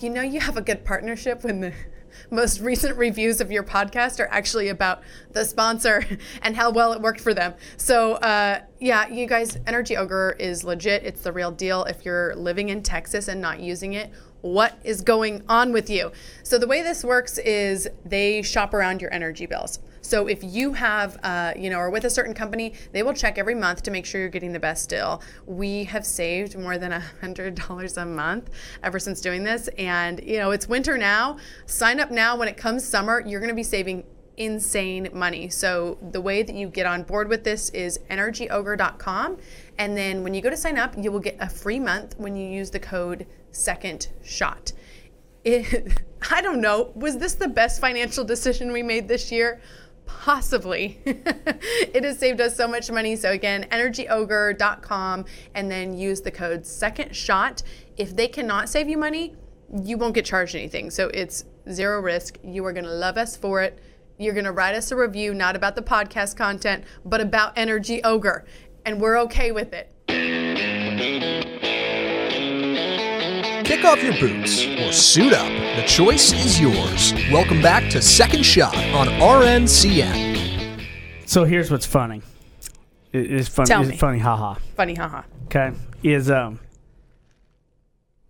You 0.00 0.08
know 0.08 0.22
you 0.22 0.40
have 0.40 0.56
a 0.56 0.62
good 0.62 0.82
partnership 0.82 1.44
when 1.44 1.60
the 1.60 1.74
most 2.30 2.60
recent 2.60 2.96
reviews 2.96 3.38
of 3.42 3.52
your 3.52 3.62
podcast 3.62 4.18
are 4.18 4.28
actually 4.28 4.68
about 4.68 5.02
the 5.32 5.44
sponsor 5.44 6.02
and 6.42 6.56
how 6.56 6.70
well 6.70 6.94
it 6.94 7.02
worked 7.02 7.20
for 7.20 7.34
them. 7.34 7.52
So, 7.76 8.14
uh, 8.14 8.60
yeah, 8.78 9.08
you 9.08 9.26
guys, 9.26 9.58
Energy 9.66 9.98
Ogre 9.98 10.36
is 10.38 10.64
legit. 10.64 11.04
It's 11.04 11.20
the 11.20 11.32
real 11.32 11.50
deal. 11.50 11.84
If 11.84 12.06
you're 12.06 12.34
living 12.34 12.70
in 12.70 12.82
Texas 12.82 13.28
and 13.28 13.42
not 13.42 13.60
using 13.60 13.92
it, 13.92 14.10
what 14.40 14.78
is 14.84 15.02
going 15.02 15.44
on 15.50 15.70
with 15.70 15.90
you? 15.90 16.12
So, 16.44 16.56
the 16.56 16.66
way 16.66 16.82
this 16.82 17.04
works 17.04 17.36
is 17.36 17.86
they 18.06 18.40
shop 18.40 18.72
around 18.72 19.02
your 19.02 19.12
energy 19.12 19.44
bills. 19.44 19.80
So 20.10 20.26
if 20.26 20.42
you 20.42 20.72
have, 20.72 21.20
uh, 21.22 21.52
you 21.56 21.70
know, 21.70 21.78
or 21.78 21.88
with 21.88 22.04
a 22.04 22.10
certain 22.10 22.34
company, 22.34 22.74
they 22.90 23.04
will 23.04 23.12
check 23.14 23.38
every 23.38 23.54
month 23.54 23.84
to 23.84 23.92
make 23.92 24.04
sure 24.04 24.20
you're 24.20 24.28
getting 24.28 24.52
the 24.52 24.58
best 24.58 24.88
deal. 24.88 25.22
We 25.46 25.84
have 25.84 26.04
saved 26.04 26.58
more 26.58 26.78
than 26.78 26.90
a 26.90 26.98
hundred 27.20 27.54
dollars 27.54 27.96
a 27.96 28.04
month 28.04 28.50
ever 28.82 28.98
since 28.98 29.20
doing 29.20 29.44
this, 29.44 29.68
and 29.78 30.20
you 30.24 30.38
know, 30.38 30.50
it's 30.50 30.68
winter 30.68 30.98
now. 30.98 31.36
Sign 31.66 32.00
up 32.00 32.10
now. 32.10 32.36
When 32.36 32.48
it 32.48 32.56
comes 32.56 32.84
summer, 32.84 33.22
you're 33.24 33.38
going 33.38 33.50
to 33.50 33.54
be 33.54 33.62
saving 33.62 34.02
insane 34.36 35.08
money. 35.12 35.48
So 35.48 35.96
the 36.10 36.20
way 36.20 36.42
that 36.42 36.56
you 36.56 36.66
get 36.66 36.86
on 36.86 37.04
board 37.04 37.28
with 37.28 37.44
this 37.44 37.68
is 37.70 38.00
energyogre.com, 38.10 39.36
and 39.78 39.96
then 39.96 40.24
when 40.24 40.34
you 40.34 40.42
go 40.42 40.50
to 40.50 40.56
sign 40.56 40.76
up, 40.76 40.96
you 40.98 41.12
will 41.12 41.20
get 41.20 41.36
a 41.38 41.48
free 41.48 41.78
month 41.78 42.16
when 42.18 42.34
you 42.34 42.48
use 42.48 42.72
the 42.72 42.80
code 42.80 43.28
Second 43.52 44.08
Shot. 44.24 44.72
I 46.30 46.42
don't 46.42 46.60
know. 46.60 46.90
Was 46.96 47.16
this 47.16 47.34
the 47.34 47.48
best 47.48 47.80
financial 47.80 48.24
decision 48.24 48.72
we 48.72 48.82
made 48.82 49.08
this 49.08 49.32
year? 49.32 49.60
Possibly. 50.18 50.98
it 51.06 52.04
has 52.04 52.18
saved 52.18 52.40
us 52.40 52.56
so 52.56 52.68
much 52.68 52.90
money. 52.90 53.16
So 53.16 53.30
again, 53.30 53.66
energyogre.com 53.70 55.24
and 55.54 55.70
then 55.70 55.96
use 55.96 56.20
the 56.20 56.30
code 56.30 56.66
second 56.66 57.16
shot. 57.16 57.62
If 57.96 58.14
they 58.14 58.28
cannot 58.28 58.68
save 58.68 58.88
you 58.88 58.98
money, 58.98 59.36
you 59.82 59.96
won't 59.96 60.14
get 60.14 60.24
charged 60.24 60.54
anything. 60.54 60.90
So 60.90 61.08
it's 61.14 61.44
zero 61.70 62.00
risk. 62.00 62.38
You 62.42 62.66
are 62.66 62.72
going 62.72 62.84
to 62.84 62.92
love 62.92 63.16
us 63.16 63.36
for 63.36 63.62
it. 63.62 63.78
You're 64.18 64.34
going 64.34 64.44
to 64.44 64.52
write 64.52 64.74
us 64.74 64.90
a 64.90 64.96
review, 64.96 65.32
not 65.32 65.56
about 65.56 65.74
the 65.74 65.82
podcast 65.82 66.36
content, 66.36 66.84
but 67.04 67.20
about 67.22 67.56
Energy 67.56 68.02
Ogre. 68.04 68.44
And 68.84 69.00
we're 69.00 69.18
okay 69.20 69.52
with 69.52 69.72
it. 69.72 71.39
Kick 73.80 73.88
off 73.88 74.02
your 74.02 74.12
boots 74.20 74.66
or 74.66 74.92
suit 74.92 75.32
up. 75.32 75.46
The 75.74 75.82
choice 75.86 76.34
is 76.34 76.60
yours. 76.60 77.14
Welcome 77.32 77.62
back 77.62 77.90
to 77.92 78.02
Second 78.02 78.44
Shot 78.44 78.76
on 78.76 79.06
RNCN. 79.08 80.84
So 81.24 81.44
here's 81.44 81.70
what's 81.70 81.86
funny. 81.86 82.20
It- 83.14 83.32
It's 83.32 83.48
funny. 83.48 83.68
Tell 83.68 83.80
it's 83.80 83.92
me. 83.92 83.96
funny. 83.96 84.18
Haha. 84.18 84.56
Funny, 84.76 84.92
haha. 84.96 85.22
okay, 85.46 85.72
is 86.02 86.30
um, 86.30 86.60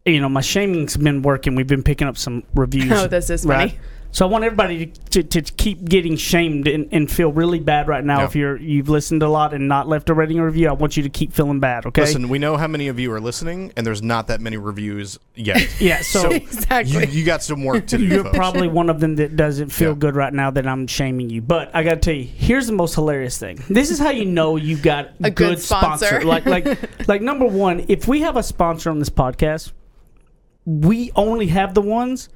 you 0.04 0.20
know, 0.20 0.28
my 0.28 0.40
shaming's 0.40 0.96
been 0.96 1.20
working. 1.20 1.56
We've 1.56 1.66
been 1.66 1.82
picking 1.82 2.06
up 2.06 2.16
some 2.16 2.44
reviews. 2.54 2.92
Oh, 2.92 3.08
this 3.08 3.28
is 3.28 3.44
funny. 3.44 3.76
So 4.12 4.26
I 4.26 4.28
want 4.28 4.42
everybody 4.42 4.86
to, 4.86 5.22
to, 5.22 5.42
to 5.42 5.52
keep 5.52 5.84
getting 5.84 6.16
shamed 6.16 6.66
and, 6.66 6.88
and 6.90 7.08
feel 7.10 7.30
really 7.32 7.60
bad 7.60 7.86
right 7.86 8.04
now. 8.04 8.20
Yeah. 8.20 8.24
If 8.26 8.34
you're 8.34 8.56
you've 8.56 8.88
listened 8.88 9.22
a 9.22 9.28
lot 9.28 9.54
and 9.54 9.68
not 9.68 9.86
left 9.88 10.10
a 10.10 10.14
rating 10.14 10.40
or 10.40 10.46
review, 10.46 10.68
I 10.68 10.72
want 10.72 10.96
you 10.96 11.04
to 11.04 11.08
keep 11.08 11.32
feeling 11.32 11.60
bad. 11.60 11.86
Okay. 11.86 12.00
Listen, 12.02 12.28
we 12.28 12.38
know 12.38 12.56
how 12.56 12.66
many 12.66 12.88
of 12.88 12.98
you 12.98 13.12
are 13.12 13.20
listening, 13.20 13.72
and 13.76 13.86
there's 13.86 14.02
not 14.02 14.26
that 14.26 14.40
many 14.40 14.56
reviews 14.56 15.18
yet. 15.34 15.60
Yeah. 15.80 16.00
So. 16.02 16.30
Exactly. 16.50 17.06
you, 17.06 17.20
you 17.20 17.24
got 17.24 17.42
some 17.42 17.64
work 17.64 17.86
to 17.88 17.98
do. 17.98 18.04
you're 18.04 18.24
folks. 18.24 18.36
probably 18.36 18.68
one 18.68 18.90
of 18.90 19.00
them 19.00 19.16
that 19.16 19.36
doesn't 19.36 19.70
feel 19.70 19.90
Yeah. 19.90 19.96
good 19.98 20.14
right 20.16 20.32
now 20.32 20.50
that 20.50 20.66
I'm 20.66 20.86
shaming 20.86 21.30
you. 21.30 21.40
But 21.40 21.70
I 21.74 21.82
got 21.82 21.94
to 21.94 22.00
tell 22.00 22.14
you, 22.14 22.24
here's 22.24 22.66
the 22.66 22.72
most 22.72 22.94
hilarious 22.94 23.38
thing. 23.38 23.62
This 23.68 23.90
is 23.90 23.98
how 23.98 24.10
you 24.10 24.24
know 24.24 24.56
you've 24.56 24.82
got 24.82 25.10
A 25.22 25.30
good 25.30 25.60
sponsor. 25.60 26.22
Like 26.22 26.46
like 26.46 27.08
like 27.08 27.22
number 27.22 27.46
one, 27.46 27.84
if 27.88 28.06
we 28.08 28.20
have 28.20 28.36
a 28.36 28.42
sponsor 28.42 28.90
on 28.90 28.98
this 28.98 29.08
podcast, 29.10 29.72
we 30.66 31.10
only 31.16 31.46
have 31.48 31.74
the 31.74 31.80
ones 31.82 32.28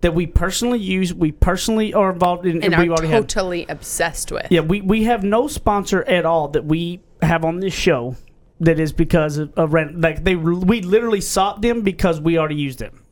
that 0.00 0.14
we 0.14 0.26
personally 0.26 0.78
use, 0.78 1.12
we 1.14 1.32
personally 1.32 1.94
are 1.94 2.12
involved 2.12 2.46
in, 2.46 2.62
and 2.62 2.74
and, 2.74 2.82
we 2.82 2.90
are 2.90 3.22
totally 3.22 3.66
obsessed 3.68 4.30
with. 4.30 4.46
Yeah, 4.50 4.60
we, 4.60 4.80
we 4.80 5.04
have 5.04 5.22
no 5.22 5.48
sponsor 5.48 6.02
at 6.04 6.26
all 6.26 6.48
that 6.48 6.64
we 6.64 7.00
have 7.22 7.44
on 7.44 7.60
this 7.60 7.74
show 7.74 8.16
that 8.60 8.78
is 8.78 8.92
because 8.92 9.38
of, 9.38 9.52
of 9.56 9.72
rent. 9.72 10.00
Like 10.00 10.24
they, 10.24 10.36
we 10.36 10.82
literally 10.82 11.20
sought 11.20 11.62
them 11.62 11.82
because 11.82 12.20
we 12.20 12.38
already 12.38 12.56
used 12.56 12.78
them. 12.78 13.02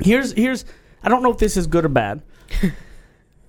here's 0.00 0.32
here's 0.32 0.64
I 1.02 1.08
don't 1.08 1.22
know 1.22 1.30
if 1.30 1.38
this 1.38 1.56
is 1.56 1.66
good 1.66 1.84
or 1.84 1.90
bad. 1.90 2.22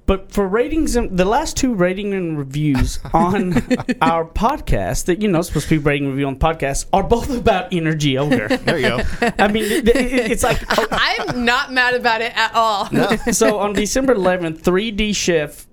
But 0.09 0.31
for 0.31 0.47
ratings, 0.47 0.95
and 0.95 1.15
the 1.15 1.23
last 1.23 1.55
two 1.55 1.75
rating 1.75 2.15
and 2.15 2.35
reviews 2.35 2.97
on 3.13 3.53
our 4.01 4.25
podcast 4.25 5.05
that 5.05 5.21
you 5.21 5.27
know 5.27 5.43
supposed 5.43 5.69
to 5.69 5.75
be 5.75 5.77
rating 5.77 6.05
and 6.07 6.13
review 6.15 6.25
on 6.25 6.35
podcast 6.37 6.87
are 6.91 7.03
both 7.03 7.29
about 7.29 7.71
energy 7.71 8.17
ogre. 8.17 8.47
There 8.69 8.79
you 8.79 8.89
go. 8.89 9.03
I 9.37 9.47
mean, 9.49 9.65
it- 9.65 9.87
it- 9.87 10.31
it's 10.31 10.41
like 10.41 10.57
I'm 10.91 11.45
not 11.45 11.71
mad 11.71 11.93
about 11.93 12.21
it 12.21 12.35
at 12.35 12.55
all. 12.55 12.87
so 13.31 13.59
on 13.59 13.73
December 13.73 14.15
11th, 14.15 14.61
3D 14.63 15.15
Chef, 15.15 15.67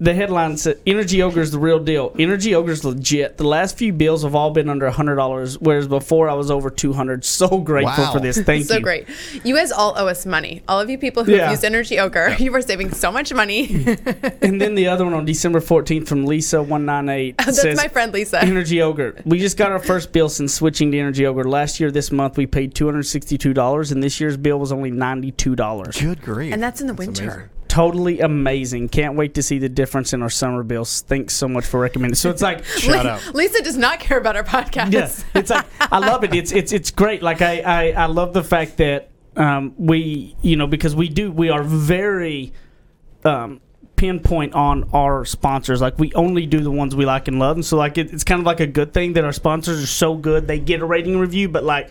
the 0.00 0.12
headline 0.14 0.56
said 0.56 0.80
Energy 0.86 1.22
Ogre's 1.22 1.52
the 1.52 1.58
real 1.58 1.78
deal. 1.78 2.12
Energy 2.18 2.52
Ogre's 2.54 2.84
legit. 2.84 3.36
The 3.36 3.46
last 3.46 3.78
few 3.78 3.92
bills 3.92 4.24
have 4.24 4.34
all 4.34 4.50
been 4.50 4.68
under 4.68 4.90
$100, 4.90 5.58
whereas 5.60 5.86
before 5.86 6.28
I 6.28 6.34
was 6.34 6.50
over 6.50 6.68
200 6.68 7.24
So 7.24 7.58
grateful 7.58 8.04
Wow. 8.04 8.12
for 8.12 8.18
this. 8.20 8.40
Thank 8.40 8.64
so 8.66 8.74
you. 8.74 8.80
So 8.80 8.82
great. 8.82 9.06
You 9.44 9.54
guys 9.54 9.70
all 9.70 9.94
owe 9.96 10.08
us 10.08 10.26
money. 10.26 10.62
All 10.66 10.80
of 10.80 10.90
you 10.90 10.98
people 10.98 11.22
who 11.22 11.32
Yeah. 11.32 11.42
have 11.42 11.50
used 11.52 11.64
Energy 11.64 12.00
Ogre, 12.00 12.34
you 12.40 12.52
are 12.54 12.60
saving 12.60 12.92
so 12.92 13.12
much 13.12 13.32
money. 13.32 13.86
And 14.42 14.60
then 14.60 14.74
the 14.74 14.88
other 14.88 15.04
one 15.04 15.14
on 15.14 15.24
December 15.24 15.60
14th 15.60 16.08
from 16.08 16.26
Lisa198 16.26 17.36
That's 17.36 17.60
says, 17.62 17.76
my 17.76 17.86
friend 17.86 18.12
Lisa. 18.12 18.42
Energy 18.42 18.82
Ogre. 18.82 19.14
We 19.24 19.38
just 19.38 19.56
got 19.56 19.70
our 19.70 19.78
first 19.78 20.12
bill 20.12 20.28
since 20.28 20.52
switching 20.52 20.90
to 20.90 20.98
Energy 20.98 21.24
Ogre. 21.26 21.44
Last 21.44 21.78
year, 21.78 21.92
this 21.92 22.10
month, 22.10 22.36
we 22.36 22.46
paid 22.46 22.74
$262, 22.74 23.92
and 23.92 24.02
this 24.02 24.20
year's 24.20 24.36
bill 24.36 24.58
was 24.58 24.72
only 24.72 24.90
$92. 24.90 26.00
Good 26.00 26.20
grief. 26.22 26.52
And 26.52 26.60
that's 26.62 26.80
in 26.80 26.88
the 26.88 26.92
That's 26.92 27.06
winter. 27.06 27.24
amazing. 27.24 27.48
Totally 27.72 28.20
amazing. 28.20 28.90
Can't 28.90 29.14
wait 29.14 29.32
to 29.32 29.42
see 29.42 29.56
the 29.56 29.68
difference 29.70 30.12
in 30.12 30.20
our 30.20 30.28
summer 30.28 30.62
bills. 30.62 31.00
Thanks 31.08 31.32
so 31.32 31.48
much 31.48 31.64
for 31.64 31.80
recommending. 31.80 32.16
So 32.16 32.28
it's 32.28 32.42
like, 32.42 32.62
Shout 32.76 33.06
out. 33.06 33.34
Lisa 33.34 33.62
does 33.62 33.78
not 33.78 33.98
care 33.98 34.18
about 34.18 34.36
our 34.36 34.44
podcast. 34.44 34.92
yeah, 34.92 35.10
it's 35.40 35.48
like 35.48 35.64
I 35.80 35.98
love 35.98 36.22
it. 36.22 36.34
It's 36.34 36.52
it's 36.52 36.70
it's 36.70 36.90
great. 36.90 37.22
Like 37.22 37.40
I 37.40 37.60
I, 37.60 37.90
I 37.92 38.06
love 38.06 38.34
the 38.34 38.44
fact 38.44 38.76
that 38.76 39.08
um, 39.36 39.72
we 39.78 40.36
you 40.42 40.56
know 40.56 40.66
because 40.66 40.94
we 40.94 41.08
do 41.08 41.32
we 41.32 41.48
are 41.48 41.62
very 41.62 42.52
um, 43.24 43.62
pinpoint 43.96 44.52
on 44.52 44.90
our 44.92 45.24
sponsors. 45.24 45.80
Like 45.80 45.98
we 45.98 46.12
only 46.12 46.44
do 46.44 46.60
the 46.60 46.70
ones 46.70 46.94
we 46.94 47.06
like 47.06 47.26
and 47.26 47.38
love, 47.38 47.56
and 47.56 47.64
so 47.64 47.78
like 47.78 47.96
it, 47.96 48.12
it's 48.12 48.22
kind 48.22 48.38
of 48.38 48.44
like 48.44 48.60
a 48.60 48.66
good 48.66 48.92
thing 48.92 49.14
that 49.14 49.24
our 49.24 49.32
sponsors 49.32 49.82
are 49.82 49.86
so 49.86 50.14
good 50.14 50.46
they 50.46 50.58
get 50.58 50.82
a 50.82 50.84
rating 50.84 51.18
review, 51.18 51.48
but 51.48 51.64
like 51.64 51.90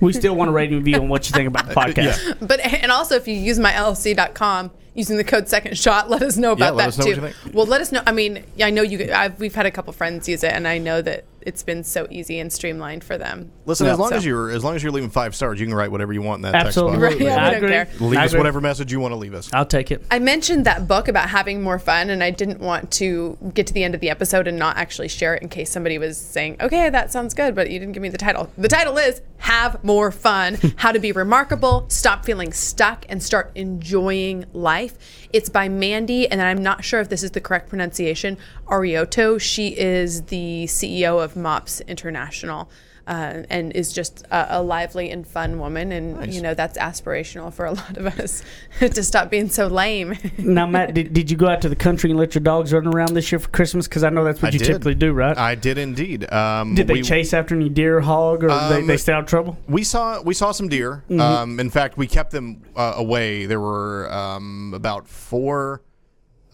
we 0.00 0.14
still 0.14 0.34
want 0.34 0.48
a 0.48 0.52
rating 0.54 0.78
review 0.78 0.96
on 0.96 1.10
what 1.10 1.28
you 1.28 1.34
think 1.34 1.46
about 1.46 1.68
the 1.68 1.74
podcast. 1.74 2.38
But 2.40 2.60
and 2.60 2.90
also 2.90 3.16
if 3.16 3.28
you 3.28 3.34
use 3.34 3.58
myllc.com 3.58 4.70
using 4.94 5.16
the 5.16 5.24
code 5.24 5.48
second 5.48 5.78
shot, 5.78 6.10
let 6.10 6.22
us 6.22 6.36
know 6.36 6.52
about 6.52 6.74
let 6.74 6.94
that 6.94 7.02
too. 7.02 7.10
what 7.10 7.16
you 7.16 7.32
think. 7.32 7.54
Well, 7.54 7.66
let 7.66 7.80
us 7.80 7.92
know. 7.92 8.02
I 8.06 8.12
mean, 8.12 8.44
I 8.62 8.70
know 8.70 8.82
you. 8.82 9.12
I've, 9.12 9.38
we've 9.38 9.54
had 9.54 9.66
a 9.66 9.70
couple 9.70 9.92
friends 9.92 10.28
use 10.28 10.42
it, 10.42 10.52
and 10.52 10.66
I 10.66 10.78
know 10.78 11.02
that 11.02 11.24
it's 11.42 11.62
been 11.62 11.82
so 11.84 12.06
easy 12.10 12.38
and 12.38 12.52
streamlined 12.52 13.02
for 13.04 13.16
them. 13.18 13.50
Listen, 13.66 13.86
Yeah. 13.86 13.92
as 13.94 13.98
long 13.98 14.10
So- 14.10 14.16
as 14.16 14.24
you're 14.24 14.50
as 14.50 14.62
long 14.64 14.76
as 14.76 14.82
you're 14.82 14.92
leaving 14.92 15.10
five 15.10 15.34
stars, 15.34 15.58
you 15.60 15.66
can 15.66 15.74
write 15.74 15.90
whatever 15.90 16.12
you 16.12 16.22
want 16.22 16.44
in 16.44 16.52
that 16.52 16.66
Absolutely, 16.66 16.98
text 17.00 17.18
box. 17.18 17.20
Right, 17.20 17.26
yeah, 17.26 17.46
I 17.46 17.50
don't 17.50 17.56
agree. 17.58 17.70
care. 17.70 17.88
Leave 18.00 18.18
I 18.18 18.24
us 18.24 18.30
agree. 18.30 18.38
whatever 18.40 18.60
message 18.60 18.92
you 18.92 19.00
want 19.00 19.12
to 19.12 19.16
leave 19.16 19.34
us. 19.34 19.48
I'll 19.52 19.64
take 19.66 19.90
it. 19.90 20.04
I 20.10 20.18
mentioned 20.18 20.64
that 20.66 20.86
book 20.88 21.08
about 21.08 21.28
having 21.30 21.62
more 21.62 21.78
fun, 21.78 22.10
and 22.10 22.22
I 22.22 22.30
didn't 22.30 22.60
want 22.60 22.90
to 22.92 23.38
get 23.54 23.66
to 23.68 23.72
the 23.74 23.84
end 23.84 23.94
of 23.94 24.00
the 24.00 24.10
episode 24.10 24.46
and 24.48 24.58
not 24.58 24.76
actually 24.76 25.08
share 25.08 25.34
it 25.34 25.42
in 25.42 25.48
case 25.48 25.70
somebody 25.70 25.98
was 25.98 26.16
saying, 26.18 26.56
okay, 26.60 26.90
that 26.90 27.10
sounds 27.12 27.34
good, 27.34 27.54
but 27.54 27.70
you 27.70 27.78
didn't 27.78 27.92
give 27.92 28.02
me 28.02 28.08
the 28.08 28.18
title. 28.18 28.50
The 28.58 28.68
title 28.68 28.96
is 28.98 29.22
Have 29.38 29.82
More 29.82 30.10
Fun 30.10 30.58
How 30.76 30.92
to 30.92 30.98
Be 30.98 31.12
Remarkable, 31.12 31.86
Stop 31.88 32.24
Feeling 32.24 32.52
Stuck, 32.52 33.04
and 33.08 33.22
Start 33.22 33.50
Enjoying 33.54 34.44
Life. 34.52 34.94
It's 35.32 35.48
by 35.48 35.68
Mandy, 35.68 36.28
and 36.28 36.42
I'm 36.42 36.62
not 36.62 36.84
sure 36.84 37.00
if 37.00 37.08
this 37.08 37.22
is 37.22 37.30
the 37.32 37.40
correct 37.40 37.68
pronunciation, 37.68 38.36
Arioto. 38.70 39.40
She 39.40 39.68
is 39.78 40.22
the 40.22 40.64
CEO 40.64 41.22
of 41.22 41.36
MOPS 41.36 41.80
International. 41.82 42.70
Uh, 43.06 43.42
and 43.50 43.72
is 43.72 43.92
just 43.92 44.24
a, 44.30 44.58
a 44.60 44.62
lively 44.62 45.10
and 45.10 45.26
fun 45.26 45.58
woman, 45.58 45.90
and 45.90 46.32
you 46.32 46.40
know 46.40 46.54
that's 46.54 46.78
aspirational 46.78 47.52
for 47.52 47.64
a 47.64 47.72
lot 47.72 47.96
of 47.96 48.06
us 48.20 48.44
to 48.78 49.02
stop 49.02 49.30
being 49.30 49.48
so 49.48 49.66
lame. 49.66 50.16
Now, 50.38 50.66
Matt, 50.66 50.94
did, 50.94 51.12
did 51.12 51.28
you 51.28 51.36
go 51.36 51.48
out 51.48 51.60
to 51.62 51.68
the 51.68 51.74
country 51.74 52.10
and 52.10 52.18
let 52.20 52.36
your 52.36 52.42
dogs 52.42 52.72
run 52.72 52.86
around 52.86 53.14
this 53.14 53.32
year 53.32 53.40
for 53.40 53.48
Christmas? 53.48 53.88
Because 53.88 54.04
I 54.04 54.10
know 54.10 54.22
that's 54.22 54.40
what 54.40 54.50
I 54.50 54.52
you 54.52 54.60
did. 54.60 54.66
typically 54.66 54.94
do, 54.94 55.12
right? 55.12 55.36
I 55.36 55.56
did 55.56 55.76
indeed. 55.76 56.30
Um, 56.32 56.76
did 56.76 56.86
they 56.86 56.94
we- 56.94 57.02
chase 57.02 57.32
after 57.34 57.56
any 57.56 57.68
deer, 57.68 58.00
hog, 58.00 58.44
or 58.44 58.48
they, 58.48 58.54
Um, 58.80 58.86
they 58.86 58.96
stay 58.98 59.12
out 59.12 59.24
of 59.24 59.26
trouble? 59.28 59.58
We 59.66 59.82
saw 59.82 60.22
we 60.22 60.34
saw 60.34 60.52
some 60.52 60.68
deer. 60.68 61.02
Mm-hmm. 61.08 61.20
Um, 61.20 61.58
in 61.58 61.70
fact, 61.70 61.96
we 61.96 62.06
kept 62.06 62.30
them 62.30 62.62
uh, 62.76 62.92
away. 62.96 63.46
There 63.46 63.60
were 63.60 64.12
um, 64.12 64.72
about 64.72 65.08
four 65.08 65.82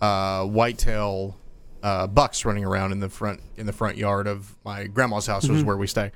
uh, 0.01 0.45
whitetail 0.47 1.37
uh, 1.87 2.07
bucks 2.07 2.45
running 2.45 2.65
around 2.65 2.91
in 2.93 3.01
the 3.01 3.09
front 3.09 3.41
in 3.57 3.67
the 3.67 3.73
front 3.73 3.97
yard 3.97 4.27
of 4.27 4.55
my 4.65 4.79
grandma's 4.97 5.27
house, 5.27 5.45
Mm-hmm. 5.45 5.55
was 5.55 5.65
where 5.65 5.77
we 5.77 5.87
stay. 5.87 6.11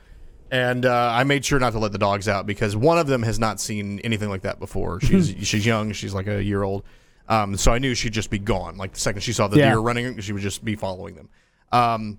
And 0.53 0.85
uh, 0.85 1.11
I 1.21 1.23
made 1.25 1.45
sure 1.45 1.61
not 1.61 1.73
to 1.75 1.79
let 1.79 1.93
the 1.93 1.99
dogs 1.99 2.27
out 2.27 2.45
because 2.45 2.75
one 2.75 2.99
of 2.99 3.07
them 3.07 3.23
has 3.23 3.39
not 3.39 3.61
seen 3.61 4.01
anything 4.01 4.29
like 4.29 4.43
that 4.43 4.59
before. 4.59 5.01
She's 5.01 5.27
she's 5.47 5.65
young. 5.65 5.93
She's 5.93 6.13
like 6.13 6.27
a 6.27 6.43
year 6.43 6.63
old. 6.65 6.83
Um, 7.29 7.57
so 7.57 7.71
I 7.73 7.79
knew 7.79 7.95
she'd 7.95 8.13
just 8.13 8.31
be 8.31 8.41
gone. 8.41 8.77
Like 8.77 8.93
the 8.95 8.99
second 9.01 9.21
she 9.23 9.33
saw 9.33 9.47
the 9.47 9.59
Yeah. 9.59 9.71
deer 9.71 9.79
running, 9.79 10.19
she 10.21 10.33
would 10.33 10.43
just 10.43 10.65
be 10.65 10.75
following 10.75 11.15
them. 11.15 11.29
Um, 11.71 12.19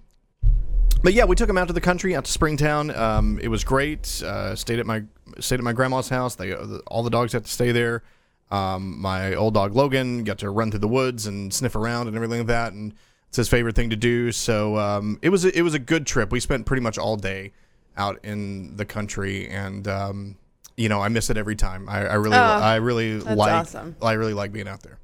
but 1.03 1.13
yeah, 1.13 1.25
we 1.25 1.35
took 1.35 1.47
them 1.47 1.57
out 1.57 1.67
to 1.67 1.73
the 1.73 1.81
country, 1.81 2.15
out 2.15 2.25
to 2.25 2.31
Springtown. 2.31 2.91
Um, 2.95 3.39
it 3.41 3.47
was 3.49 3.63
great. 3.65 4.21
Uh, 4.23 4.55
stayed 4.55 4.79
at 4.79 4.85
my 4.85 5.03
stayed 5.39 5.59
at 5.59 5.63
my 5.65 5.73
grandma's 5.73 6.07
house. 6.09 6.35
They 6.35 6.53
all 6.53 7.03
the 7.03 7.09
dogs 7.09 7.33
had 7.33 7.43
to 7.45 7.51
stay 7.51 7.71
there. 7.73 8.03
Um, 8.51 8.99
my 9.01 9.33
old 9.35 9.53
dog 9.55 9.75
Logan 9.75 10.23
got 10.23 10.37
to 10.39 10.49
run 10.49 10.71
through 10.71 10.79
the 10.81 10.87
woods 10.87 11.25
and 11.27 11.53
sniff 11.53 11.75
around 11.75 12.07
and 12.07 12.15
everything 12.15 12.39
like 12.39 12.47
that, 12.47 12.71
and 12.73 12.93
it's 13.31 13.37
his 13.37 13.47
favorite 13.47 13.77
thing 13.77 13.91
to 13.91 13.95
do. 13.95 14.33
So 14.33 14.77
um, 14.77 15.17
it 15.21 15.29
was 15.29 15.45
a, 15.45 15.57
it 15.57 15.61
was 15.61 15.73
a 15.73 15.79
good 15.79 16.05
trip. 16.05 16.33
We 16.33 16.41
spent 16.41 16.65
pretty 16.65 16.81
much 16.81 16.97
all 16.97 17.15
day 17.15 17.53
out 17.95 18.19
in 18.23 18.75
the 18.75 18.83
country, 18.83 19.47
and 19.47 19.87
um, 19.87 20.35
you 20.75 20.89
know 20.89 20.99
I 20.99 21.07
miss 21.07 21.29
it 21.29 21.37
every 21.37 21.55
time. 21.55 21.87
I, 21.87 22.07
I 22.07 22.13
really 22.15 22.35
I 22.35 22.75
really 22.75 23.21
like 23.21 23.53
awesome. 23.53 23.95
I 24.01 24.13
really 24.13 24.33
like 24.33 24.51
being 24.51 24.67
out 24.67 24.81
there. 24.83 24.99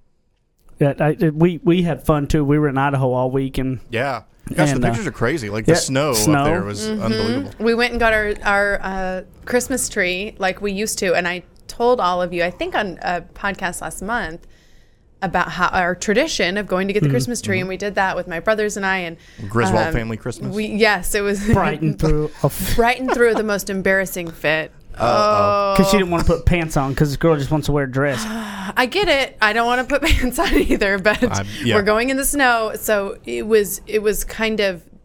Yeah, 0.78 0.94
I, 1.00 1.30
we 1.30 1.62
we 1.64 1.84
had 1.84 2.06
fun 2.06 2.28
too. 2.28 2.44
We 2.44 2.60
were 2.60 2.68
in 2.68 2.78
Idaho 2.78 3.14
all 3.14 3.32
week, 3.32 3.60
and 3.60 3.80
Yeah, 3.92 4.24
gosh, 4.54 4.72
And, 4.72 4.84
the 4.84 4.88
uh, 4.88 4.92
pictures 4.92 5.08
are 5.08 5.12
crazy. 5.14 5.50
Like 5.50 5.66
yeah, 5.66 5.76
the 5.76 5.80
snow, 5.80 6.12
snow. 6.12 6.40
up 6.40 6.46
there 6.48 6.64
was 6.66 6.86
unbelievable. 6.86 7.52
we 7.60 7.76
went 7.76 7.92
and 7.92 8.00
got 8.02 8.12
our 8.12 8.34
our 8.44 8.80
uh, 8.84 9.22
Christmas 9.46 9.88
tree 9.88 10.36
like 10.38 10.60
we 10.60 10.74
used 10.74 11.00
to, 11.00 11.16
and 11.16 11.30
I 11.30 11.44
told 11.68 12.02
all 12.02 12.22
of 12.22 12.34
you, 12.34 12.44
I 12.44 12.52
think 12.52 12.76
on 12.76 13.00
a 13.02 13.22
podcast 13.22 13.82
last 13.82 14.02
month, 14.02 14.46
about 15.22 15.50
how 15.50 15.68
our 15.70 15.96
tradition 15.96 16.58
of 16.58 16.68
going 16.68 16.88
to 16.88 16.94
get 16.94 17.02
Mm-hmm. 17.02 17.08
the 17.10 17.14
Christmas 17.14 17.42
tree, 17.42 17.60
and 17.60 17.68
we 17.70 17.78
did 17.78 17.96
that 17.96 18.16
with 18.16 18.28
my 18.28 18.40
brothers 18.40 18.78
and 18.78 18.86
I, 18.86 18.98
and 19.00 19.18
Griswold 19.50 19.82
um, 19.88 19.94
family 19.94 20.18
Christmas. 20.18 20.56
We 20.56 20.66
yes, 20.68 21.16
it 21.16 21.22
was 21.22 21.44
Brighton 21.46 21.94
through 21.98 22.28
because 22.30 22.76
Brighton 22.76 23.10
threw 23.10 23.34
the 23.34 23.44
most 23.44 23.70
embarrassing 23.70 24.32
fit. 24.32 24.72
Oh. 25.00 25.76
Because 25.78 25.92
she 25.92 25.98
didn't 26.00 26.10
want 26.10 26.26
to 26.26 26.34
put 26.34 26.44
pants 26.48 26.76
on 26.76 26.92
because 26.92 27.10
this 27.10 27.18
girl 27.18 27.36
just 27.38 27.52
wants 27.52 27.68
to 27.68 27.72
wear 27.72 27.84
a 27.84 27.92
dress. 27.92 28.24
I 28.28 28.88
get 28.88 29.08
it. 29.08 29.38
I 29.40 29.54
don't 29.54 29.68
want 29.68 29.88
to 29.88 30.00
put 30.00 30.02
pants 30.10 30.40
on 30.40 30.52
either, 30.56 30.98
but 30.98 31.24
I'm- 31.24 31.46
yeah. 31.64 31.76
we're 31.76 31.84
going 31.84 32.10
in 32.10 32.18
the 32.18 32.26
snow, 32.26 32.72
so 32.74 33.20
it 33.24 33.46
was 33.46 33.80
it 33.86 34.02
was 34.02 34.24
kind 34.24 34.60
of 34.60 34.82
and 34.82 34.97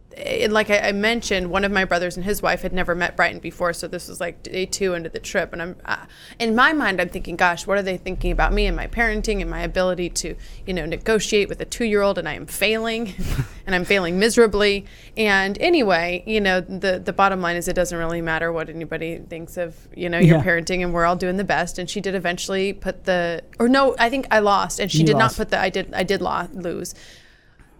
like 0.49 0.69
I, 0.69 0.79
I 0.79 0.91
mentioned, 0.91 1.49
one 1.49 1.63
of 1.63 1.71
my 1.71 1.85
brothers 1.85 2.15
and 2.17 2.25
his 2.25 2.41
wife 2.41 2.61
had 2.61 2.73
never 2.73 2.93
met 2.93 3.15
Brighton 3.15 3.39
before, 3.39 3.73
so 3.73 3.87
this 3.87 4.07
was 4.07 4.19
like 4.19 4.43
day 4.43 4.65
two 4.65 4.93
into 4.93 5.09
the 5.09 5.19
trip. 5.19 5.53
And 5.53 5.61
I'm, 5.61 5.75
uh, 5.85 6.05
in 6.39 6.55
my 6.55 6.73
mind, 6.73 7.01
I'm 7.01 7.09
thinking, 7.09 7.35
gosh, 7.35 7.65
what 7.65 7.77
are 7.77 7.81
they 7.81 7.97
thinking 7.97 8.31
about 8.31 8.53
me 8.53 8.65
and 8.67 8.75
my 8.75 8.87
parenting 8.87 9.41
and 9.41 9.49
my 9.49 9.61
ability 9.61 10.09
to, 10.09 10.35
you 10.65 10.73
know, 10.73 10.85
negotiate 10.85 11.49
with 11.49 11.59
a 11.61 11.65
two-year-old? 11.65 12.17
And 12.17 12.29
I 12.29 12.33
am 12.35 12.45
failing, 12.45 13.13
and 13.65 13.73
I'm 13.75 13.85
failing 13.85 14.19
miserably. 14.19 14.85
And 15.17 15.57
anyway, 15.59 16.23
you 16.27 16.41
know, 16.41 16.61
the 16.61 16.99
the 17.03 17.13
bottom 17.13 17.41
line 17.41 17.55
is, 17.55 17.67
it 17.67 17.73
doesn't 17.73 17.97
really 17.97 18.21
matter 18.21 18.51
what 18.51 18.69
anybody 18.69 19.17
thinks 19.17 19.57
of, 19.57 19.75
you 19.95 20.09
know, 20.09 20.19
your 20.19 20.37
Yeah. 20.37 20.43
parenting, 20.43 20.83
and 20.83 20.93
we're 20.93 21.05
all 21.05 21.15
doing 21.15 21.37
the 21.37 21.43
best. 21.43 21.79
And 21.79 21.89
she 21.89 22.01
did 22.01 22.15
eventually 22.15 22.73
put 22.73 23.05
the, 23.05 23.43
or 23.59 23.67
no, 23.67 23.95
I 23.99 24.09
think 24.09 24.27
I 24.31 24.39
lost, 24.39 24.79
and 24.79 24.91
she 24.91 24.99
You 24.99 25.05
did 25.05 25.13
lost. 25.13 25.37
not 25.39 25.43
put 25.45 25.49
the, 25.51 25.59
I 25.59 25.69
did, 25.69 25.93
I 25.93 26.03
did 26.03 26.21
lo- 26.21 26.47
lose. 26.53 26.93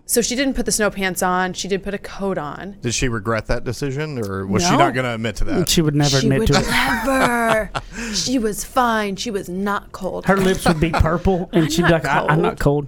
So 0.05 0.21
she 0.21 0.35
didn't 0.35 0.55
put 0.55 0.65
the 0.65 0.71
snow 0.71 0.89
pants 0.89 1.23
on. 1.23 1.53
She 1.53 1.67
did 1.69 1.81
put 1.81 1.93
a 1.93 1.97
coat 1.97 2.37
on. 2.37 2.77
Did 2.81 2.93
she 2.93 3.07
regret 3.07 3.47
that 3.47 3.63
decision, 3.63 4.19
or 4.19 4.45
was 4.45 4.61
she 4.63 4.71
No. 4.71 4.77
not 4.77 4.93
going 4.93 5.05
to 5.05 5.13
admit 5.15 5.37
to 5.37 5.45
that? 5.45 5.69
She 5.69 5.81
would 5.81 5.95
never 5.95 6.19
she 6.19 6.25
admit 6.27 6.39
would 6.39 6.47
to 6.49 6.59
it. 6.59 6.67
never. 6.67 7.71
she 8.13 8.37
was 8.37 8.63
fine. 8.65 9.15
She 9.15 9.31
was 9.31 9.47
not 9.47 9.91
cold. 9.93 10.25
Her 10.25 10.35
lips 10.37 10.65
would 10.67 10.79
be 10.81 10.91
purple, 10.91 11.49
and 11.53 11.65
I'm 11.65 11.69
she'd 11.71 11.83
be 11.83 11.89
not 11.89 12.03
like, 12.03 12.05
I, 12.05 12.25
"I'm 12.27 12.41
not 12.41 12.59
cold." 12.59 12.87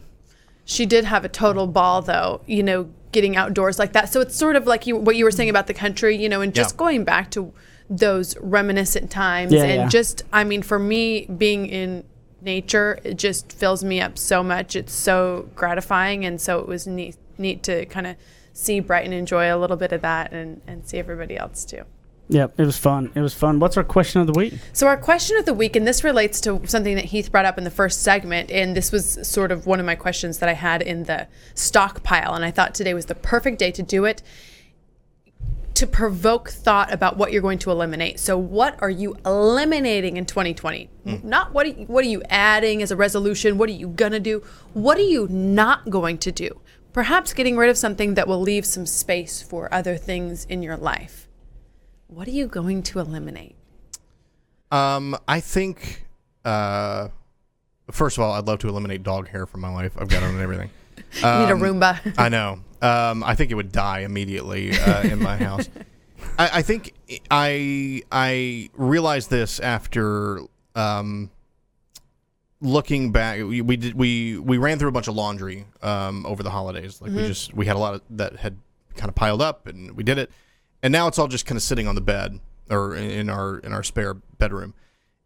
she 0.67 0.85
did 0.87 1.05
have 1.05 1.23
a 1.23 1.29
total 1.29 1.67
ball 1.67 2.01
though 2.01 2.41
you 2.47 2.63
know 2.63 2.89
getting 3.11 3.37
outdoors 3.37 3.77
like 3.77 3.93
that 3.93 4.11
so 4.11 4.19
it's 4.19 4.35
sort 4.35 4.55
of 4.55 4.65
like 4.65 4.87
you 4.87 4.95
what 4.97 5.15
you 5.15 5.23
were 5.23 5.29
saying 5.29 5.47
about 5.47 5.67
the 5.67 5.75
country 5.75 6.17
you 6.17 6.27
know 6.27 6.41
and 6.41 6.55
just 6.55 6.73
Yeah. 6.73 6.77
going 6.79 7.03
back 7.03 7.29
to 7.31 7.53
those 7.87 8.35
reminiscent 8.39 9.11
times 9.11 9.53
Yeah, 9.53 9.61
and 9.63 9.81
yeah. 9.83 9.87
just 9.89 10.23
i 10.33 10.43
mean 10.43 10.63
for 10.63 10.79
me 10.79 11.27
being 11.27 11.67
in 11.67 12.03
nature 12.45 12.99
it 13.03 13.17
just 13.17 13.51
fills 13.51 13.83
me 13.83 13.99
up 13.99 14.17
so 14.17 14.41
much 14.41 14.75
it's 14.75 14.93
so 14.93 15.49
gratifying 15.55 16.23
and 16.23 16.39
so 16.39 16.59
it 16.59 16.67
was 16.67 16.87
neat 16.87 17.17
neat 17.37 17.63
to 17.63 17.85
kind 17.87 18.07
of 18.07 18.15
see 18.53 18.79
brighton 18.79 19.11
enjoy 19.11 19.53
a 19.53 19.57
little 19.57 19.75
bit 19.75 19.91
of 19.91 20.01
that 20.01 20.31
and 20.31 20.61
and 20.67 20.87
see 20.87 20.97
everybody 20.97 21.35
else 21.35 21.65
too 21.65 21.83
Yep, 22.27 22.59
it 22.59 22.65
was 22.65 22.77
fun. 22.77 23.11
It 23.13 23.21
was 23.21 23.33
fun. 23.33 23.59
What's 23.59 23.77
our 23.77 23.83
question 23.83 24.19
of 24.19 24.27
the 24.27 24.33
week? 24.33 24.55
So 24.73 24.87
our 24.87 24.97
question 24.97 25.37
of 25.37 25.45
the 25.45 25.53
week, 25.53 25.75
and 25.75 25.85
this 25.85 26.03
relates 26.03 26.41
to 26.41 26.59
something 26.65 26.95
that 26.95 27.05
Heath 27.05 27.31
brought 27.31 27.45
up 27.45 27.57
in 27.57 27.63
the 27.63 27.69
first 27.69 28.01
segment, 28.01 28.49
and 28.49 28.75
this 28.75 28.91
was 28.91 29.27
sort 29.27 29.51
of 29.51 29.67
one 29.67 29.79
of 29.79 29.85
my 29.85 29.95
questions 29.95 30.39
that 30.39 30.49
I 30.49 30.53
had 30.53 30.81
in 30.81 31.03
the 31.03 31.27
stockpile, 31.53 32.33
and 32.33 32.43
I 32.43 32.49
thought 32.49 32.73
today 32.73 32.95
was 32.95 33.05
the 33.05 33.15
perfect 33.15 33.59
day 33.59 33.71
to 33.71 33.83
do 33.83 34.05
it. 34.05 34.23
To 35.75 35.85
provoke 35.85 36.49
thought 36.49 36.91
about 36.91 37.17
what 37.17 37.31
you're 37.31 37.41
going 37.41 37.59
to 37.59 37.71
eliminate. 37.71 38.19
So, 38.19 38.37
what 38.37 38.81
are 38.81 38.89
you 38.89 39.15
eliminating 39.25 40.17
in 40.17 40.25
2020? 40.25 40.89
Not 41.23 41.53
what 41.53 41.65
are 41.65 41.69
you, 41.69 41.85
what 41.85 42.03
are 42.03 42.07
you 42.07 42.23
adding 42.29 42.81
as 42.81 42.91
a 42.91 42.95
resolution? 42.95 43.57
What 43.57 43.69
are 43.69 43.73
you 43.73 43.89
gonna 43.89 44.19
do? 44.19 44.41
What 44.73 44.97
are 44.97 45.01
you 45.01 45.27
not 45.29 45.89
going 45.89 46.17
to 46.19 46.31
do? 46.31 46.61
Perhaps 46.93 47.33
getting 47.33 47.57
rid 47.57 47.69
of 47.69 47.77
something 47.77 48.13
that 48.13 48.27
will 48.27 48.39
leave 48.39 48.65
some 48.65 48.85
space 48.85 49.41
for 49.41 49.71
other 49.73 49.97
things 49.97 50.45
in 50.45 50.63
your 50.63 50.77
life. 50.77 51.27
What 52.07 52.27
are 52.27 52.31
you 52.31 52.47
going 52.47 52.83
to 52.83 52.99
eliminate? 52.99 53.55
Um, 54.71 55.17
I 55.27 55.41
think, 55.41 56.05
uh, 56.45 57.09
first 57.91 58.17
of 58.17 58.23
all, 58.23 58.33
I'd 58.33 58.47
love 58.47 58.59
to 58.59 58.69
eliminate 58.69 59.03
dog 59.03 59.27
hair 59.27 59.45
from 59.45 59.61
my 59.61 59.73
life. 59.73 59.93
I've 59.99 60.07
got 60.07 60.23
it 60.23 60.27
on 60.27 60.39
everything. 60.39 60.69
You 61.15 61.21
need 61.21 61.51
a 61.51 61.55
Roomba. 61.55 62.15
I 62.17 62.29
know. 62.29 62.59
Um, 62.81 63.23
I 63.23 63.35
think 63.35 63.51
it 63.51 63.55
would 63.55 63.71
die 63.71 63.99
immediately 63.99 64.71
uh, 64.77 65.03
in 65.03 65.21
my 65.21 65.37
house. 65.37 65.69
I, 66.37 66.49
I 66.59 66.61
think 66.61 66.93
I 67.31 68.03
I 68.11 68.69
realized 68.73 69.29
this 69.29 69.59
after 69.59 70.41
um, 70.75 71.31
looking 72.61 73.11
back. 73.11 73.37
We, 73.39 73.61
we 73.61 73.77
did 73.77 73.95
we 73.95 74.37
we 74.37 74.57
ran 74.57 74.77
through 74.77 74.89
a 74.89 74.93
bunch 74.93 75.07
of 75.07 75.15
laundry 75.15 75.65
um, 75.81 76.25
over 76.25 76.43
the 76.43 76.49
holidays. 76.49 77.01
Like 77.01 77.11
we 77.11 77.27
just 77.27 77.53
we 77.53 77.65
had 77.65 77.75
a 77.75 77.79
lot 77.79 77.95
of 77.95 78.01
that 78.11 78.35
had 78.37 78.57
kind 78.95 79.09
of 79.09 79.15
piled 79.15 79.41
up, 79.41 79.67
and 79.67 79.91
we 79.91 80.03
did 80.03 80.17
it. 80.17 80.29
And 80.83 80.91
now 80.91 81.07
it's 81.07 81.17
all 81.17 81.27
just 81.27 81.45
kind 81.45 81.57
of 81.57 81.63
sitting 81.63 81.87
on 81.87 81.95
the 81.95 82.01
bed 82.01 82.39
or 82.69 82.95
in 82.95 83.29
our 83.29 83.59
in 83.59 83.73
our 83.73 83.83
spare 83.83 84.13
bedroom, 84.13 84.73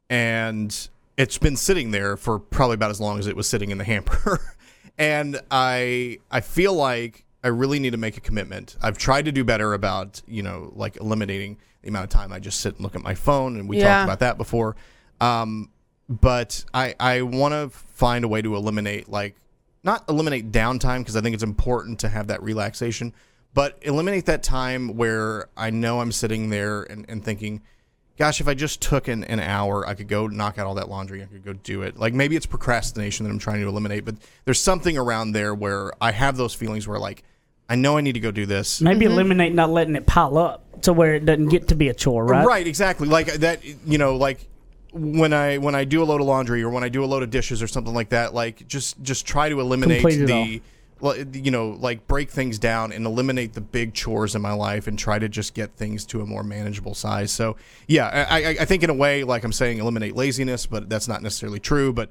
and 0.09 0.89
it's 1.17 1.37
been 1.37 1.55
sitting 1.57 1.91
there 1.91 2.15
for 2.15 2.39
probably 2.39 2.75
about 2.75 2.91
as 2.91 3.01
long 3.01 3.19
as 3.19 3.27
it 3.27 3.35
was 3.35 3.47
sitting 3.47 3.71
in 3.71 3.77
the 3.77 3.83
hamper. 3.83 4.55
and 4.99 5.39
I 5.49 6.19
I 6.29 6.41
feel 6.41 6.73
like 6.75 7.25
I 7.43 7.47
really 7.47 7.79
need 7.79 7.91
to 7.91 7.97
make 7.97 8.17
a 8.17 8.21
commitment. 8.21 8.75
I've 8.81 8.97
tried 8.97 9.25
to 9.25 9.31
do 9.31 9.43
better 9.43 9.73
about 9.73 10.21
you 10.27 10.43
know 10.43 10.71
like 10.75 10.97
eliminating 10.97 11.57
the 11.81 11.87
amount 11.89 12.03
of 12.03 12.09
time 12.09 12.33
I 12.33 12.39
just 12.39 12.59
sit 12.59 12.75
and 12.75 12.83
look 12.83 12.95
at 12.95 13.01
my 13.01 13.15
phone, 13.15 13.57
and 13.57 13.67
we 13.69 13.77
Yeah. 13.77 13.85
talked 13.93 14.03
about 14.03 14.19
that 14.19 14.37
before. 14.37 14.75
Um, 15.21 15.69
but 16.09 16.65
I 16.73 16.93
I 16.99 17.21
want 17.23 17.53
to 17.53 17.69
find 17.69 18.23
a 18.25 18.27
way 18.27 18.41
to 18.41 18.55
eliminate 18.55 19.09
like 19.09 19.35
not 19.83 20.03
eliminate 20.09 20.51
downtime 20.51 20.99
because 20.99 21.15
I 21.15 21.21
think 21.21 21.33
it's 21.33 21.43
important 21.43 21.99
to 21.99 22.09
have 22.09 22.27
that 22.27 22.43
relaxation, 22.43 23.13
but 23.53 23.77
eliminate 23.81 24.25
that 24.25 24.43
time 24.43 24.97
where 24.97 25.47
I 25.55 25.69
know 25.69 26.01
I'm 26.01 26.11
sitting 26.11 26.49
there 26.49 26.83
and, 26.83 27.05
and 27.07 27.23
thinking, 27.23 27.61
gosh, 28.19 28.41
if 28.41 28.47
I 28.49 28.53
just 28.53 28.81
took 28.81 29.07
an, 29.07 29.23
an 29.23 29.39
hour, 29.39 29.87
I 29.87 29.95
could 29.95 30.09
go 30.09 30.27
knock 30.27 30.59
out 30.59 30.67
all 30.67 30.75
that 30.75 30.89
laundry. 30.89 31.23
I 31.23 31.25
could 31.25 31.43
go 31.43 31.53
do 31.53 31.81
it. 31.81 31.97
Like 31.97 32.13
maybe 32.13 32.35
it's 32.35 32.45
procrastination 32.45 33.23
that 33.23 33.31
I'm 33.31 33.39
trying 33.39 33.61
to 33.61 33.67
eliminate, 33.67 34.03
but 34.05 34.15
there's 34.45 34.59
something 34.59 34.97
around 34.97 35.31
there 35.31 35.55
where 35.55 35.93
I 36.01 36.11
have 36.11 36.35
those 36.35 36.53
feelings 36.53 36.87
where 36.87 36.99
like, 36.99 37.23
I 37.69 37.75
know 37.75 37.97
I 37.97 38.01
need 38.01 38.13
to 38.13 38.19
go 38.19 38.31
do 38.31 38.45
this. 38.45 38.81
Maybe 38.81 39.05
mm-hmm. 39.05 39.13
eliminate 39.13 39.53
not 39.53 39.69
letting 39.69 39.95
it 39.95 40.05
pile 40.05 40.37
up 40.37 40.81
to 40.81 40.93
where 40.93 41.15
it 41.15 41.25
doesn't 41.25 41.47
get 41.47 41.69
to 41.69 41.75
be 41.75 41.87
a 41.87 41.93
chore, 41.93 42.25
right? 42.25 42.45
Right, 42.45 42.67
exactly. 42.67 43.07
Like 43.07 43.27
that, 43.27 43.63
you 43.63 43.97
know, 43.97 44.17
like 44.17 44.45
when 44.91 45.31
I 45.31 45.59
when 45.59 45.75
I 45.75 45.85
do 45.85 46.01
a 46.01 46.05
load 46.05 46.19
of 46.19 46.27
laundry 46.27 46.61
or 46.61 46.69
when 46.69 46.83
I 46.83 46.89
do 46.89 47.03
a 47.03 47.05
load 47.05 47.23
of 47.23 47.29
dishes 47.29 47.61
or 47.61 47.67
something 47.67 47.93
like 47.93 48.09
that, 48.09 48.33
like 48.33 48.67
just 48.67 49.01
just 49.01 49.25
try 49.25 49.47
to 49.49 49.61
eliminate 49.61 50.01
Complete 50.01 50.21
it 50.21 50.27
the 50.27 50.33
well, 50.33 50.59
you 51.01 51.51
know, 51.51 51.69
like 51.79 52.07
break 52.07 52.29
things 52.29 52.59
down 52.59 52.91
and 52.91 53.05
eliminate 53.05 53.53
the 53.53 53.61
big 53.61 53.93
chores 53.93 54.35
in 54.35 54.41
my 54.41 54.53
life 54.53 54.87
and 54.87 54.97
try 54.99 55.19
to 55.19 55.29
just 55.29 55.53
get 55.53 55.75
things 55.75 56.05
to 56.07 56.21
a 56.21 56.25
more 56.25 56.43
manageable 56.43 56.93
size. 56.93 57.31
So, 57.31 57.55
yeah, 57.87 58.07
I, 58.29 58.43
I, 58.43 58.49
I 58.61 58.65
think 58.65 58.83
in 58.83 58.89
a 58.89 58.93
way, 58.93 59.23
like 59.23 59.43
I'm 59.43 59.53
saying, 59.53 59.79
eliminate 59.79 60.15
laziness, 60.15 60.65
but 60.65 60.89
that's 60.89 61.07
not 61.07 61.21
necessarily 61.23 61.59
true. 61.59 61.93
But 61.93 62.09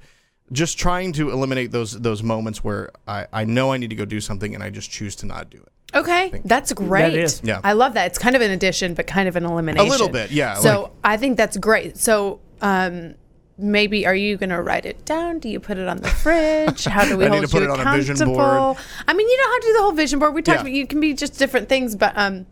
just 0.53 0.78
trying 0.78 1.12
to 1.12 1.30
eliminate 1.30 1.72
those 1.72 1.93
those 2.01 2.22
moments 2.22 2.64
where 2.64 2.91
I, 3.07 3.26
I 3.32 3.45
know 3.45 3.72
I 3.72 3.76
need 3.76 3.91
to 3.91 3.97
go 3.97 4.05
do 4.05 4.20
something 4.20 4.55
and 4.55 4.62
I 4.64 4.70
just 4.70 4.91
choose 4.91 5.14
to 5.16 5.26
not 5.26 5.51
do 5.51 5.59
it. 5.59 5.68
Okay, 5.95 6.43
that's 6.45 6.72
great. 6.72 7.14
is. 7.14 7.41
Yeah. 7.43 7.61
I 7.64 7.72
love 7.72 7.95
that. 7.95 8.07
It's 8.07 8.18
kind 8.18 8.36
of 8.36 8.43
an 8.43 8.51
addition, 8.51 8.93
but 8.95 9.07
kind 9.07 9.28
of 9.28 9.36
an 9.36 9.45
elimination. 9.45 9.86
A 9.86 9.91
little 9.91 10.09
bit, 10.11 10.30
yeah, 10.30 10.55
So 10.57 10.82
like- 10.82 10.93
I 11.03 11.16
think 11.16 11.36
that's 11.39 11.57
great. 11.57 11.97
So 11.97 12.41
um, 12.61 13.14
maybe 13.59 14.06
are 14.06 14.14
you 14.14 14.36
going 14.36 14.50
to 14.50 14.62
write 14.62 14.86
it 14.86 15.04
down? 15.04 15.38
Do 15.40 15.48
you 15.48 15.61
put 15.61 15.76
it 15.78 15.88
on 15.88 15.98
the 15.98 16.09
fridge? 16.09 16.84
How 16.84 17.04
do 17.04 17.16
we 17.16 17.24
I 17.26 17.28
need 17.28 17.36
hold 17.38 17.46
to 17.46 17.50
put 17.52 17.62
you 17.62 17.68
it 17.74 17.80
on 17.80 17.86
a 17.86 17.96
vision 17.96 18.16
board. 18.26 18.76
I 19.06 19.12
mean, 19.14 19.28
you 19.28 19.36
don't 19.36 19.52
have 19.52 19.61
to 19.62 19.66
do 19.66 19.72
the 19.74 19.82
whole 19.82 19.92
vision 19.92 20.18
board. 20.18 20.34
We 20.34 20.42
talked 20.42 20.59
Yeah. 20.59 20.61
about 20.62 20.72
you 20.72 20.86
can 20.86 21.00
be 21.00 21.12
just 21.14 21.38
different 21.38 21.68
things, 21.68 21.96
but 21.96 22.16
um, 22.16 22.46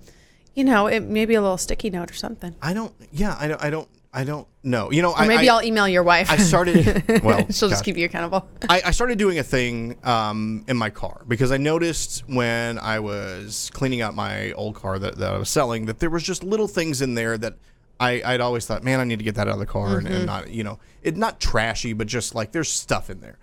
you 0.55 0.65
know, 0.65 0.87
it 0.87 1.01
maybe 1.03 1.35
a 1.35 1.41
little 1.41 1.59
sticky 1.59 1.91
note 1.91 2.11
or 2.11 2.15
something. 2.15 2.55
I 2.61 2.73
don't. 2.75 2.93
Yeah, 3.13 3.37
I 3.39 3.49
don't. 3.49 3.63
I 3.63 3.71
don't. 3.71 3.89
I 4.13 4.25
don't 4.25 4.49
know. 4.63 4.91
You 4.91 5.03
know, 5.03 5.13
Or 5.15 5.27
maybe 5.27 5.51
I, 5.51 5.57
will 5.57 5.63
email 5.63 5.87
your 5.87 6.03
wife. 6.03 6.31
I 6.31 6.39
started. 6.39 7.05
Well, 7.23 7.47
She'll 7.51 7.69
just 7.69 7.85
keep 7.85 7.99
you 7.99 8.07
accountable. 8.07 8.49
I, 8.69 8.81
I 8.87 8.91
started 8.93 9.19
doing 9.19 9.39
a 9.39 9.43
thing 9.43 9.99
um, 10.05 10.65
in 10.69 10.79
my 10.79 10.89
car 10.89 11.23
because 11.29 11.53
I 11.53 11.59
noticed 11.59 12.25
when 12.27 12.79
I 12.79 12.99
was 13.01 13.71
cleaning 13.75 14.01
out 14.01 14.15
my 14.15 14.53
old 14.53 14.75
car 14.75 14.99
that, 14.99 15.19
that 15.19 15.35
I 15.35 15.37
was 15.37 15.51
selling 15.51 15.85
that 15.87 15.99
there 15.99 16.09
was 16.09 16.23
just 16.23 16.43
little 16.43 16.67
things 16.67 17.03
in 17.03 17.15
there 17.15 17.37
that 17.37 17.57
I, 17.99 18.23
I'd 18.25 18.41
always 18.41 18.67
thought, 18.67 18.83
man, 18.85 19.01
I 19.01 19.05
need 19.05 19.19
to 19.19 19.25
get 19.25 19.37
that 19.37 19.49
out 19.49 19.55
of 19.55 19.59
the 19.59 19.67
car 19.67 19.99
and, 19.99 20.07
and 20.07 20.27
not, 20.27 20.51
you 20.51 20.65
know, 20.65 20.79
it 21.03 21.17
not 21.17 21.41
trashy, 21.41 21.93
but 21.93 22.07
just 22.07 22.35
like 22.35 22.53
there's 22.53 22.71
stuff 22.71 23.09
in 23.11 23.21
there. 23.21 23.39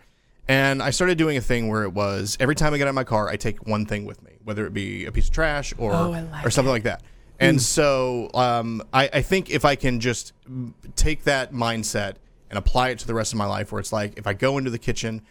And 0.48 0.84
I 0.84 0.90
started 0.90 1.18
doing 1.18 1.38
a 1.38 1.42
thing 1.42 1.70
where 1.70 1.84
it 1.84 1.94
was 1.94 2.38
every 2.40 2.56
time 2.56 2.74
I 2.74 2.78
get 2.78 2.88
out 2.88 2.90
of 2.90 2.96
my 2.96 3.04
car, 3.06 3.30
I 3.30 3.36
take 3.38 3.66
one 3.66 3.86
thing 3.86 4.06
with 4.06 4.22
me, 4.22 4.34
whether 4.44 4.66
it 4.66 4.74
be 4.74 5.06
a 5.06 5.12
piece 5.12 5.28
of 5.28 5.34
trash 5.34 5.74
or 5.78 5.94
Oh, 5.94 6.10
like 6.10 6.46
or 6.46 6.50
something 6.50 6.72
like 6.72 6.84
that. 6.84 7.02
And 7.40 7.62
so 7.62 8.30
um, 8.34 8.84
I, 8.94 9.10
I 9.12 9.22
think 9.22 9.50
if 9.50 9.66
I 9.66 9.76
can 9.76 10.00
just 10.00 10.34
mm, 10.50 10.74
take 10.96 11.24
that 11.24 11.52
mindset 11.52 12.16
and 12.50 12.58
apply 12.58 12.90
it 12.90 13.00
to 13.00 13.08
the 13.08 13.14
rest 13.14 13.34
of 13.34 13.38
my 13.38 13.46
life, 13.46 13.72
where 13.72 13.80
it's 13.80 13.92
like 13.92 14.18
if 14.18 14.28
I 14.28 14.34
go 14.34 14.58
into 14.58 14.70
the 14.70 14.78
kitchen 14.78 15.22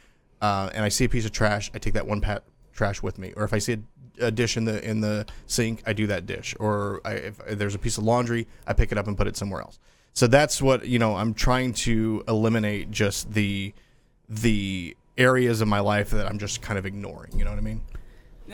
uh, 0.40 0.70
and 0.74 0.84
I 0.84 0.88
see 0.88 1.04
a 1.04 1.08
piece 1.08 1.24
of 1.24 1.32
trash, 1.32 1.70
I 1.74 1.78
take 1.78 1.94
that 1.94 2.06
one 2.06 2.20
pat 2.20 2.42
trash 2.72 3.02
with 3.02 3.18
me, 3.18 3.32
or 3.36 3.44
if 3.44 3.54
I 3.54 3.58
see 3.58 3.74
a, 3.74 3.78
a 4.20 4.30
dish 4.30 4.56
in 4.56 4.64
the 4.64 4.82
in 4.88 5.00
the 5.00 5.26
sink, 5.46 5.82
I 5.86 5.92
do 5.92 6.06
that 6.08 6.26
dish, 6.26 6.54
or 6.58 7.00
I, 7.04 7.12
if 7.12 7.38
there's 7.58 7.74
a 7.74 7.78
piece 7.78 7.98
of 7.98 8.04
laundry, 8.04 8.46
I 8.66 8.72
pick 8.72 8.92
it 8.92 8.98
up 8.98 9.06
and 9.06 9.16
put 9.16 9.26
it 9.26 9.36
somewhere 9.36 9.60
else. 9.60 9.78
So 10.14 10.26
that's 10.26 10.60
what 10.60 10.86
you 10.86 10.98
know. 10.98 11.16
I'm 11.16 11.34
trying 11.34 11.72
to 11.74 12.22
eliminate 12.28 12.90
just 12.90 13.32
the 13.32 13.72
the 14.28 14.96
areas 15.18 15.60
of 15.60 15.68
my 15.68 15.80
life 15.80 16.10
that 16.10 16.26
I'm 16.26 16.38
just 16.38 16.62
kind 16.62 16.78
of 16.78 16.86
ignoring. 16.86 17.38
You 17.38 17.44
know 17.44 17.50
what 17.50 17.58
I 17.58 17.62
mean? 17.62 17.82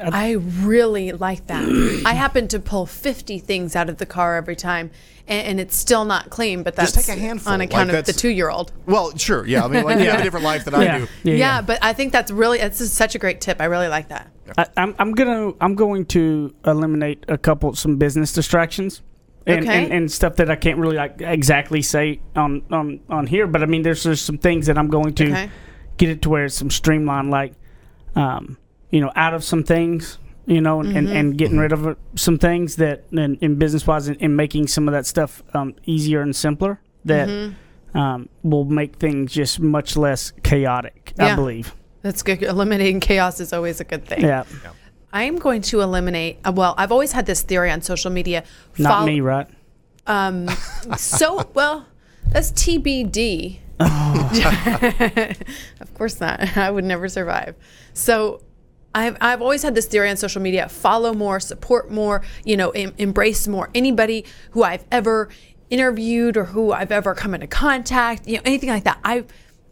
I 0.01 0.33
really 0.33 1.13
like 1.13 1.47
that. 1.49 2.03
I 2.05 2.15
happen 2.15 2.47
to 2.49 2.61
pull 2.61 2.87
50 2.87 3.39
things 3.39 3.75
out 3.75 3.89
of 3.89 3.99
the 3.99 4.07
car 4.07 4.37
every 4.37 4.55
time, 4.55 4.91
and, 5.27 5.47
and 5.47 5.61
it's 5.61 5.75
still 5.75 6.05
not 6.05 6.31
clean, 6.31 6.63
but 6.63 6.77
that's 6.77 6.93
Just 6.93 7.09
take 7.09 7.17
a 7.17 7.21
handful, 7.21 7.53
on 7.53 7.59
like 7.59 7.71
account 7.71 7.91
of 7.91 8.05
the 8.05 8.13
two 8.13 8.29
year 8.29 8.51
old. 8.51 8.71
Well, 8.87 9.17
sure, 9.17 9.47
yeah. 9.47 9.65
I 9.65 9.69
mean, 9.69 9.85
like 9.85 9.99
you 9.99 10.11
have 10.11 10.21
a 10.21 10.23
different 10.25 10.45
life 10.45 10.65
than 10.65 10.75
I 10.75 10.99
do. 10.99 11.09
Yeah. 11.25 11.35
Yeah, 11.35 11.61
but 11.63 11.79
I 11.83 11.95
think 11.95 12.13
that's 12.13 12.31
really, 12.31 12.61
it's 12.61 12.87
such 12.91 13.15
a 13.15 13.19
great 13.19 13.41
tip. 13.41 13.61
I 13.61 13.65
really 13.65 13.89
like 13.89 14.09
that. 14.09 14.31
I, 14.57 14.66
I'm, 14.76 14.94
I'm 14.99 15.12
gonna 15.12 15.53
I'm 15.61 15.74
going 15.74 16.07
to 16.07 16.55
eliminate 16.64 17.24
a 17.28 17.36
couple 17.38 17.74
some 17.74 17.96
business 17.96 18.32
distractions. 18.32 19.03
And, 19.46 19.66
Okay. 19.66 19.82
and, 19.84 19.92
and 19.94 20.12
stuff 20.12 20.36
that 20.36 20.51
I 20.51 20.57
can't 20.57 20.78
really 20.78 20.96
like 20.96 21.22
exactly 21.22 21.80
say 21.80 22.20
on, 22.36 22.62
on, 22.70 23.01
on 23.09 23.26
here, 23.26 23.46
but 23.46 23.62
I 23.62 23.66
mean, 23.66 23.80
there's 23.80 24.03
there's 24.03 24.20
some 24.20 24.36
things 24.36 24.66
that 24.66 24.76
I'm 24.76 24.88
going 24.88 25.14
to 25.14 25.24
Okay. 25.30 25.51
get 25.96 26.11
it 26.11 26.20
to 26.22 26.28
where 26.28 26.44
it's 26.44 26.55
some 26.55 26.68
streamlined, 26.68 27.30
like, 27.30 27.55
um, 28.14 28.59
you 28.90 29.01
know, 29.01 29.11
out 29.16 29.32
of 29.32 29.42
some 29.42 29.64
things, 29.64 30.18
you 30.44 30.61
know, 30.61 30.80
and, 30.80 30.94
and, 30.94 31.09
and 31.09 31.38
getting 31.38 31.57
rid 31.57 31.72
of 31.72 31.86
uh, 31.86 31.94
some 32.14 32.38
things 32.38 32.76
that 32.76 33.05
in, 33.11 33.36
in 33.36 33.55
business 33.57 33.86
wise 33.86 34.09
and, 34.09 34.18
and 34.20 34.36
making 34.36 34.66
some 34.68 34.86
of 34.86 34.92
that 34.92 35.07
stuff 35.07 35.42
um, 35.55 35.74
easier 35.86 36.20
and 36.20 36.36
simpler 36.36 36.78
that 37.07 37.30
um, 37.94 38.28
will 38.42 38.66
make 38.66 38.96
things 38.96 39.32
just 39.32 39.61
much 39.61 39.96
less 39.96 40.30
chaotic. 40.42 41.14
I 41.18 41.28
believe. 41.36 41.74
That's 42.03 42.22
good. 42.22 42.42
Eliminating 42.42 43.01
chaos 43.01 43.40
is 43.40 43.53
always 43.53 43.80
a 43.80 43.84
good 43.84 44.07
thing. 44.07 44.20
Yeah, 44.22 44.44
I 45.12 45.24
am 45.24 45.36
going 45.38 45.62
to 45.62 45.80
eliminate, 45.80 46.38
uh, 46.44 46.53
well, 46.55 46.74
I've 46.76 46.92
always 46.92 47.12
had 47.12 47.26
this 47.26 47.42
theory 47.42 47.70
on 47.70 47.80
social 47.82 48.11
media. 48.11 48.44
not 48.78 48.90
Follow- 48.90 49.07
me, 49.07 49.20
right? 49.20 49.46
Um, 50.07 50.49
so, 50.96 51.51
well, 51.55 51.86
that's 52.28 52.53
TBD. 52.53 53.59
of 55.80 55.94
course 55.94 56.20
not. 56.20 56.40
I 56.57 56.70
would 56.70 56.84
never 56.84 57.09
survive. 57.09 57.55
So, 57.92 58.42
I've, 58.94 59.16
I've 59.20 59.42
always 59.42 59.62
had 59.62 59.74
this 59.74 59.86
theory 59.86 60.09
on 60.09 60.16
social 60.16 60.40
media 60.40 60.68
follow 60.68 61.12
more, 61.12 61.40
support 61.40 61.90
more, 61.90 62.22
you 62.44 62.57
know, 62.57 62.70
em- 62.70 62.94
embrace 62.99 63.46
more. 63.46 63.68
Anybody 63.74 64.24
who 64.53 64.62
I've 64.62 64.84
ever 64.90 65.28
interviewed 65.70 66.36
or 66.36 66.44
who 66.46 66.72
I've 66.72 66.90
ever 66.90 67.14
come 67.14 67.34
into 67.34 67.46
contact, 67.46 68.26
you 68.26 68.36
know, 68.36 68.42
anything 68.46 68.70
like 68.70 68.84
that. 68.84 68.99
I'm 69.05 69.26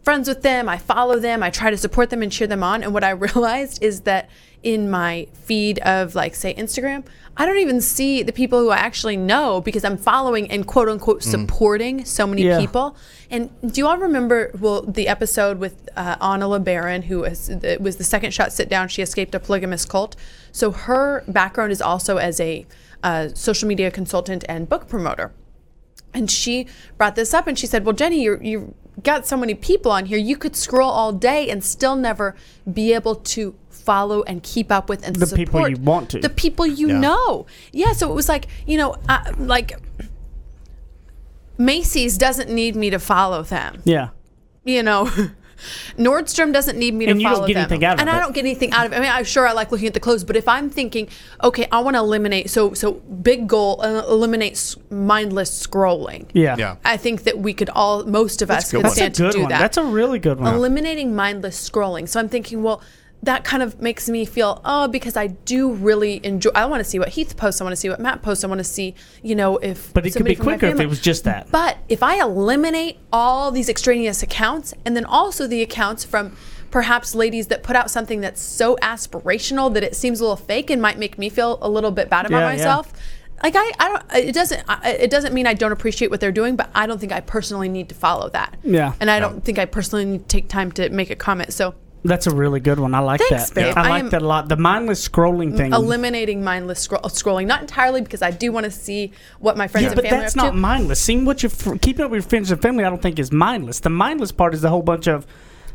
friends 0.07 0.29
with 0.29 0.41
them, 0.41 0.69
I 0.69 0.77
follow 0.77 1.19
them, 1.19 1.43
I 1.43 1.49
try 1.49 1.69
to 1.69 1.75
support 1.75 2.11
them 2.11 2.23
and 2.23 2.31
cheer 2.31 2.47
them 2.47 2.63
on. 2.63 2.81
And 2.81 2.93
what 2.93 3.03
I 3.03 3.09
realized 3.27 3.83
is 3.83 4.01
that 4.03 4.29
in 4.63 4.89
my 4.89 5.27
feed 5.33 5.79
of, 5.79 6.15
like, 6.15 6.33
say, 6.33 6.53
Instagram, 6.53 7.05
I 7.35 7.45
don't 7.45 7.57
even 7.57 7.81
see 7.81 8.23
the 8.23 8.31
people 8.31 8.61
who 8.61 8.69
I 8.69 8.77
actually 8.77 9.17
know 9.17 9.59
because 9.59 9.83
I'm 9.83 9.97
following 9.97 10.49
and 10.49 10.65
quote 10.65 10.87
unquote 10.87 11.23
supporting 11.23 12.05
so 12.05 12.25
many 12.25 12.43
Yeah. 12.43 12.57
people. 12.57 12.95
And 13.29 13.49
do 13.73 13.81
you 13.81 13.85
all 13.85 13.97
remember 13.97 14.51
well 14.57 14.81
the 14.81 15.09
episode 15.09 15.59
with 15.59 15.89
uh, 15.97 16.15
Anna 16.21 16.45
LeBaron, 16.45 17.03
who 17.03 17.19
was, 17.19 17.49
it 17.49 17.81
was 17.81 17.97
the 17.97 18.05
second 18.05 18.31
shot 18.33 18.53
sit 18.53 18.69
down? 18.69 18.87
She 18.87 19.01
escaped 19.01 19.35
a 19.35 19.41
polygamous 19.41 19.83
cult. 19.83 20.15
So 20.53 20.71
her 20.71 21.25
background 21.27 21.73
is 21.73 21.81
also 21.81 22.15
as 22.15 22.39
a 22.39 22.65
uh, 23.03 23.27
social 23.33 23.67
media 23.67 23.91
consultant 23.91 24.45
and 24.47 24.69
book 24.69 24.87
promoter. 24.87 25.33
And 26.13 26.31
she 26.31 26.65
brought 26.97 27.15
this 27.15 27.33
up 27.33 27.45
and 27.45 27.59
she 27.59 27.67
said, 27.67 27.83
Well, 27.83 27.93
Jenny, 27.93 28.23
you're, 28.23 28.41
you've 28.41 28.73
got 29.03 29.25
so 29.27 29.37
many 29.37 29.53
people 29.53 29.91
on 29.91 30.05
here. 30.05 30.17
You 30.17 30.37
could 30.37 30.55
scroll 30.55 30.89
all 30.89 31.13
day 31.13 31.49
and 31.49 31.63
still 31.63 31.95
never 31.95 32.35
be 32.71 32.93
able 32.93 33.15
to 33.15 33.55
follow 33.69 34.23
and 34.23 34.43
keep 34.43 34.71
up 34.71 34.89
with 34.89 35.05
and 35.07 35.15
The 35.15 35.35
people 35.35 35.67
you 35.69 35.77
want 35.77 36.09
to. 36.11 36.19
the 36.19 36.29
people 36.29 36.65
you 36.65 36.89
Yeah. 36.89 36.99
know. 36.99 37.45
Yeah, 37.71 37.93
so 37.93 38.09
it 38.11 38.15
was 38.15 38.27
like 38.27 38.47
you 38.65 38.77
know, 38.77 38.95
uh, 39.07 39.23
like 39.37 39.73
Macy's 41.57 42.17
doesn't 42.17 42.49
need 42.49 42.75
me 42.75 42.89
to 42.89 42.99
follow 42.99 43.43
them. 43.43 43.81
Yeah. 43.85 44.09
You 44.63 44.83
know. 44.83 45.09
Nordstrom 45.97 46.53
doesn't 46.53 46.77
need 46.77 46.93
me 46.93 47.05
And 47.05 47.15
to 47.15 47.21
you 47.21 47.27
don't 47.27 47.35
follow 47.35 47.47
get 47.47 47.53
them, 47.55 47.63
anything 47.63 47.85
out 47.85 47.95
of 47.95 47.99
and 48.01 48.09
it. 48.09 48.15
I 48.15 48.19
don't 48.19 48.33
get 48.33 48.41
anything 48.41 48.71
out 48.71 48.85
of 48.85 48.93
it. 48.93 48.97
I 48.97 48.99
mean, 48.99 49.09
I'm 49.11 49.25
sure 49.25 49.47
I 49.47 49.51
like 49.53 49.71
looking 49.71 49.87
at 49.87 49.93
the 49.93 49.99
clothes, 49.99 50.23
but 50.23 50.35
if 50.35 50.47
I'm 50.47 50.69
thinking, 50.69 51.09
okay, 51.43 51.67
I 51.71 51.79
want 51.79 51.95
to 51.95 51.99
eliminate, 51.99 52.49
so 52.49 52.73
so 52.73 52.93
big 52.93 53.47
goal, 53.47 53.81
uh, 53.81 54.03
eliminate 54.07 54.75
mindless 54.89 55.67
scrolling. 55.67 56.27
Yeah. 56.33 56.55
Yeah. 56.57 56.75
I 56.85 56.97
think 56.97 57.23
that 57.23 57.39
we 57.39 57.53
could 57.53 57.69
all, 57.69 58.05
most 58.05 58.41
of 58.41 58.51
us, 58.51 58.71
could 58.71 58.77
one. 58.77 58.83
That's 58.83 58.93
a 58.93 58.97
stand 58.97 59.15
to 59.15 59.31
do 59.31 59.39
one. 59.41 59.49
that. 59.49 59.59
That's 59.59 59.77
a 59.77 59.83
really 59.83 60.19
good 60.19 60.39
one. 60.39 60.53
eliminating 60.53 61.15
mindless 61.15 61.69
scrolling. 61.69 62.07
So 62.07 62.19
I'm 62.19 62.29
thinking, 62.29 62.63
well, 62.63 62.81
that 63.23 63.43
kind 63.43 63.63
of 63.63 63.81
makes 63.81 64.07
me 64.07 64.25
feel, 64.25 64.61
oh, 64.63 64.87
because 64.87 65.17
I 65.17 65.27
do 65.27 65.73
really 65.73 66.23
enjoy. 66.23 66.51
I 66.53 66.65
want 66.65 66.81
to 66.81 66.83
see 66.89 66.99
what 66.99 67.09
Heath 67.09 67.35
posts. 67.35 67.59
I 67.59 67.63
want 67.63 67.73
to 67.73 67.77
see 67.77 67.89
what 67.89 67.99
Matt 67.99 68.21
posts. 68.21 68.43
I 68.43 68.47
want 68.47 68.59
to 68.59 68.63
see, 68.63 68.95
you 69.23 69.35
know, 69.35 69.57
if. 69.57 69.93
But 69.93 70.05
it 70.05 70.13
could 70.13 70.25
be 70.25 70.35
quicker 70.35 70.67
if 70.67 70.79
it 70.79 70.87
was 70.87 71.01
just 71.01 71.23
that. 71.23 71.49
But 71.51 71.77
if 71.89 72.03
I 72.03 72.21
eliminate 72.21 72.99
all 73.11 73.51
these 73.51 73.69
extraneous 73.69 74.21
accounts, 74.21 74.73
and 74.85 74.95
then 74.95 75.03
also 75.03 75.47
the 75.47 75.61
accounts 75.61 76.03
from 76.03 76.37
perhaps 76.69 77.15
ladies 77.15 77.47
that 77.47 77.63
put 77.63 77.75
out 77.75 77.89
something 77.89 78.21
that's 78.21 78.41
so 78.41 78.75
aspirational 78.81 79.73
that 79.73 79.83
it 79.83 79.95
seems 79.95 80.19
a 80.19 80.23
little 80.23 80.35
fake 80.35 80.69
and 80.69 80.81
might 80.81 80.99
make 80.99 81.17
me 81.17 81.29
feel 81.29 81.57
a 81.61 81.69
little 81.69 81.91
bit 81.91 82.09
bad 82.09 82.25
about 82.25 82.39
Yeah, 82.39 82.51
yeah. 82.51 82.55
myself. 82.57 82.93
Like 83.41 83.55
I, 83.55 83.71
I 83.79 83.89
don't. 83.89 84.27
It 84.27 84.33
doesn't. 84.33 84.63
I, 84.67 84.91
it 84.91 85.09
doesn't 85.11 85.33
mean 85.33 85.47
I 85.47 85.53
don't 85.53 85.71
appreciate 85.71 86.09
what 86.11 86.19
they're 86.19 86.31
doing, 86.31 86.55
but 86.55 86.69
I 86.73 86.87
don't 86.87 86.99
think 86.99 87.11
I 87.11 87.21
personally 87.21 87.69
need 87.69 87.89
to 87.89 87.95
follow 87.95 88.29
that. 88.29 88.57
Yeah. 88.63 88.93
And 88.99 89.11
I 89.11 89.19
don't 89.19 89.43
think 89.43 89.59
I 89.59 89.65
personally 89.65 90.05
need 90.05 90.21
to 90.21 90.27
take 90.27 90.47
time 90.47 90.71
to 90.73 90.89
make 90.89 91.09
a 91.09 91.15
comment. 91.15 91.53
So 91.53 91.75
That's 92.03 92.27
a 92.27 92.31
really 92.33 92.59
good 92.59 92.79
one. 92.79 92.93
I 92.93 92.99
like 92.99 93.19
Thanks, 93.21 93.49
that. 93.49 93.55
babe. 93.55 93.73
I 93.77 93.81
I 93.87 93.89
like 93.89 94.03
am- 94.05 94.09
that 94.11 94.21
a 94.21 94.25
lot. 94.25 94.47
The 94.49 94.55
mindless 94.55 95.05
scrolling 95.07 95.57
thing. 95.57 95.73
eliminating 95.73 96.43
mindless 96.43 96.79
scroll- 96.79 97.01
scrolling, 97.03 97.47
not 97.47 97.61
entirely 97.61 98.01
because 98.01 98.21
I 98.21 98.31
do 98.31 98.51
want 98.51 98.63
to 98.65 98.71
see 98.71 99.11
what 99.39 99.57
my 99.57 99.67
friends 99.67 99.83
yeah, 99.85 99.89
and 99.91 99.95
but 99.95 100.05
family 100.05 100.19
that's 100.21 100.35
are 100.37 100.39
up 100.39 100.45
not 100.45 100.51
to. 100.51 100.57
mindless. 100.57 100.99
Seeing 101.01 101.25
what 101.25 101.43
you're 101.43 101.49
fr- 101.49 101.75
keeping 101.75 102.05
up 102.05 102.11
with 102.11 102.23
your 102.23 102.29
friends 102.29 102.51
and 102.51 102.61
family, 102.61 102.83
I 102.85 102.89
don't 102.89 103.01
think 103.01 103.19
is 103.19 103.31
mindless. 103.31 103.79
The 103.81 103.89
mindless 103.89 104.31
part 104.31 104.53
is 104.53 104.61
the 104.61 104.69
whole 104.69 104.83
bunch 104.83 105.07
of 105.07 105.25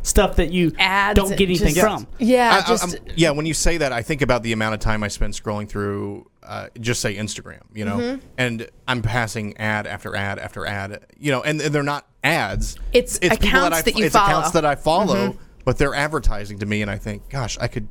stuff 0.05 0.37
that 0.37 0.51
you 0.53 0.73
Ads 0.79 1.17
don't 1.17 1.37
get 1.37 1.49
anything 1.49 1.75
just- 1.75 1.81
from. 1.81 2.07
Yeah, 2.19 2.55
I- 2.55 2.65
I- 2.65 2.69
just 2.69 2.95
I'm- 2.97 3.05
yeah, 3.17 3.31
when 3.31 3.45
you 3.47 3.55
say 3.55 3.77
that, 3.79 3.93
I 3.93 4.03
think 4.03 4.23
about 4.23 4.43
the 4.43 4.53
amount 4.53 4.75
of 4.75 4.81
time 4.81 5.03
I 5.05 5.09
spend 5.09 5.35
scrolling 5.35 5.69
through, 5.69 6.29
uh, 6.43 6.69
just 6.81 7.01
say 7.01 7.15
Instagram, 7.17 7.61
you 7.75 7.85
know, 7.85 7.97
Mm-hmm. 7.99 8.27
and 8.39 8.69
I'm 8.89 9.03
passing 9.03 9.57
ad 9.59 9.87
after 9.87 10.17
ad 10.17 10.39
after 10.39 10.67
ad, 10.67 11.05
you 11.19 11.31
know, 11.31 11.43
and, 11.43 11.61
and 11.61 11.73
they're 11.75 11.83
not 11.85 12.07
ads. 12.25 12.77
It's 12.93 13.19
people 13.19 13.37
accounts 13.37 13.79
I, 13.79 13.83
that 13.83 13.97
you 13.97 14.07
it's 14.07 14.15
accounts 14.15 14.51
that 14.53 14.65
I 14.65 14.75
follow, 14.77 15.29
Mm-hmm. 15.31 15.39
But 15.65 15.79
they're 15.79 15.95
advertising 15.95 16.59
to 16.61 16.67
me, 16.67 16.83
and 16.83 16.91
I 16.91 16.97
think, 16.99 17.29
gosh, 17.29 17.59
I 17.59 17.69
could, 17.69 17.89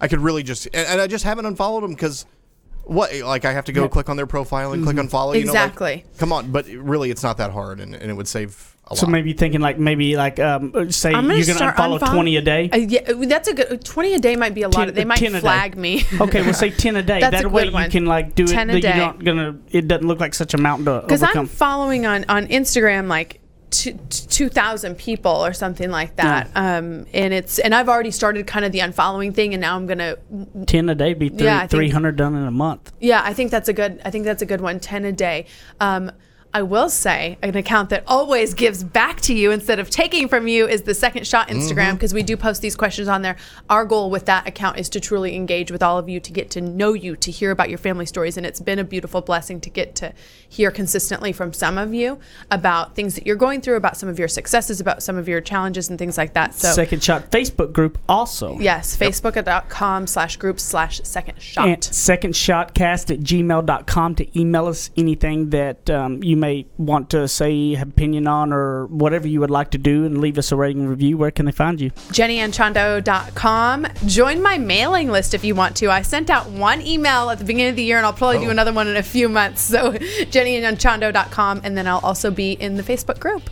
I 0.00 0.08
could 0.08 0.20
really 0.20 0.42
just, 0.42 0.66
and, 0.66 0.86
and 0.86 1.00
I 1.00 1.06
just 1.06 1.24
haven't 1.24 1.46
unfollowed 1.46 1.82
them 1.82 1.92
because. 1.92 2.26
What 2.86 3.14
like 3.20 3.46
I 3.46 3.52
have 3.54 3.64
to 3.64 3.72
go 3.72 3.88
click 3.88 4.10
on 4.10 4.18
their 4.18 4.26
profile 4.26 4.72
and 4.74 4.84
click 4.84 4.98
on 4.98 5.08
follow? 5.08 5.32
You 5.32 5.46
Know, 5.46 5.54
like, 5.54 5.62
Exactly. 5.70 6.04
come 6.18 6.34
on, 6.34 6.52
but 6.52 6.66
really, 6.66 7.10
it's 7.10 7.22
not 7.22 7.38
that 7.38 7.50
hard, 7.50 7.80
and, 7.80 7.94
and 7.94 8.10
it 8.10 8.12
would 8.12 8.28
save 8.28 8.76
a 8.84 8.90
lot. 8.92 8.98
So 8.98 9.06
lot. 9.06 9.12
maybe 9.12 9.32
thinking 9.32 9.62
like 9.62 9.78
maybe 9.78 10.18
like 10.18 10.38
um, 10.38 10.90
say 10.92 11.12
gonna 11.12 11.34
you're 11.34 11.46
gonna 11.46 11.72
unfollow 11.72 11.98
unfollow- 11.98 12.12
twenty 12.12 12.36
a 12.36 12.42
day. 12.42 12.68
Uh, 12.70 12.76
yeah, 12.76 13.10
that's 13.26 13.48
a 13.48 13.54
good. 13.54 13.82
Twenty 13.86 14.12
a 14.12 14.18
day 14.18 14.36
might 14.36 14.52
be 14.52 14.64
a 14.64 14.68
lot. 14.68 14.84
10 14.84 14.94
they 14.94 15.06
might 15.06 15.16
10 15.16 15.30
a 15.30 15.32
day. 15.32 15.40
flag 15.40 15.78
me. 15.78 16.04
Okay, 16.20 16.42
we'll 16.42 16.52
say 16.52 16.68
ten 16.68 16.96
a 16.96 17.02
day. 17.02 17.20
That's 17.22 17.36
that 17.36 17.44
a 17.46 17.48
way 17.48 17.62
good 17.62 17.68
you 17.68 17.72
one. 17.72 17.90
can 17.90 18.04
like 18.04 18.34
do 18.34 18.44
it 18.44 18.48
10 18.48 18.68
a 18.68 18.72
that 18.74 18.82
day. 18.82 18.88
you're 18.88 18.96
not 18.98 19.24
gonna. 19.24 19.58
It 19.70 19.88
doesn't 19.88 20.06
look 20.06 20.20
like 20.20 20.34
such 20.34 20.52
a 20.52 20.58
mountain 20.58 20.84
to 20.84 21.00
Because 21.00 21.22
I'm 21.22 21.46
following 21.46 22.04
on 22.04 22.26
on 22.28 22.48
Instagram 22.48 23.08
like 23.08 23.40
two 23.82 24.48
thousand 24.48 24.96
people 24.96 25.30
or 25.32 25.52
something 25.52 25.90
like 25.90 26.16
that. 26.16 26.50
Um, 26.54 27.06
and 27.12 27.34
it's 27.34 27.58
and 27.58 27.74
I've 27.74 27.88
already 27.88 28.10
started 28.10 28.46
kind 28.46 28.64
of 28.64 28.72
the 28.72 28.78
unfollowing 28.80 29.34
thing, 29.34 29.54
and 29.54 29.60
now 29.60 29.76
I'm 29.76 29.86
gonna 29.86 30.16
ten 30.66 30.88
a 30.88 30.94
day 30.94 31.14
be 31.14 31.28
three 31.28 31.44
Yeah, 31.46 31.56
I 31.56 31.60
think- 31.60 31.70
three 31.70 31.90
hundred 31.90 32.16
done 32.16 32.34
in 32.34 32.44
a 32.44 32.50
month. 32.50 32.92
Yeah, 33.00 33.20
I 33.24 33.34
think 33.34 33.50
that's 33.50 33.68
a 33.68 33.72
good. 33.72 34.00
I 34.04 34.10
think 34.10 34.24
that's 34.24 34.42
a 34.42 34.46
good 34.46 34.60
one. 34.60 34.80
Ten 34.80 35.04
a 35.04 35.12
day. 35.12 35.46
Um, 35.80 36.10
I 36.54 36.62
will 36.62 36.88
say 36.88 37.36
an 37.42 37.56
account 37.56 37.90
that 37.90 38.04
always 38.06 38.54
gives 38.54 38.84
back 38.84 39.20
to 39.22 39.34
you 39.34 39.50
instead 39.50 39.80
of 39.80 39.90
taking 39.90 40.28
from 40.28 40.46
you 40.46 40.68
is 40.68 40.82
the 40.82 40.94
Second 40.94 41.26
Shot 41.26 41.48
Instagram 41.48 41.94
because 41.94 42.14
we 42.14 42.22
do 42.22 42.36
post 42.36 42.62
these 42.62 42.76
questions 42.76 43.08
on 43.08 43.22
there. 43.22 43.34
Our 43.68 43.84
goal 43.84 44.08
with 44.08 44.26
that 44.26 44.46
account 44.46 44.78
is 44.78 44.88
to 44.90 45.00
truly 45.00 45.34
engage 45.34 45.72
with 45.72 45.82
all 45.82 45.98
of 45.98 46.08
you, 46.08 46.20
to 46.20 46.32
get 46.32 46.50
to 46.50 46.60
know 46.60 46.92
you, 46.92 47.16
to 47.16 47.32
hear 47.32 47.50
about 47.50 47.70
your 47.70 47.78
family 47.78 48.06
stories, 48.06 48.36
and 48.36 48.46
it's 48.46 48.60
been 48.60 48.78
a 48.78 48.84
beautiful 48.84 49.20
blessing 49.20 49.60
to 49.62 49.68
get 49.68 49.96
to 49.96 50.12
hear 50.48 50.70
consistently 50.70 51.32
from 51.32 51.52
some 51.52 51.76
of 51.76 51.92
you 51.92 52.20
about 52.52 52.94
things 52.94 53.16
that 53.16 53.26
you're 53.26 53.34
going 53.34 53.60
through, 53.60 53.74
about 53.74 53.96
some 53.96 54.08
of 54.08 54.20
your 54.20 54.28
successes, 54.28 54.80
about 54.80 55.02
some 55.02 55.16
of 55.16 55.26
your 55.26 55.40
challenges 55.40 55.90
and 55.90 55.98
things 55.98 56.16
like 56.16 56.34
that. 56.34 56.54
So. 56.54 56.70
Second 56.70 57.02
shot 57.02 57.32
Facebook 57.32 57.72
group 57.72 57.98
also. 58.08 58.60
Yes, 58.60 58.96
facebook.com 58.96 60.06
slash 60.06 60.36
group 60.36 60.60
slash 60.60 61.00
second 61.02 61.42
shot. 61.42 61.66
And 61.66 61.82
secondshotcast 61.82 63.10
at 63.10 63.18
gmail.com 63.18 64.14
to 64.14 64.38
email 64.38 64.66
us 64.68 64.90
anything 64.96 65.50
that 65.50 65.90
um, 65.90 66.22
you 66.22 66.43
may 66.44 66.66
want 66.76 67.10
to 67.10 67.26
say, 67.28 67.74
have 67.74 67.88
opinion 67.88 68.26
on, 68.26 68.52
or 68.52 68.86
whatever 68.86 69.26
you 69.26 69.40
would 69.40 69.50
like 69.50 69.70
to 69.72 69.78
do, 69.78 70.04
and 70.04 70.18
leave 70.20 70.36
us 70.38 70.52
a 70.52 70.56
rating 70.56 70.82
and 70.82 70.90
review. 70.90 71.16
Where 71.16 71.30
can 71.30 71.46
they 71.46 71.52
find 71.52 71.80
you? 71.80 71.90
JennyAnchondo.com. 71.90 73.86
Join 74.06 74.42
my 74.42 74.58
mailing 74.58 75.10
list 75.10 75.34
if 75.34 75.44
you 75.44 75.54
want 75.54 75.76
to. 75.76 75.90
I 75.90 76.02
sent 76.02 76.30
out 76.30 76.48
one 76.50 76.80
email 76.82 77.30
at 77.30 77.38
the 77.38 77.44
beginning 77.44 77.70
of 77.70 77.76
the 77.76 77.84
year, 77.84 77.96
and 77.96 78.06
I'll 78.06 78.12
probably 78.12 78.38
do 78.40 78.46
Oh. 78.48 78.50
another 78.50 78.72
one 78.72 78.88
in 78.88 78.96
a 78.96 79.02
few 79.02 79.28
months. 79.28 79.62
So, 79.62 79.92
JennyAnchondo.com, 80.34 81.60
and 81.64 81.76
then 81.76 81.86
I'll 81.86 81.98
also 82.00 82.30
be 82.30 82.52
in 82.52 82.76
the 82.76 82.82
Facebook 82.82 83.18
group. 83.20 83.50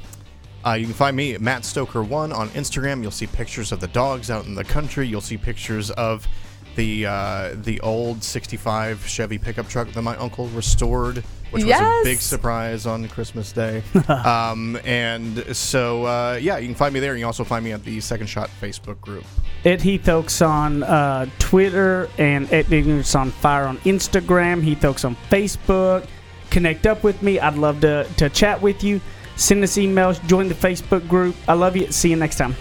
Uh, 0.64 0.74
you 0.74 0.84
can 0.86 0.95
find 0.95 1.16
me 1.16 1.34
at 1.34 1.40
Matt 1.40 1.64
Stoker 1.64 2.03
One 2.05 2.32
on 2.32 2.49
Instagram. 2.51 3.03
You'll 3.03 3.11
see 3.11 3.26
pictures 3.26 3.72
of 3.72 3.80
the 3.80 3.88
dogs 3.88 4.30
out 4.30 4.45
in 4.47 4.55
the 4.55 4.62
country. 4.64 5.07
You'll 5.09 5.20
see 5.20 5.36
pictures 5.36 5.90
of 5.93 6.28
the 6.76 7.05
uh, 7.07 7.55
the 7.55 7.80
old 7.80 8.22
'65 8.22 9.05
Chevy 9.07 9.38
pickup 9.38 9.68
truck 9.68 9.90
that 9.93 10.03
my 10.03 10.16
uncle 10.18 10.47
restored, 10.49 11.24
which 11.53 11.64
was 11.64 11.80
a 11.80 12.00
big 12.05 12.18
surprise 12.18 12.86
on 12.86 13.07
Christmas 13.09 13.53
Day. 13.53 13.82
um, 14.09 14.78
and 14.84 15.57
so, 15.57 16.05
uh, 16.05 16.38
yeah, 16.40 16.59
you 16.59 16.66
can 16.66 16.74
find 16.74 16.94
me 16.94 17.00
there. 17.00 17.14
You 17.14 17.20
can 17.20 17.26
also 17.26 17.44
find 17.44 17.64
me 17.64 17.72
at 17.72 17.84
the 17.84 18.00
Second 18.00 18.26
Shot 18.26 18.50
Facebook 18.61 19.00
group. 19.00 19.24
At 19.64 19.80
Heath 19.80 20.09
Oaks 20.09 20.42
on 20.42 20.82
uh, 20.82 21.26
Twitter 21.38 22.09
and 22.18 22.53
at 22.53 22.72
Ignorance 22.72 23.14
on 23.14 23.30
Fire 23.30 23.66
on 23.66 23.78
Instagram. 23.78 24.62
Heath 24.62 24.84
Oaks 24.84 25.05
on 25.05 25.16
Facebook. 25.30 26.07
Connect 26.50 26.86
up 26.86 27.05
with 27.05 27.22
me. 27.22 27.38
I'd 27.38 27.57
love 27.57 27.80
to, 27.82 28.05
to 28.16 28.28
chat 28.30 28.61
with 28.61 28.82
you. 28.82 29.00
Send 29.36 29.62
us 29.64 29.76
emails. 29.76 30.24
Join 30.26 30.48
the 30.48 30.55
Facebook 30.55 31.09
group. 31.09 31.34
I 31.48 31.55
love 31.55 31.76
you. 31.76 31.90
See 31.90 32.11
you 32.11 32.16
next 32.16 32.36
time. 32.36 32.55